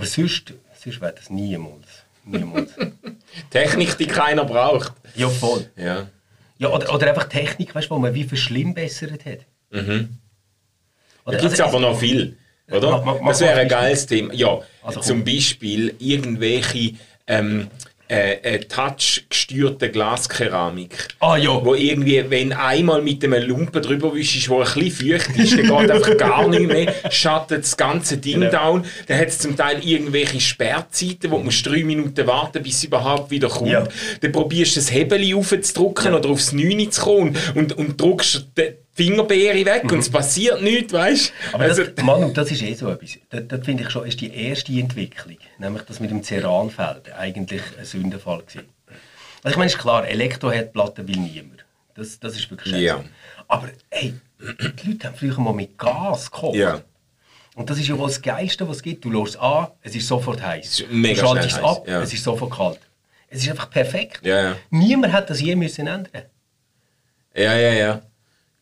Aber 0.00 0.06
sonst, 0.06 0.52
sonst 0.82 1.00
wäre 1.00 1.12
das 1.14 1.30
niemals. 1.30 1.86
Niemals. 2.24 2.70
Technik, 3.50 3.96
die 3.98 4.06
keiner 4.06 4.44
braucht. 4.44 4.92
ja, 5.14 5.28
voll. 5.28 5.68
Ja. 5.76 6.08
Ja, 6.58 6.68
oder, 6.68 6.92
oder 6.94 7.08
einfach 7.08 7.28
Technik, 7.28 7.74
weißt, 7.74 7.86
du, 7.88 7.94
wo 7.94 7.98
man 7.98 8.12
wie 8.14 8.24
verschlimmbessert 8.24 9.24
hat. 9.24 9.38
Da 9.70 11.38
gibt 11.38 11.52
es 11.52 11.60
also, 11.60 11.64
aber 11.64 11.80
noch 11.80 11.98
viel, 11.98 12.36
oder? 12.70 12.90
Mach- 13.02 13.20
mach- 13.20 13.28
das 13.28 13.40
wäre 13.40 13.60
ein 13.60 13.68
geiles 13.68 14.06
Thema. 14.06 14.32
Ja, 14.34 14.60
Also, 14.82 15.00
zum. 15.00 15.24
Beispiel 15.24 15.94
irgendwelche 15.98 16.94
ähm, 17.26 17.68
äh, 18.10 18.32
äh, 18.42 18.58
touch-gesteuerte 18.60 19.88
Glaskeramik. 19.90 21.08
Ah, 21.20 21.36
ja. 21.36 21.64
Wo 21.64 21.74
irgendwie, 21.74 22.24
wenn 22.28 22.52
einmal 22.52 23.02
mit 23.02 23.22
einem 23.24 23.48
Lumpen 23.48 23.80
drüber 23.80 24.12
wischst, 24.14 24.48
wo 24.48 24.60
ein 24.60 24.68
bisschen 24.74 25.18
feucht 25.18 25.36
ist, 25.38 25.52
dann 25.56 25.66
geht 25.78 25.90
einfach 25.90 26.16
gar 26.16 26.48
nicht 26.48 26.66
mehr, 26.66 26.92
schattet 27.10 27.62
das 27.62 27.76
ganze 27.76 28.18
Ding 28.18 28.40
Genau. 28.40 28.50
down. 28.50 28.84
Dann 29.06 29.18
hat 29.18 29.28
es 29.28 29.38
zum 29.38 29.56
Teil 29.56 29.84
irgendwelche 29.86 30.40
Sperrzeiten, 30.40 31.30
wo 31.30 31.38
du 31.38 31.44
musst 31.44 31.64
drei 31.66 31.84
Minuten 31.84 32.26
warten 32.26 32.62
bis 32.62 32.76
es 32.78 32.84
überhaupt 32.84 33.30
wieder 33.30 33.48
kommt. 33.48 33.70
Ja. 33.70 33.86
Dann 34.20 34.32
probierst 34.32 34.76
du 34.76 34.80
das 34.80 34.92
Hebel 34.92 35.34
aufzudrücken 35.36 36.14
oder 36.14 36.30
aufs 36.30 36.52
9 36.52 36.90
zu 36.90 37.02
kommen 37.02 37.36
und, 37.54 37.76
und 37.76 38.00
drückst 38.00 38.48
die 38.58 38.72
Fingerbeere 38.92 39.64
weg 39.64 39.90
und 39.90 40.00
es 40.00 40.10
passiert 40.10 40.62
nichts, 40.62 40.92
weißt 40.92 41.28
du? 41.28 41.32
Mhm. 41.32 41.54
Aber 41.54 41.64
Also, 41.64 41.84
das, 41.84 42.04
Manu, 42.04 42.32
das 42.32 42.50
ist 42.50 42.62
eh 42.62 42.74
so 42.74 42.88
etwas. 42.90 43.18
Das, 43.30 43.42
das 43.48 43.64
finde 43.64 43.84
ich 43.84 43.90
schon, 43.90 44.06
ist 44.06 44.20
die 44.20 44.34
erste 44.34 44.72
Entwicklung. 44.72 45.38
Nämlich 45.58 45.82
das 45.84 46.00
mit 46.00 46.10
dem 46.10 46.22
Ceranfeld 46.22 47.12
eigentlich 47.12 47.62
ein 47.78 47.84
Sündenfall 47.84 48.40
gewesen. 48.40 48.68
Also 49.42 49.54
ich 49.54 49.56
meine, 49.56 49.70
ist 49.70 49.78
klar, 49.78 50.06
Elektroherdplatten 50.06 51.08
will 51.08 51.16
niemand. 51.16 51.64
Das, 51.94 52.18
das 52.20 52.36
ist 52.36 52.50
wirklich 52.50 52.72
scheiße. 52.72 52.84
Ja. 52.84 53.04
Aber 53.48 53.68
hey, 53.90 54.14
die 54.38 54.90
Leute 54.90 55.08
haben 55.08 55.16
früher 55.16 55.38
mal 55.40 55.54
mit 55.54 55.78
Gas 55.78 56.30
gekocht. 56.30 56.56
Ja. 56.56 56.82
Und 57.54 57.68
das 57.68 57.78
ist 57.78 57.88
ja 57.88 57.98
wohl 57.98 58.08
das 58.08 58.22
Geilste, 58.22 58.68
was 58.68 58.76
es 58.76 58.82
gibt. 58.82 59.04
Du 59.04 59.10
lässt 59.10 59.38
an, 59.38 59.68
es 59.82 59.94
ist 59.94 60.06
sofort 60.06 60.42
heiß. 60.42 60.66
Es 60.66 60.86
du 60.88 61.16
schaltest 61.16 61.56
es 61.56 61.62
ab, 61.62 61.86
ja. 61.86 62.00
es 62.02 62.12
ist 62.12 62.22
sofort 62.22 62.52
kalt. 62.52 62.80
Es 63.28 63.42
ist 63.42 63.50
einfach 63.50 63.70
perfekt. 63.70 64.24
Ja, 64.24 64.42
ja. 64.42 64.56
Niemand 64.70 65.12
hat 65.12 65.30
das 65.30 65.40
je 65.40 65.54
müssen 65.54 65.86
ändern. 65.86 66.24
Ja, 67.34 67.56
ja, 67.56 67.72
ja. 67.72 68.02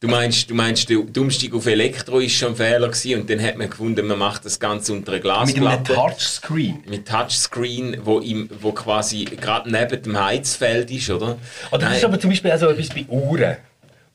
Du 0.01 0.07
meinst, 0.07 0.49
du 0.49 0.55
meinst, 0.55 0.89
der 0.89 0.99
Umstieg 0.99 1.53
auf 1.55 1.67
Elektro 1.67 2.21
ist 2.21 2.33
schon 2.35 2.51
ein 2.51 2.57
Fehler 2.57 2.87
gewesen 2.87 3.21
und 3.21 3.29
dann 3.31 3.43
hat 3.43 3.57
man 3.57 3.69
gefunden, 3.69 4.07
man 4.07 4.19
macht 4.19 4.45
das 4.45 4.61
Ganze 4.61 4.93
unter 4.93 5.13
einer 5.13 5.45
Mit 5.45 5.57
einem 5.57 5.65
Glasplatte. 5.65 5.95
Touchscreen. 5.95 6.85
mit 6.87 7.09
Touchscreen, 7.09 7.97
wo, 8.05 8.21
im, 8.21 8.49
wo 8.61 8.71
quasi 8.71 9.25
gerade 9.25 9.69
neben 9.69 10.01
dem 10.01 10.25
Heizfeld 10.25 10.89
ist, 10.93 11.11
oder? 11.11 11.37
Oder 11.73 11.89
das 11.89 11.97
ist 11.97 12.05
aber 12.05 12.21
zum 12.21 12.31
Beispiel 12.31 12.53
auch 12.53 12.59
so 12.59 12.69
etwas 12.69 12.91
bei 12.91 13.07
Uhren. 13.09 13.57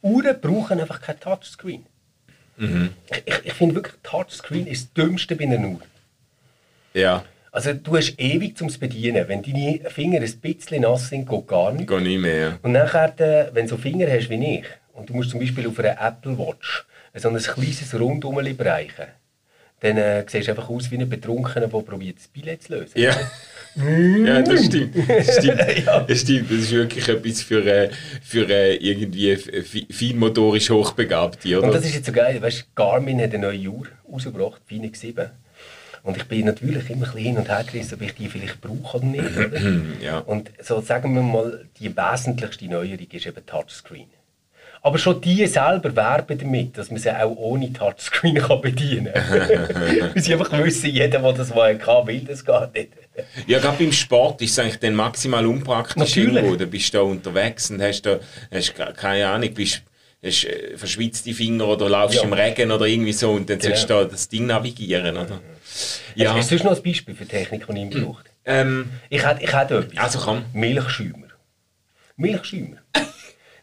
Uhren 0.02 0.40
brauchen 0.40 0.80
einfach 0.80 1.02
kein 1.02 1.20
Touchscreen. 1.20 1.86
Mhm. 2.56 2.92
Ich, 3.26 3.34
ich, 3.44 3.54
finde 3.54 3.76
wirklich, 3.76 3.96
Touchscreen 4.04 4.68
ist 4.68 4.86
das 4.86 4.94
Dümmste 4.94 5.36
bei 5.36 5.44
einer 5.44 5.68
Uhr. 5.68 5.82
ja, 6.94 7.26
Also 7.52 7.74
du 7.74 7.98
hast 7.98 8.18
ewig 8.18 8.58
zum 8.58 8.70
Bedienen. 8.80 9.28
Wenn 9.28 9.42
deine 9.42 9.82
Finger 9.90 10.22
ein 10.22 10.40
bisschen 10.40 10.82
nass 10.84 11.10
sind, 11.10 11.28
geht 11.28 11.48
gar 11.48 11.74
nichts. 11.74 11.92
geht 11.92 12.04
nicht 12.04 12.22
mehr. 12.22 12.58
Und 12.62 12.72
nachher, 12.72 13.20
äh, 13.20 13.50
wenn 13.54 13.66
du 13.66 13.72
so 13.72 13.78
Finger 13.78 14.08
hast 14.10 14.30
wie 14.30 14.60
ich, 14.60 14.66
und 14.94 15.10
du 15.10 15.14
musst 15.14 15.30
zum 15.32 15.40
Beispiel 15.40 15.68
auf 15.68 15.78
einer 15.80 15.98
Apple 16.00 16.38
Watch 16.38 16.86
so 17.16 17.30
ein 17.30 17.38
kleines 17.38 17.94
Rundum 18.00 18.36
bereichen, 18.58 19.06
dann 19.82 19.98
äh, 19.98 20.24
siehst 20.28 20.48
du 20.48 20.52
einfach 20.52 20.70
aus 20.70 20.90
wie 20.90 20.98
ein 20.98 21.10
Betrunkener, 21.10 21.68
der 21.68 21.80
probiert, 21.80 22.18
das 22.18 22.28
Billett 22.28 22.64
zu 22.64 22.74
lösen. 22.74 22.98
Ja. 23.00 23.14
ja, 23.76 24.42
das 24.42 24.66
stimmt. 24.66 24.96
Das 25.10 25.36
stimmt. 25.38 25.62
Ja. 25.86 26.00
das 26.02 26.22
stimmt. 26.22 26.50
Das 26.50 26.58
ist 26.60 26.72
wirklich 26.72 27.08
etwas 27.08 27.42
für, 27.42 27.66
äh, 27.66 27.90
für 28.22 28.50
äh, 28.50 28.76
irgendwie 28.78 29.36
fi- 29.36 29.86
feinmotorisch 29.92 30.70
Hochbegabte, 30.70 31.58
oder? 31.58 31.68
Und 31.68 31.74
das 31.76 31.86
ist 31.86 31.96
jetzt 31.96 32.06
so 32.06 32.12
geil, 32.14 32.42
weißt, 32.42 32.74
Garmin 32.76 33.20
hat 33.22 33.34
eine 33.34 33.40
neue 33.48 33.68
Uhr 33.68 33.88
rausgebracht, 34.12 34.62
Phoenix 34.66 35.02
7. 35.02 35.30
Und 36.04 36.18
ich 36.18 36.24
bin 36.26 36.46
natürlich 36.46 36.90
immer 36.90 37.06
ein 37.08 37.12
bisschen 37.14 37.20
hin 37.22 37.38
und 37.38 37.50
her 37.50 37.64
gerissen, 37.70 37.96
ob 37.96 38.02
ich 38.02 38.14
die 38.14 38.28
vielleicht 38.28 38.60
brauche 38.62 38.98
oder 38.98 39.06
nicht. 39.06 39.38
Oder? 39.38 39.62
Ja. 40.02 40.20
Und 40.20 40.52
so 40.62 40.82
sagen 40.82 41.14
wir 41.16 41.22
mal, 41.22 41.66
die 41.80 41.96
wesentlichste 41.96 42.66
Neuerung 42.66 43.08
ist 43.12 43.26
eben 43.26 43.46
Touchscreen. 43.46 44.08
Aber 44.86 44.98
schon 44.98 45.22
die 45.22 45.48
selber 45.48 45.96
werben 45.96 46.38
damit, 46.38 46.78
dass 46.78 46.92
man 46.92 47.00
sie 47.00 47.10
auch 47.10 47.34
ohne 47.38 47.72
Touchscreen 47.72 48.36
kann 48.36 48.60
bedienen 48.60 49.14
kann. 49.14 49.40
Weil 50.14 50.22
sie 50.22 50.34
einfach 50.34 50.52
wissen, 50.62 50.90
jeder, 50.90 51.20
der 51.20 51.34
das 51.34 51.56
mal 51.56 51.78
kann, 51.78 52.06
will 52.06 52.20
das 52.20 52.44
gar 52.44 52.70
nicht. 52.72 52.90
Ja, 53.48 53.60
gerade 53.60 53.78
beim 53.78 53.94
Sport 53.94 54.42
ist 54.42 54.52
es 54.52 54.60
eigentlich 54.60 54.80
dann 54.80 54.94
maximal 54.96 55.46
unpraktisch 55.46 55.96
Natürlich. 56.18 56.36
irgendwo. 56.36 56.56
Du 56.58 56.68
bist 56.68 56.94
da 56.94 57.00
unterwegs 57.00 57.72
und 57.72 57.82
hast 57.82 58.02
da, 58.02 58.20
hast 58.54 58.74
keine 58.98 59.28
Ahnung, 59.30 59.54
bist, 59.54 59.84
hast 60.22 60.44
äh, 60.46 60.76
verschwitzte 60.78 61.34
Finger 61.34 61.68
oder 61.70 61.88
laufst 61.88 62.18
Ja. 62.18 62.24
im 62.24 62.34
Regen 62.34 62.70
oder 62.70 62.86
irgendwie 62.86 63.14
so 63.14 63.32
und 63.32 63.50
dann 63.50 63.60
Genau. 63.60 63.76
sollst 63.76 63.90
du 63.90 63.94
da 63.94 64.04
das 64.04 64.28
Ding 64.28 64.48
navigieren, 64.48 65.16
oder? 65.16 65.40
Ja. 66.16 66.34
Hast 66.36 66.52
du 66.52 66.58
sonst 66.58 66.66
noch 66.70 66.76
ein 66.78 66.84
Beispiel 66.84 67.16
für 67.16 67.26
Technik, 67.26 67.66
die 67.68 67.84
ich 67.84 68.04
braucht? 68.04 68.26
ähm, 68.46 68.90
Ich 69.10 69.26
hätte, 69.26 69.44
ich 69.44 69.54
etwas. 69.54 69.86
Also 69.96 70.20
komm. 70.20 70.44
Milchschäumer. 70.52 71.28
Milchschäumer. 72.18 72.78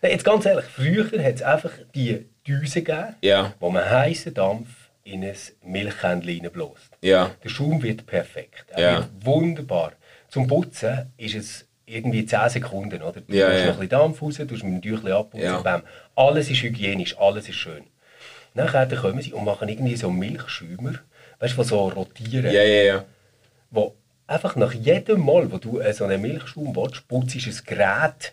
Nein, 0.03 0.13
jetzt 0.13 0.25
ganz 0.25 0.47
ehrlich, 0.47 0.65
früher 0.67 1.05
hat 1.23 1.35
es 1.35 1.43
einfach 1.43 1.71
die 1.95 2.27
Düse 2.47 2.83
gegeben, 2.83 3.15
Ja. 3.23 3.53
wo 3.61 3.71
man 3.71 3.89
heißen 3.89 4.33
Dampf 4.35 4.69
in 5.05 5.25
ein 5.25 5.37
Milchkännchen 5.63 6.43
reinbläst. 6.45 6.91
ja, 7.03 7.31
Der 7.43 7.49
Schaum 7.49 7.83
wird 7.83 8.07
perfekt. 8.07 8.65
Er 8.71 8.81
Ja. 8.81 8.97
wird 8.99 9.09
wunderbar. 9.25 9.93
Zum 10.29 10.47
Putzen 10.47 11.11
ist 11.17 11.35
es 11.35 11.67
irgendwie 11.87 12.25
10 12.25 12.49
Sekunden. 12.51 13.03
Oder? 13.03 13.21
Du 13.21 13.35
Ja, 13.35 13.49
machst 13.49 13.61
ja. 13.61 13.67
noch 13.67 13.73
ein 13.75 13.81
bisschen 13.81 13.89
Dampf 13.89 14.23
raus, 14.23 14.37
tust 14.37 14.51
mit 14.65 14.73
dem 14.75 14.83
Tüchlein 14.83 15.13
abputzen, 15.15 15.45
Ja. 15.47 15.61
bam. 15.61 15.83
Alles 16.15 16.51
ist 16.51 16.63
hygienisch, 16.63 17.19
alles 17.19 17.49
ist 17.49 17.57
schön. 17.57 17.83
Nachher 18.55 18.87
dann 18.87 18.99
kommen 19.01 19.21
sie 19.23 19.33
und 19.33 19.45
machen 19.45 19.69
irgendwie 19.69 19.97
so 19.97 20.11
Milchschäumer, 20.11 20.95
weißt 21.41 21.57
du, 21.59 21.63
so 21.63 21.89
rotieren 21.89 22.53
ja, 22.53 22.63
ja, 22.63 22.83
ja. 22.83 23.05
wo 23.71 23.95
einfach 24.27 24.55
nach 24.57 24.73
jedem 24.73 25.25
Mal, 25.25 25.51
wo 25.51 25.59
du 25.59 25.79
äh, 25.81 25.93
so 25.93 26.05
einen 26.05 26.21
Milchschaum 26.23 26.75
willst, 26.77 27.07
putzt 27.09 27.35
ist 27.37 27.47
das 27.49 27.65
Gerät 27.65 28.33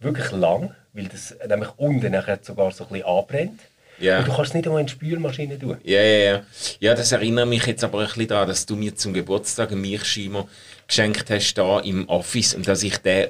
wirklich 0.00 0.30
lang, 0.32 0.74
weil 0.96 1.06
das 1.08 1.34
nämlich 1.48 1.68
unten 1.76 2.12
nachher 2.12 2.38
sogar 2.42 2.70
so 2.72 2.84
ein 2.84 2.90
bisschen 2.90 3.06
anbrennt. 3.06 3.60
Ja. 3.98 4.18
Und 4.18 4.28
du 4.28 4.32
kannst 4.34 4.50
es 4.50 4.54
nicht 4.54 4.66
einmal 4.66 4.80
in 4.80 4.86
die 4.86 4.92
Spülmaschine 4.92 5.58
tun. 5.58 5.78
Ja, 5.82 6.02
ja, 6.02 6.18
ja. 6.32 6.42
Ja, 6.80 6.94
das 6.94 7.12
erinnert 7.12 7.48
mich 7.48 7.64
jetzt 7.64 7.82
aber 7.82 8.00
ein 8.00 8.06
bisschen 8.06 8.28
daran, 8.28 8.48
dass 8.48 8.66
du 8.66 8.76
mir 8.76 8.94
zum 8.94 9.14
Geburtstag 9.14 9.72
einen 9.72 9.80
Milchschäumer 9.80 10.46
geschenkt 10.86 11.30
hast 11.30 11.54
da 11.54 11.80
im 11.80 12.06
Office 12.08 12.54
und 12.54 12.68
dass 12.68 12.82
ich 12.82 12.98
den 12.98 13.28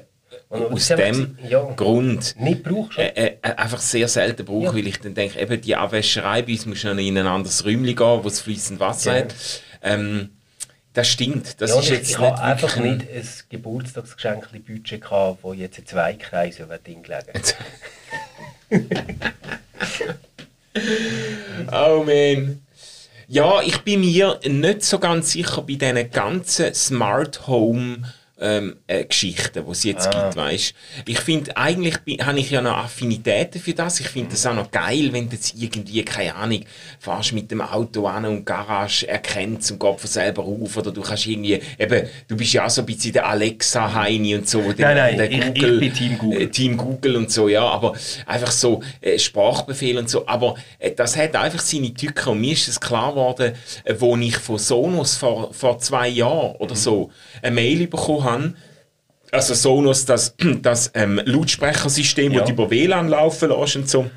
Und 0.48 0.72
aus 0.72 0.88
dem 0.88 1.38
ja. 1.48 1.62
Grund 1.76 2.34
Nicht 2.40 2.64
brauchst 2.64 2.98
du. 2.98 3.02
äh, 3.02 3.36
äh, 3.42 3.54
einfach 3.56 3.78
sehr 3.80 4.08
selten 4.08 4.44
brauche, 4.44 4.64
Ja. 4.64 4.74
weil 4.74 4.86
ich 4.88 4.98
dann 4.98 5.14
denke, 5.14 5.38
eben 5.40 5.60
die 5.60 5.76
Abwäscherei 5.76 6.42
bei 6.42 6.52
uns 6.52 6.66
muss 6.66 6.78
schon 6.80 6.98
in 6.98 7.16
ein 7.16 7.26
anderes 7.28 7.64
Räumchen 7.64 7.94
gehen, 7.96 8.24
wo 8.24 8.26
es 8.26 8.40
fließend 8.40 8.80
Wasser 8.80 9.14
Ja. 9.16 9.20
hat. 9.22 9.34
Ähm, 9.82 10.30
das 10.96 11.08
stimmt. 11.08 11.60
Das 11.60 11.70
ja, 11.70 11.78
ist 11.78 11.84
ich, 11.84 11.90
jetzt 11.90 12.10
ich 12.10 12.18
nicht 12.18 12.30
habe 12.30 12.42
einfach 12.42 12.76
nicht 12.76 13.02
ein 13.02 13.28
Geburtstagsgeschenk-Budget 13.50 15.02
gehabt, 15.02 15.38
wo 15.42 15.52
jetzt 15.52 15.78
in 15.78 15.86
zwei 15.86 16.14
Kreise 16.14 16.62
über 16.62 16.78
Ding 16.78 17.02
gelegen 17.02 17.32
Oh 21.72 22.02
man. 22.04 22.62
Ja, 23.28 23.60
ich 23.62 23.78
bin 23.78 24.00
mir 24.00 24.40
nicht 24.44 24.84
so 24.84 24.98
ganz 24.98 25.32
sicher 25.32 25.62
bei 25.62 25.74
diesen 25.74 26.10
ganzen 26.10 26.72
Smart 26.74 27.46
Home 27.46 28.02
ähm, 28.38 28.76
äh, 28.86 29.04
Geschichten, 29.04 29.64
die 29.64 29.70
es 29.70 29.82
jetzt 29.84 30.08
Ah. 30.08 30.24
gibt, 30.24 30.36
weißt. 30.36 30.74
Ich 31.06 31.20
finde, 31.20 31.56
eigentlich 31.56 31.94
habe 32.22 32.38
ich 32.38 32.50
ja 32.50 32.60
noch 32.60 32.76
Affinitäten 32.76 33.60
für 33.60 33.72
das. 33.72 33.98
Ich 34.00 34.08
finde 34.08 34.30
das 34.32 34.44
auch 34.46 34.54
noch 34.54 34.70
geil, 34.70 35.08
wenn 35.12 35.28
du 35.28 35.36
jetzt 35.36 35.54
irgendwie, 35.56 36.04
keine 36.04 36.34
Ahnung, 36.34 36.62
fährst 37.00 37.32
mit 37.32 37.50
dem 37.50 37.62
Auto 37.62 38.06
an 38.06 38.26
und 38.26 38.36
die 38.40 38.44
Garage 38.44 39.08
erkennt 39.08 39.70
und 39.70 39.80
geht 39.80 40.00
von 40.00 40.10
selber 40.10 40.42
auf. 40.44 40.76
Oder 40.76 40.90
du 40.92 41.00
kannst 41.00 41.26
irgendwie, 41.26 41.60
eben, 41.78 42.08
du 42.28 42.36
bist 42.36 42.52
ja 42.52 42.66
auch 42.66 42.70
so 42.70 42.82
ein 42.82 42.86
bisschen 42.86 43.12
der 43.14 43.26
Alexa-Heini 43.26 44.34
und 44.36 44.48
so. 44.48 44.72
der- 44.72 44.94
Nein, 44.94 44.96
nein, 44.96 45.16
der 45.16 45.30
ich- 45.30 45.62
ich 45.62 45.78
bin 45.80 45.92
Team 45.94 46.18
Google. 46.18 46.40
äh, 46.42 46.46
Team 46.48 46.76
Google 46.76 47.16
und 47.16 47.30
so, 47.30 47.48
ja, 47.48 47.62
aber 47.66 47.94
einfach 48.26 48.50
so 48.50 48.82
äh, 49.00 49.18
Sprachbefehl 49.18 49.96
und 49.98 50.10
so. 50.10 50.26
Aber 50.26 50.56
äh, 50.78 50.90
das 50.92 51.16
hat 51.16 51.34
einfach 51.36 51.60
seine 51.60 51.92
Tücken 51.94 52.28
und 52.30 52.40
mir 52.40 52.52
ist 52.52 52.68
es 52.68 52.80
klar 52.80 53.10
geworden, 53.12 53.54
äh, 53.84 53.94
wo 53.98 54.16
ich 54.16 54.36
von 54.36 54.58
Sonos 54.58 55.16
vor, 55.16 55.52
vor 55.54 55.78
zwei 55.78 56.08
Jahren 56.08 56.56
oder 56.56 56.76
so 56.76 57.10
eine 57.42 57.54
Mail 57.54 57.86
bekommen 57.86 58.24
habe, 58.26 58.54
also 59.32 59.54
Sonos, 59.54 60.04
das, 60.04 60.36
das 60.62 60.90
ähm, 60.94 61.20
Lautsprechersystem, 61.24 62.32
Ja. 62.32 62.40
das 62.40 62.44
du 62.44 62.52
über 62.52 62.70
WLAN 62.70 63.08
laufen 63.08 63.48
lässt 63.50 63.76
und 63.76 63.88
so. 63.88 64.10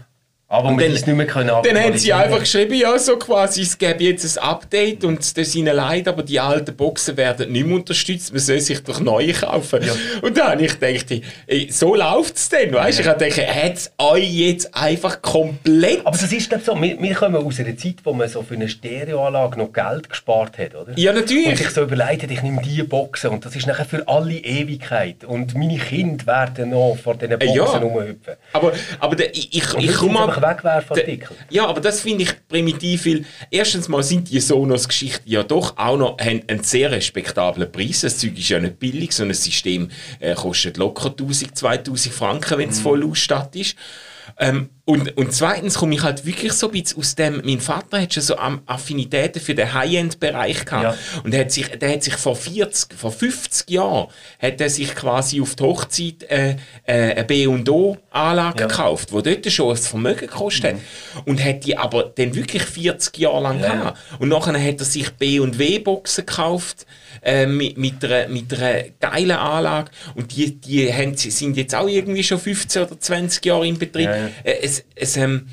Aber 0.52 0.70
Und 0.70 0.80
wir 0.80 0.88
dann- 0.88 0.96
es 0.96 1.06
nicht 1.06 1.16
mehr 1.16 1.28
können 1.28 1.48
Dann 1.48 1.80
haben 1.80 1.96
sie 1.96 2.12
einfach 2.12 2.40
geschrieben, 2.40 2.74
ja, 2.74 2.98
so 2.98 3.18
quasi, 3.18 3.62
es 3.62 3.78
gäbe 3.78 4.04
jetzt 4.04 4.36
ein 4.36 4.44
Update 4.44 5.04
und 5.04 5.38
das 5.38 5.54
ihnen 5.54 5.76
leid, 5.76 6.08
aber 6.08 6.24
die 6.24 6.40
alten 6.40 6.76
Boxen 6.76 7.16
werden 7.18 7.52
nicht 7.52 7.68
mehr 7.68 7.76
unterstützt, 7.76 8.32
man 8.32 8.40
soll 8.40 8.60
sich 8.60 8.84
doch 8.84 9.00
neue 9.00 9.32
kaufen. 9.32 9.80
Und 10.24 10.36
da 10.36 10.52
habe 10.52 10.66
ich 10.66 10.80
gedacht, 10.80 11.22
ey, 11.46 11.70
so 11.72 11.94
läuft 11.94 12.36
es 12.36 12.50
denn, 12.50 12.74
weißt 12.74 12.98
du? 12.98 13.04
Ich 13.04 13.08
habe 13.08 13.24
gedacht, 13.24 13.48
hat 13.48 13.74
es 13.76 13.92
euch 14.00 14.34
jetzt 14.34 14.76
einfach 14.76 15.22
komplett... 15.22 16.00
Aber 16.04 16.18
das 16.18 16.32
ist 16.34 16.52
so, 16.66 16.82
wir, 16.82 17.00
wir 17.00 17.14
kommen 17.14 17.36
aus 17.36 17.60
einer 17.60 17.78
Zeit, 17.78 17.98
wo 18.04 18.14
man 18.14 18.28
so 18.28 18.42
für 18.42 18.56
eine 18.56 18.68
Stereoanlage 18.68 19.60
noch 19.60 19.72
Geld 19.72 20.10
gespart 20.10 20.58
hat, 20.58 20.74
oder? 20.74 20.98
Ja, 20.98 21.14
natürlich. 21.14 21.50
Und 21.50 21.58
sich 21.58 21.70
so 21.70 21.84
überlegt 21.84 22.24
hat, 22.24 22.32
ich 22.32 22.42
nehme 22.42 22.60
diese 22.64 22.86
Boxen 22.86 23.30
und 23.30 23.46
das 23.46 23.56
ist 23.56 23.68
nachher 23.68 23.86
für 23.86 24.08
alle 24.08 24.34
Ewigkeit. 24.34 25.26
Und 25.26 25.54
meine 25.54 25.78
Kinder 25.78 26.26
werden 26.26 26.72
noch 26.72 26.98
vor 26.98 27.14
diesen 27.14 27.38
Boxen 27.38 27.56
ja. 27.56 27.66
rumhüpfen. 27.66 28.34
Aber, 28.54 28.72
aber 29.00 29.16
der, 29.16 29.32
ich, 29.36 29.56
ich, 29.56 29.76
ich 29.78 29.94
komme 29.94 30.39
einfach. 30.44 30.96
Ja, 31.50 31.68
aber 31.68 31.82
das 31.82 32.02
finde 32.02 32.24
ich 32.24 32.48
primitiv, 32.48 33.06
weil 33.06 33.26
erstens 33.52 33.88
mal 33.88 34.04
sind 34.04 34.30
die 34.30 34.40
Sonos-Geschichten 34.40 35.30
ja 35.30 35.44
doch 35.44 35.78
auch 35.78 35.98
noch 35.98 36.18
haben 36.20 36.42
einen 36.48 36.64
sehr 36.64 36.92
respektablen 36.92 37.72
Preis. 37.72 38.02
Das 38.02 38.18
Zeug 38.18 38.38
ist 38.38 38.50
ja 38.50 38.60
nicht 38.60 38.80
billig, 38.80 39.14
so 39.14 39.24
ein 39.24 39.34
System 39.34 39.90
äh, 40.20 40.36
kostet 40.36 40.78
locker 40.78 41.10
1000, 41.10 41.58
2000 41.58 42.14
Franken, 42.14 42.58
wenn 42.58 42.70
es 42.70 42.80
voll 42.80 43.04
ausstattet 43.04 43.56
ist. 43.56 43.76
Ähm, 44.38 44.70
und, 44.90 45.16
und 45.18 45.32
zweitens 45.32 45.76
komme 45.76 45.94
ich 45.94 46.02
halt 46.02 46.26
wirklich 46.26 46.52
so 46.54 46.66
ein 46.66 46.72
bisschen 46.72 46.98
aus 46.98 47.14
dem, 47.14 47.44
mein 47.46 47.60
Vater 47.60 48.02
hat 48.02 48.12
schon 48.12 48.24
so 48.24 48.36
Affinitäten 48.40 49.40
für 49.40 49.54
den 49.54 49.72
High-End-Bereich 49.72 50.66
gehabt. 50.66 50.84
Ja. 50.84 51.22
Und 51.24 51.32
der 51.32 51.42
hat 51.42 51.52
sich, 51.52 51.68
der 51.68 51.94
hat 51.94 52.02
sich 52.02 52.16
vor 52.16 52.36
40, 52.36 52.96
vor 52.98 53.12
50 53.12 53.70
Jahren, 53.70 54.08
hat 54.42 54.60
er 54.60 54.70
sich 54.72 54.96
quasi 54.96 55.42
auf 55.42 55.54
die 55.54 55.64
Hochzeit 55.64 56.24
äh, 56.32 56.56
äh, 56.86 57.12
eine 57.12 57.24
B&O-Anlage 57.24 58.62
Ja. 58.62 58.68
gekauft, 58.68 59.12
die 59.12 59.22
dort 59.22 59.52
schon 59.52 59.70
ein 59.70 59.78
Vermögen 59.78 60.22
gekostet 60.22 60.74
hat. 60.74 60.80
Und 61.26 61.44
hat 61.46 61.66
die 61.66 61.78
aber 61.78 62.12
dann 62.16 62.34
wirklich 62.34 62.64
40 62.64 63.16
Jahre 63.20 63.44
lang 63.44 63.60
Ja, 63.60 63.76
gehabt. 63.76 64.00
Und 64.18 64.30
nachher 64.30 64.60
hat 64.60 64.80
er 64.80 64.86
sich 64.86 65.12
B&W-Boxen 65.12 66.26
gekauft, 66.26 66.88
äh, 67.22 67.46
mit, 67.46 67.78
mit, 67.78 68.04
einer, 68.04 68.28
mit 68.28 68.52
einer 68.54 68.86
geilen 69.00 69.38
Anlage. 69.38 69.92
Und 70.16 70.36
die, 70.36 70.56
die 70.60 70.92
haben, 70.92 71.16
sind 71.16 71.58
jetzt 71.58 71.76
auch 71.76 71.88
irgendwie 71.88 72.24
schon 72.24 72.40
15 72.40 72.84
oder 72.84 73.00
20 73.00 73.46
Jahre 73.46 73.68
in 73.68 73.78
Betrieb. 73.78 74.10
Ja, 74.10 74.16
ja. 74.16 74.30
Es, 74.96 75.18
ähm, 75.18 75.48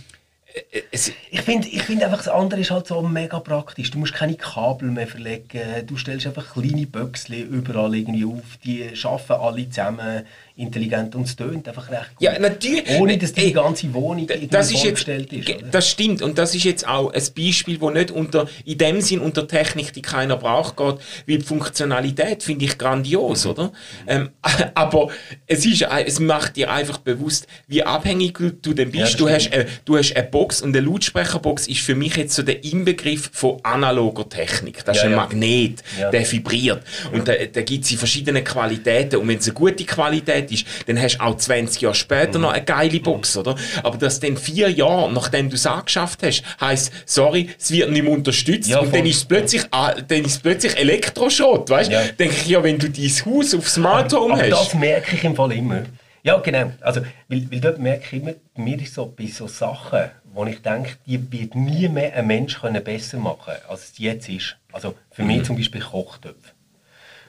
äh, 0.70 0.82
es, 0.90 1.12
Ich 1.30 1.40
finde 1.42 1.68
ich 1.68 1.82
find 1.82 2.02
einfach, 2.02 2.18
das 2.18 2.28
andere 2.28 2.60
ist 2.60 2.70
halt 2.70 2.86
so 2.86 3.02
mega 3.02 3.40
praktisch. 3.40 3.90
Du 3.90 3.98
musst 3.98 4.14
keine 4.14 4.36
Kabel 4.36 4.90
mehr 4.90 5.06
verlegen. 5.06 5.86
Du 5.86 5.96
stellst 5.96 6.26
einfach 6.26 6.54
kleine 6.54 6.86
Böckchen 6.86 7.48
überall 7.48 7.94
irgendwie 7.94 8.24
auf. 8.24 8.56
Die 8.64 8.88
arbeiten 9.04 9.32
alle 9.32 9.68
zusammen 9.68 10.24
intelligent 10.56 11.14
und 11.14 11.22
es 11.24 11.36
tönt 11.36 11.68
einfach 11.68 11.90
recht 11.90 12.16
gut. 12.16 12.22
Ja, 12.22 12.38
natürlich. 12.38 12.88
Ohne, 12.98 13.18
dass 13.18 13.32
die 13.32 13.42
Ey, 13.46 13.52
ganze 13.52 13.92
Wohnung 13.92 14.26
das 14.50 14.70
ist 14.72 14.84
jetzt, 14.84 15.06
ist. 15.06 15.48
oder? 15.50 15.68
das 15.70 15.88
stimmt 15.90 16.22
und 16.22 16.38
das 16.38 16.54
ist 16.54 16.64
jetzt 16.64 16.88
auch 16.88 17.12
ein 17.12 17.22
Beispiel, 17.36 17.80
wo 17.80 17.90
nicht 17.90 18.10
unter 18.10 18.48
in 18.64 18.78
dem 18.78 19.00
Sinn 19.02 19.20
unter 19.20 19.46
Technik, 19.46 19.92
die 19.92 20.02
keiner 20.02 20.36
braucht, 20.36 20.76
geht, 20.76 20.96
wie 21.26 21.38
die 21.38 21.44
Funktionalität 21.44 22.42
finde 22.42 22.64
ich 22.64 22.78
grandios, 22.78 23.44
Mhm. 23.44 23.50
oder? 23.50 23.72
Ähm, 24.06 24.30
aber 24.74 25.08
es 25.46 25.66
ist, 25.66 25.82
es 25.82 26.20
macht 26.20 26.56
dir 26.56 26.70
einfach 26.70 26.98
bewusst, 26.98 27.46
wie 27.68 27.82
abhängig 27.82 28.38
du, 28.62 28.72
denn 28.72 28.90
Ja, 28.92 29.02
bist. 29.02 29.14
das 29.14 29.18
du 29.20 29.28
hast, 29.28 29.52
äh, 29.52 29.66
du 29.84 29.96
hast 29.98 30.14
eine 30.16 30.26
Box 30.26 30.62
und 30.62 30.74
eine 30.76 30.86
Lautsprecherbox 30.86 31.68
ist 31.68 31.80
für 31.80 31.94
mich 31.94 32.16
jetzt 32.16 32.34
so 32.34 32.42
der 32.42 32.64
Inbegriff 32.64 33.30
von 33.32 33.58
analoger 33.62 34.28
Technik. 34.28 34.84
Das 34.84 34.96
ist 34.96 35.02
Ja, 35.02 35.08
ein 35.08 35.12
ja. 35.12 35.16
Magnet, 35.18 35.82
Ja. 36.00 36.10
der 36.10 36.30
vibriert 36.32 36.82
und 37.12 37.28
da, 37.28 37.34
da 37.34 37.60
gibt 37.62 37.84
es 37.84 37.90
in 37.92 37.98
verschiedenen 37.98 38.42
Qualitäten 38.42 39.16
und 39.16 39.28
wenn 39.28 39.38
es 39.38 39.46
eine 39.46 39.54
gute 39.54 39.84
Qualität 39.84 40.45
ist, 40.50 40.66
dann 40.86 41.00
hast 41.00 41.16
du 41.18 41.20
auch 41.24 41.36
20 41.36 41.80
Jahre 41.82 41.94
später 41.94 42.38
noch 42.38 42.50
eine 42.52 42.64
geile 42.64 43.00
Box, 43.00 43.36
oder? 43.36 43.56
Aber 43.82 43.96
dass 43.98 44.20
dann 44.20 44.36
vier 44.36 44.70
Jahre, 44.70 45.12
nachdem 45.12 45.48
du 45.50 45.56
es 45.56 45.66
angeschafft 45.66 46.22
hast, 46.22 46.42
heisst, 46.60 46.92
sorry, 47.04 47.50
es 47.58 47.70
wird 47.70 47.90
nicht 47.90 48.02
mehr 48.02 48.12
unterstützt 48.12 48.68
Ja, 48.68 48.78
und 48.80 48.90
voll. 48.90 48.98
dann 49.00 49.06
ist 49.08 49.16
es 49.18 49.24
plötzlich, 49.24 49.62
dann 49.70 50.24
ist 50.24 50.42
plötzlich 50.42 50.76
Elektroschrott, 50.76 51.70
weißt 51.70 51.90
du? 51.90 51.94
Ja. 51.94 52.02
Denke 52.18 52.34
ich 52.36 52.46
ja, 52.46 52.62
wenn 52.62 52.78
du 52.78 52.88
dein 52.90 53.04
Haus 53.24 53.54
auf 53.54 53.68
Smart 53.68 54.12
Home 54.12 54.34
Aber 54.34 54.42
hast. 54.42 54.50
das 54.50 54.74
merke 54.74 55.16
ich 55.16 55.24
im 55.24 55.34
Fall 55.36 55.52
immer. 55.52 55.82
Ja, 56.22 56.38
genau. 56.38 56.72
Also, 56.80 57.02
weil, 57.28 57.46
weil 57.50 57.60
dort 57.60 57.78
merke 57.78 58.04
ich 58.16 58.20
immer, 58.22 58.32
mir 58.56 58.80
ist 58.80 58.94
so 58.94 59.06
bei 59.16 59.26
so 59.26 59.46
Sachen, 59.46 60.10
wo 60.34 60.44
ich 60.44 60.60
denke, 60.60 60.96
die 61.06 61.20
wird 61.32 61.54
nie 61.54 61.88
mehr 61.88 62.14
ein 62.14 62.26
Mensch 62.26 62.60
können 62.60 62.82
besser 62.82 63.18
machen 63.18 63.54
als 63.68 63.84
es 63.84 63.92
jetzt 63.98 64.28
ist. 64.28 64.56
Also 64.72 64.94
für 65.12 65.22
Mhm. 65.22 65.28
mich 65.28 65.42
zum 65.44 65.56
Beispiel 65.56 65.80
Kochtöpfe 65.80 66.50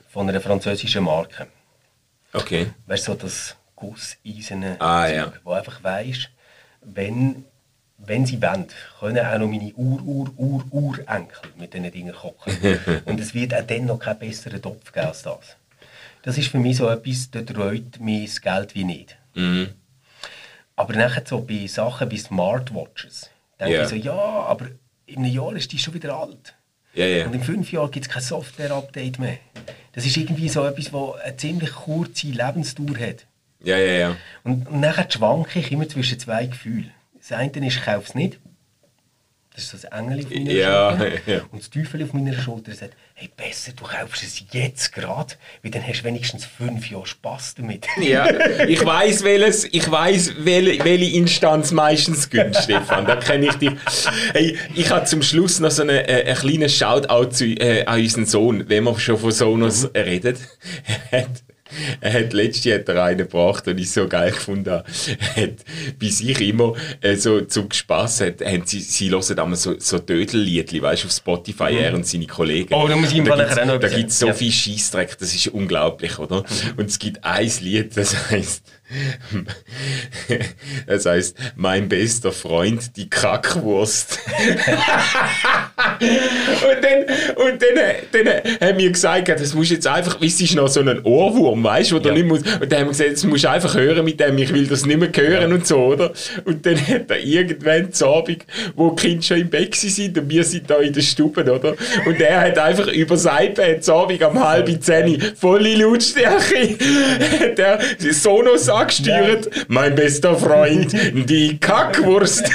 von 0.09 0.27
einer 0.27 0.41
französischen 0.41 1.03
Marke. 1.03 1.47
Okay. 2.33 2.67
Weißt 2.85 3.07
du, 3.07 3.13
so 3.13 3.17
das 3.17 3.55
gusseiserne 3.75 4.75
Ah, 4.79 5.07
ja. 5.07 5.33
wo 5.43 5.51
einfach 5.51 5.83
weisst, 5.83 6.29
wenn, 6.81 7.45
wenn 7.97 8.25
sie 8.25 8.41
wollen, 8.41 8.67
können 8.99 9.25
auch 9.25 9.37
noch 9.37 9.47
meine 9.47 9.73
Ur-Ur-Ur-Urenkel 9.73 11.51
mit 11.57 11.73
diesen 11.73 11.91
Dingen 11.91 12.13
kochen. 12.13 12.53
Und 13.05 13.19
es 13.19 13.33
wird 13.33 13.53
auch 13.53 13.65
dann 13.65 13.85
noch 13.85 13.99
keinen 13.99 14.19
besseren 14.19 14.61
Topf 14.61 14.91
geben 14.91 15.07
als 15.07 15.23
das. 15.23 15.55
Das 16.23 16.37
ist 16.37 16.49
für 16.49 16.59
mich 16.59 16.77
so 16.77 16.89
etwas, 16.89 17.29
dort 17.31 17.55
reut 17.57 17.99
mir 17.99 18.25
das 18.25 18.41
Geld 18.41 18.75
wie 18.75 18.83
nicht. 18.83 19.17
Mhm. 19.35 19.69
Aber 20.75 20.93
nachher 20.93 21.23
so 21.25 21.39
bei 21.41 21.65
Sachen 21.67 22.11
wie 22.11 22.17
Smartwatches, 22.17 23.29
denke 23.59 23.75
Ja. 23.75 23.83
ich 23.83 23.89
so, 23.89 23.95
ja, 23.95 24.13
aber 24.13 24.67
in 25.05 25.17
einem 25.19 25.33
Jahr 25.33 25.55
ist 25.55 25.71
die 25.71 25.79
schon 25.79 25.93
wieder 25.93 26.15
alt. 26.15 26.53
Ja, 26.93 27.05
ja. 27.05 27.25
Und 27.25 27.33
in 27.33 27.43
fünf 27.43 27.71
Jahren 27.71 27.91
gibt 27.91 28.07
es 28.07 28.11
kein 28.11 28.21
Software-Update 28.21 29.19
mehr. 29.19 29.37
Das 29.97 30.05
ist 30.05 30.15
irgendwie 30.15 30.47
so 30.47 30.63
etwas, 30.63 30.91
das 30.91 31.21
eine 31.25 31.37
ziemlich 31.37 31.71
kurze 31.71 32.27
Lebensdauer 32.27 32.99
hat. 32.99 33.25
Ja, 33.63 33.79
ja, 33.79 33.93
ja. 33.93 34.17
Und, 34.43 34.67
und 34.67 34.79
nachher 34.79 35.09
schwanke 35.09 35.57
ich 35.57 35.71
immer 35.71 35.89
zwischen 35.89 36.19
zwei 36.19 36.45
Gefühlen. 36.45 36.91
Das 37.17 37.31
eine 37.31 37.49
ist, 37.65 37.77
ich 37.77 37.81
kaufe 37.83 38.05
es 38.07 38.13
nicht. 38.13 38.37
Das 39.55 39.63
ist 39.63 39.69
so 39.71 39.77
das 39.77 39.85
Engel 39.85 40.19
auf 40.23 40.29
meiner 40.29 40.51
Ja, 40.51 40.95
Schulter. 40.95 41.19
ja. 41.31 41.41
Und 41.51 41.63
das 41.63 41.71
Teufel 41.71 42.03
auf 42.03 42.13
meiner 42.13 42.33
Schulter 42.33 42.75
sagt, 42.75 42.93
hey, 43.19 43.31
besser, 43.35 43.71
du 43.75 43.83
kaufst 43.83 44.21
es 44.21 44.43
jetzt 44.51 44.93
gerade, 44.93 45.33
weil 45.63 45.71
dann 45.71 45.85
hast 45.85 46.01
du 46.01 46.03
wenigstens 46.03 46.45
fünf 46.45 46.87
Jahre 46.91 47.07
Spass 47.07 47.55
damit. 47.55 47.87
Ja, 47.99 48.27
ich 48.67 48.85
weiß 48.85 49.23
welches, 49.23 49.65
ich 49.65 49.89
weiß 49.89 50.33
welche, 50.37 50.85
welche 50.85 51.17
Instanz 51.17 51.71
meistens 51.71 52.29
gönnt, 52.29 52.55
Stefan. 52.55 53.07
Da 53.07 53.15
kenne 53.15 53.47
ich 53.47 53.55
dich. 53.55 53.71
Hey, 54.33 54.55
ich 54.75 54.91
habe 54.91 55.05
zum 55.05 55.23
Schluss 55.23 55.59
noch 55.59 55.71
so 55.71 55.81
einen 55.81 55.97
äh, 55.97 56.25
einen 56.27 56.35
kleinen 56.35 56.69
Shoutout 56.69 57.31
zu, 57.31 57.45
äh, 57.45 57.85
an 57.85 57.99
unseren 57.99 58.27
Sohn, 58.27 58.69
wenn 58.69 58.83
wir 58.83 58.99
schon 58.99 59.17
von 59.17 59.31
Sonos 59.31 59.89
redet. 59.95 60.37
Er 61.09 61.21
hat, 61.23 61.43
er 62.01 62.13
hat 62.13 62.33
letztes 62.33 62.65
Jahr 62.65 62.79
hat 62.79 62.89
er 62.89 63.03
einen 63.03 63.17
gebracht 63.19 63.67
und 63.67 63.77
ich 63.77 63.91
so 63.91 64.07
geil 64.07 64.31
gefunden 64.31 64.69
habe. 64.71 64.83
Er 65.35 65.43
hat 65.43 65.53
bei 65.99 66.07
sich 66.07 66.39
immer 66.41 66.73
äh, 67.01 67.15
so 67.15 67.41
zum 67.41 67.71
Spass 67.71 68.21
hat, 68.21 68.41
haben 68.41 68.63
sie, 68.65 68.79
sie 68.79 69.09
hören 69.09 69.37
immer 69.37 69.55
so, 69.55 69.75
so 69.79 69.99
Dödelliedli, 69.99 70.81
weißt 70.81 71.03
du, 71.03 71.07
auf 71.07 71.13
Spotify, 71.13 71.75
er 71.77 71.93
und 71.93 72.05
seine 72.05 72.27
Kollegen. 72.27 72.73
Oh, 72.73 72.87
da 72.87 72.95
muss 72.95 73.11
ich 73.11 73.17
ihm 73.17 73.23
nachher 73.23 73.63
auch 73.63 73.65
noch 73.65 73.79
Da 73.79 73.87
gibt 73.89 74.09
es 74.09 74.19
so 74.19 74.27
sagen. 74.27 74.37
viel 74.37 74.51
Scheißdreck, 74.51 75.17
das 75.17 75.33
ist 75.33 75.47
unglaublich, 75.47 76.17
oder? 76.19 76.43
Und 76.77 76.89
es 76.89 76.99
gibt 76.99 77.23
ein 77.23 77.51
Lied, 77.61 77.95
das 77.95 78.15
heißt, 78.31 78.63
das 80.87 81.05
heißt, 81.05 81.37
mein 81.55 81.89
bester 81.89 82.31
Freund, 82.31 82.95
die 82.95 83.09
Kackwurst. 83.09 84.19
und 85.77 86.83
dann, 86.83 87.03
und 87.35 87.61
dann, 87.61 87.75
dann 88.11 88.27
haben 88.69 88.77
wir 88.77 88.91
gesagt, 88.91 89.27
ja, 89.27 89.35
das 89.35 89.53
muss 89.53 89.69
jetzt 89.69 89.87
einfach, 89.87 90.17
es 90.21 90.39
ist 90.39 90.55
noch 90.55 90.67
so 90.67 90.79
ein 90.81 91.03
Ohrwurm, 91.03 91.63
weißt 91.63 91.91
du, 91.91 91.99
Ja. 91.99 92.13
nicht 92.13 92.25
musst, 92.25 92.45
und 92.45 92.71
dann 92.71 92.79
haben 92.79 92.85
wir 92.87 92.91
gesagt, 92.91 93.13
das 93.13 93.23
musst 93.25 93.43
du 93.43 93.49
einfach 93.49 93.75
hören 93.75 94.05
mit 94.05 94.19
dem, 94.19 94.37
ich 94.37 94.53
will 94.53 94.67
das 94.67 94.85
nicht 94.85 94.99
mehr 94.99 95.11
hören 95.13 95.51
und 95.53 95.67
so, 95.67 95.77
oder? 95.77 96.11
Und 96.45 96.65
dann 96.65 96.77
hat 96.87 97.09
er 97.09 97.19
irgendwann 97.19 97.91
zu 97.91 98.07
Abend, 98.07 98.45
wo 98.75 98.91
die 98.91 99.07
Kinder 99.07 99.21
schon 99.23 99.37
im 99.41 99.49
Bett 99.49 99.75
sind 99.75 100.17
und 100.17 100.29
wir 100.29 100.43
sind 100.43 100.69
da 100.69 100.77
in 100.77 100.93
der 100.93 101.01
Stube, 101.01 101.41
oder? 101.41 101.75
Und 102.05 102.19
er 102.21 102.41
hat 102.41 102.57
einfach 102.57 102.87
über 102.87 103.15
das 103.15 103.25
iPad 103.25 103.83
zu 103.83 103.93
Abend 103.93 104.23
um 104.23 104.43
halb 104.43 104.67
zehn 104.81 105.21
volle 105.39 105.75
Lautstärke 105.75 106.77
hat 107.39 107.59
er 107.59 107.79
Sonos 108.11 108.69
angesteuert. 108.77 109.49
Mein 109.69 109.95
bester 109.95 110.35
Freund, 110.37 110.93
die 111.29 111.57
Kackwurst. 111.59 112.43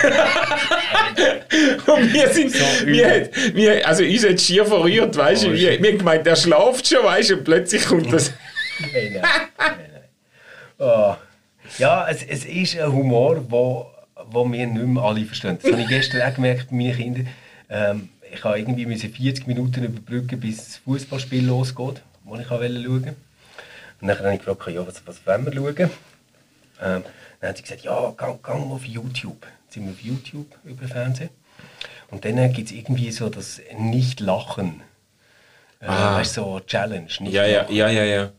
und 1.86 2.12
wir 2.12 2.28
sind, 2.28 2.54
wir, 2.86 3.10
hat- 3.10 3.30
wir, 3.54 3.86
also 3.86 4.02
uns 4.04 4.24
hat 4.26 4.40
schier 4.40 4.64
verrührt, 4.64 5.16
weißt 5.16 5.44
du, 5.44 5.52
wir, 5.52 5.82
wir 5.82 5.90
haben 5.90 5.98
gemeint, 5.98 6.26
der 6.26 6.36
schlaft 6.36 6.86
schon, 6.88 7.04
weißt 7.04 7.30
du, 7.30 7.34
und 7.36 7.44
plötzlich 7.44 7.84
kommt 7.86 8.12
das. 8.12 8.32
Nein, 8.80 8.90
nein, 8.92 9.22
nein, 9.22 9.40
nein. 9.58 10.02
Oh. 10.78 11.14
Ja, 11.78 12.06
es, 12.08 12.22
es 12.22 12.44
ist 12.44 12.78
ein 12.78 12.92
Humor, 12.92 13.44
wo, 13.48 13.86
wo 14.26 14.44
wir 14.50 14.66
nicht 14.66 14.86
mehr 14.86 15.02
alle 15.02 15.24
verstehen. 15.24 15.58
Das 15.62 15.70
habe 15.72 15.82
ich 15.82 15.88
gestern 15.88 16.22
auch 16.22 16.34
gemerkt 16.34 16.68
bei 16.70 16.76
meinen 16.76 16.96
Kindern. 16.96 17.28
Ähm, 17.70 18.08
ich 18.34 18.42
habe 18.44 18.58
irgendwie 18.58 18.86
müssen 18.86 19.12
40 19.12 19.46
Minuten 19.46 19.84
überbrücken, 19.84 20.40
bis 20.40 20.56
das 20.56 20.76
Fußballspiel 20.78 21.46
losgeht, 21.46 22.02
das 22.30 22.40
ich 22.40 22.50
wollte 22.50 22.82
schauen. 22.82 23.16
Und 24.00 24.08
dann 24.08 24.18
habe 24.18 24.34
ich 24.34 24.38
gefragt, 24.44 24.68
ja, 24.74 24.86
was, 24.86 25.02
was 25.06 25.24
wollen 25.26 25.44
wir 25.46 25.52
schauen? 25.52 25.90
Ähm, 26.82 27.02
dann 27.40 27.48
hat 27.50 27.56
sie 27.56 27.62
gesagt, 27.62 27.82
ja, 27.82 28.10
gang, 28.16 28.42
gang 28.42 28.70
auf 28.70 28.84
YouTube. 28.84 29.46
Jetzt 29.64 29.74
sind 29.74 29.84
wir 29.86 29.92
auf 29.92 30.00
YouTube 30.00 30.58
über 30.64 30.86
Fernsehen. 30.88 31.30
Und 32.10 32.24
dann 32.24 32.52
gibt 32.52 32.68
es 32.70 32.76
irgendwie 32.76 33.10
so 33.10 33.28
das 33.30 33.60
Nicht-Lachen. 33.76 34.82
Äh, 35.80 35.86
Ah. 35.86 36.16
weißt 36.18 36.36
du, 36.36 36.42
so 36.42 36.60
Challenge. 36.60 37.06
Nicht 37.20 37.32
Ja, 37.32 37.44
ja, 37.46 37.68
ja, 37.70 37.88
ja, 37.88 38.04
ja. 38.04 38.32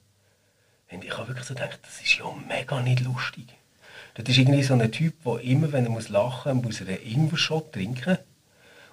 Und 0.92 1.04
ich 1.04 1.18
habe 1.18 1.28
wirklich 1.30 1.46
so 1.48 1.56
gedacht, 1.56 1.80
das 1.82 2.02
ist 2.02 2.20
ja 2.20 2.26
mega 2.48 2.80
nicht 2.82 3.00
lustig. 3.02 3.48
Das 4.14 4.30
ist 4.30 4.38
irgendwie 4.38 4.62
so 4.62 4.76
ein 4.76 4.92
Typ, 4.92 5.24
der 5.24 5.40
immer, 5.40 5.72
wenn 5.72 5.86
er 5.86 5.90
muss 5.90 6.10
lachen 6.10 6.58
muss, 6.58 6.66
muss 6.66 6.82
er 6.82 6.88
einen 6.90 7.02
Ingwer-Shot 7.04 7.74
trinken. 7.74 8.18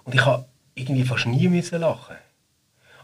Und 0.05 0.15
ich 0.15 0.25
habe 0.25 0.47
irgendwie 0.75 1.05
fast 1.05 1.27
nie 1.27 1.47
müssen 1.49 1.79
lachen. 1.81 2.17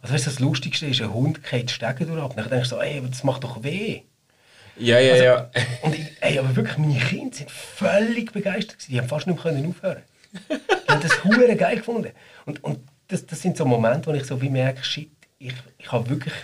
Also 0.01 0.15
weißt 0.15 0.27
du, 0.27 0.31
das 0.31 0.39
Lustigste 0.41 0.87
ist, 0.87 1.03
ein 1.03 1.13
Hund 1.13 1.43
geht 1.45 1.71
Stege 1.71 2.07
durch 2.07 2.23
ab. 2.23 2.33
Dann 2.35 2.49
denkst 2.49 2.71
du 2.71 2.77
so, 2.77 2.81
ey, 2.81 3.03
das 3.07 3.23
macht 3.23 3.45
doch 3.45 3.63
weh. 3.63 4.03
Ja, 4.79 4.99
ja, 4.99 5.13
Also, 5.13 5.25
ja. 5.25 5.51
Und 5.83 5.95
ich, 5.95 6.07
ey, 6.21 6.39
aber 6.39 6.55
wirklich, 6.55 6.77
meine 6.79 6.99
Kinder 6.99 7.37
sind 7.37 7.51
völlig 7.51 8.33
begeistert. 8.33 8.79
Die 8.89 8.99
haben 9.01 9.09
fast 9.09 9.27
nicht 9.27 9.43
mehr 9.43 9.53
können 9.53 9.69
aufhören. 9.69 10.03
Die 10.51 10.93
haben 10.93 11.01
das 11.03 11.25
hure 11.25 11.57
geil 11.57 11.77
gefunden. 11.77 12.11
Und, 12.45 12.63
und 12.63 12.81
das, 13.09 13.25
das 13.27 13.41
sind 13.41 13.57
so 13.57 13.65
Momente, 13.65 14.11
wo 14.11 14.15
ich 14.15 14.25
so 14.25 14.41
wie 14.43 14.51
merke, 14.51 14.85
shit, 14.85 15.11
ich, 15.39 15.55
ich 15.79 15.93
habe 15.93 16.09
wirklich 16.11 16.35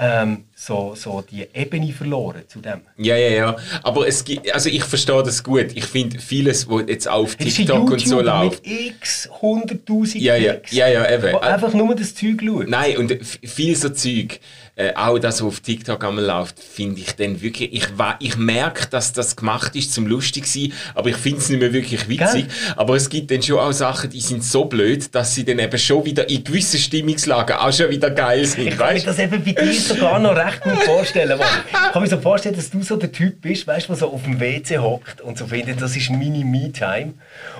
ähm, 0.00 0.44
so, 0.54 0.94
so 0.94 1.22
die 1.28 1.48
Ebene 1.52 1.92
verloren 1.92 2.42
zu 2.46 2.60
dem. 2.60 2.82
Ja, 2.96 3.16
ja, 3.16 3.28
ja. 3.30 3.56
Aber 3.82 4.06
es 4.06 4.24
gibt, 4.24 4.52
also 4.54 4.68
ich 4.70 4.84
verstehe 4.84 5.22
das 5.24 5.42
gut. 5.42 5.72
Ich 5.74 5.86
finde 5.86 6.20
vieles, 6.20 6.68
was 6.68 6.84
jetzt 6.86 7.08
auf 7.08 7.34
TikTok 7.34 7.90
und 7.90 8.06
so 8.06 8.20
läuft. 8.20 8.64
mit 8.64 8.80
x 8.80 9.28
100'000 9.40 10.18
Ja, 10.18 10.36
ja, 10.36 10.54
ja, 10.70 10.86
ja, 10.88 11.10
eben. 11.10 11.32
wo 11.32 11.38
einfach 11.38 11.74
nur 11.74 11.96
das 11.96 12.14
Zeug 12.14 12.40
schauen. 12.44 12.70
Nein, 12.70 12.96
und 12.96 13.18
viel 13.42 13.74
so 13.74 13.88
Zeug, 13.88 14.38
äh, 14.78 14.94
auch 14.94 15.18
das, 15.18 15.40
was 15.40 15.48
auf 15.48 15.60
TikTok 15.60 16.04
einmal 16.04 16.24
läuft, 16.24 16.60
finde 16.60 17.00
ich 17.00 17.16
dann 17.16 17.42
wirklich, 17.42 17.72
ich, 17.72 17.88
ich 18.20 18.36
merke, 18.36 18.86
dass 18.88 19.12
das 19.12 19.34
gemacht 19.34 19.74
ist 19.74 19.92
zum 19.92 20.06
lustig 20.06 20.46
sein, 20.46 20.72
aber 20.94 21.08
ich 21.08 21.16
finde 21.16 21.38
es 21.38 21.48
nicht 21.48 21.58
mehr 21.58 21.72
wirklich 21.72 22.08
witzig. 22.08 22.46
Aber 22.76 22.94
es 22.94 23.10
gibt 23.10 23.32
dann 23.32 23.42
schon 23.42 23.58
auch 23.58 23.72
Sachen, 23.72 24.10
die 24.10 24.20
sind 24.20 24.44
so 24.44 24.66
blöd, 24.66 25.12
dass 25.16 25.34
sie 25.34 25.44
dann 25.44 25.58
eben 25.58 25.76
schon 25.78 26.04
wieder 26.04 26.30
in 26.30 26.44
gewissen 26.44 26.78
Stimmungslagen 26.78 27.56
auch 27.56 27.72
schon 27.72 27.90
wieder 27.90 28.10
geil 28.10 28.44
sind, 28.44 28.68
Ich 28.68 28.78
kann 28.78 28.94
mir 28.94 29.02
das 29.02 29.18
eben 29.18 29.42
bei 29.44 29.52
dir 29.52 29.74
sogar 29.74 30.20
noch 30.20 30.36
recht 30.36 30.60
gut 30.60 30.78
vorstellen. 30.84 31.40
Ich 31.40 31.92
kann 31.92 32.02
mir 32.02 32.08
so 32.08 32.20
vorstellen, 32.20 32.54
dass 32.54 32.70
du 32.70 32.80
so 32.82 32.96
der 32.96 33.10
Typ 33.10 33.40
bist, 33.40 33.66
weißt, 33.66 33.88
der 33.88 33.96
so 33.96 34.12
auf 34.12 34.22
dem 34.22 34.38
WC 34.38 34.78
hockt 34.78 35.20
und 35.20 35.38
so 35.38 35.48
findet, 35.48 35.82
das 35.82 35.96
ist 35.96 36.08
meine 36.10 36.44
Me-Time. 36.44 37.14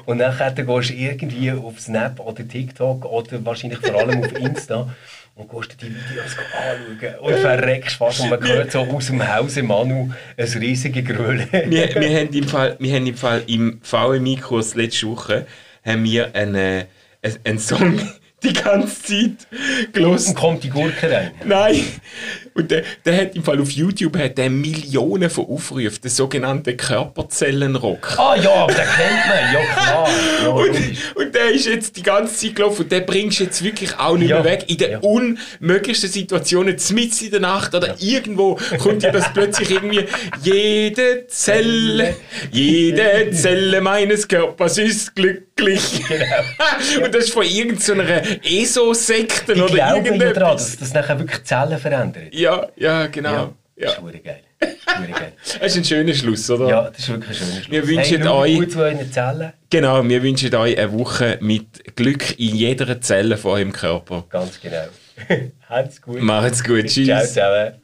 Und 0.06 0.18
nachher 0.18 0.52
dann 0.52 0.66
gehst 0.66 0.90
du 0.90 0.94
irgendwie 0.94 1.50
auf 1.50 1.80
Snap 1.80 2.20
oder 2.20 2.46
TikTok 2.46 3.04
oder 3.06 3.44
wahrscheinlich 3.44 3.80
vor 3.80 3.98
allem 3.98 4.22
auf 4.22 4.32
Insta 4.38 4.88
und 5.38 5.48
gehst 5.48 5.80
dir 5.80 5.86
die 5.86 5.94
Videos 5.94 6.36
anschauen 6.36 7.14
und 7.20 7.34
verreckst 7.34 7.96
fast. 7.96 8.20
Und 8.20 8.30
man 8.30 8.42
hört 8.46 8.72
so 8.72 8.80
aus 8.80 9.06
dem 9.06 9.26
Hause 9.36 9.62
Manu 9.62 10.10
ein 10.36 10.44
riesiges 10.44 11.04
Grölen. 11.04 11.48
wir, 11.52 11.94
wir, 11.94 12.20
haben 12.20 12.32
im 12.32 12.48
Fall, 12.48 12.76
wir 12.78 12.94
haben 12.96 13.06
im 13.06 13.16
Fall 13.16 13.44
im 13.46 13.80
VMI-Kurs 13.82 14.74
letzte 14.74 15.06
Woche 15.06 15.46
haben 15.84 16.04
wir 16.04 16.34
einen, 16.34 16.84
einen 17.44 17.58
Song 17.58 18.00
die 18.42 18.52
ganze 18.52 19.02
Zeit 19.02 19.46
Und 19.86 19.92
gelesen. 19.92 20.34
kommt 20.34 20.64
die 20.64 20.70
Gurke 20.70 21.10
rein. 21.10 21.30
Nein! 21.44 21.84
Und 22.58 22.70
der, 22.72 22.82
der 23.04 23.16
hat 23.16 23.36
im 23.36 23.44
Fall 23.44 23.60
auf 23.60 23.70
YouTube 23.70 24.18
hat 24.18 24.36
der 24.36 24.50
Millionen 24.50 25.30
von 25.30 25.46
Aufrufen, 25.46 25.98
der 26.02 26.10
sogenannte 26.10 26.74
Körperzellenrock. 26.76 28.18
Ah 28.18 28.34
ja, 28.36 28.50
aber 28.52 28.72
den 28.72 28.84
kennt 28.84 29.26
man. 29.28 29.54
Ja 29.54 29.74
klar. 29.74 30.08
Ja, 30.42 30.48
Und, 30.50 30.76
und 31.16 31.34
der 31.34 31.50
ist 31.52 31.66
jetzt 31.66 31.96
die 31.96 32.02
ganze 32.02 32.34
Zeit 32.34 32.54
gelaufen 32.56 32.82
und 32.82 32.92
den 32.92 33.04
bringst 33.06 33.40
du 33.40 33.44
jetzt 33.44 33.62
wirklich 33.62 33.96
auch 33.98 34.16
nicht 34.16 34.30
Ja. 34.30 34.42
mehr 34.42 34.52
weg. 34.52 34.64
In 34.68 34.76
den 34.78 34.90
Ja. 34.92 34.98
unmöglichsten 35.00 36.08
Situationen, 36.10 36.76
mitten 36.90 37.24
in 37.24 37.30
der 37.30 37.40
Nacht 37.40 37.74
oder 37.74 37.94
irgendwo, 38.00 38.58
kommt 38.78 39.02
dir 39.02 39.12
das 39.12 39.32
plötzlich 39.34 39.70
irgendwie 39.70 40.04
jede 40.42 41.26
Zelle, 41.28 42.16
jede 42.52 43.30
Zelle 43.32 43.80
meines 43.80 44.26
Körpers 44.28 44.78
ist 44.78 45.14
glücklich. 45.14 46.04
Genau. 46.08 47.04
und 47.04 47.14
das 47.14 47.24
ist 47.24 47.32
von 47.32 47.44
irgendeiner 47.44 48.22
ESO-Sekte 48.44 49.52
Ich 49.54 49.62
oder 49.62 49.74
glaube 49.74 49.78
ja 49.78 49.86
daran, 49.88 50.04
irgendetwas. 50.04 50.70
dass 50.70 50.76
das 50.78 50.94
nachher 50.94 51.18
wirklich 51.18 51.44
Zellen 51.44 51.78
verändert. 51.78 52.32
Ja, 52.32 52.47
ja, 52.76 53.06
genau. 53.08 53.54
Das 53.76 53.84
Ja. 53.84 53.88
ist 53.90 53.94
verdammt 53.96 54.24
geil. 54.24 54.40
Das 54.58 54.70
ist 54.70 54.86
geil. 54.86 55.32
Das 55.60 55.70
ist 55.72 55.76
ein 55.76 55.84
schöner 55.84 56.14
Schluss, 56.14 56.50
oder? 56.50 56.68
Ja, 56.68 56.82
das 56.90 56.98
ist 56.98 57.08
wirklich 57.08 57.28
ein 57.30 57.34
schöner 57.46 57.52
Schluss. 57.62 57.70
Wir 57.70 57.86
wünschen 57.88 58.22
hey, 58.22 58.28
euch- 58.58 58.76
euren 58.76 59.12
Zellen. 59.12 59.52
Genau, 59.70 60.02
wir 60.08 60.22
wünschen 60.22 60.54
euch 60.54 60.76
eine 60.78 60.92
Woche 60.92 61.38
mit 61.40 61.94
Glück 61.96 62.38
in 62.40 62.56
jeder 62.56 63.00
Zelle 63.00 63.36
von 63.36 63.52
eurem 63.52 63.72
Körper. 63.72 64.24
Ganz 64.30 64.60
genau. 64.60 64.86
Habt's 65.68 66.02
gut. 66.02 66.20
Macht's 66.22 66.64
gut, 66.64 66.88
Ciao 66.90 67.20
tschüss. 67.20 67.34
zusammen. 67.34 67.74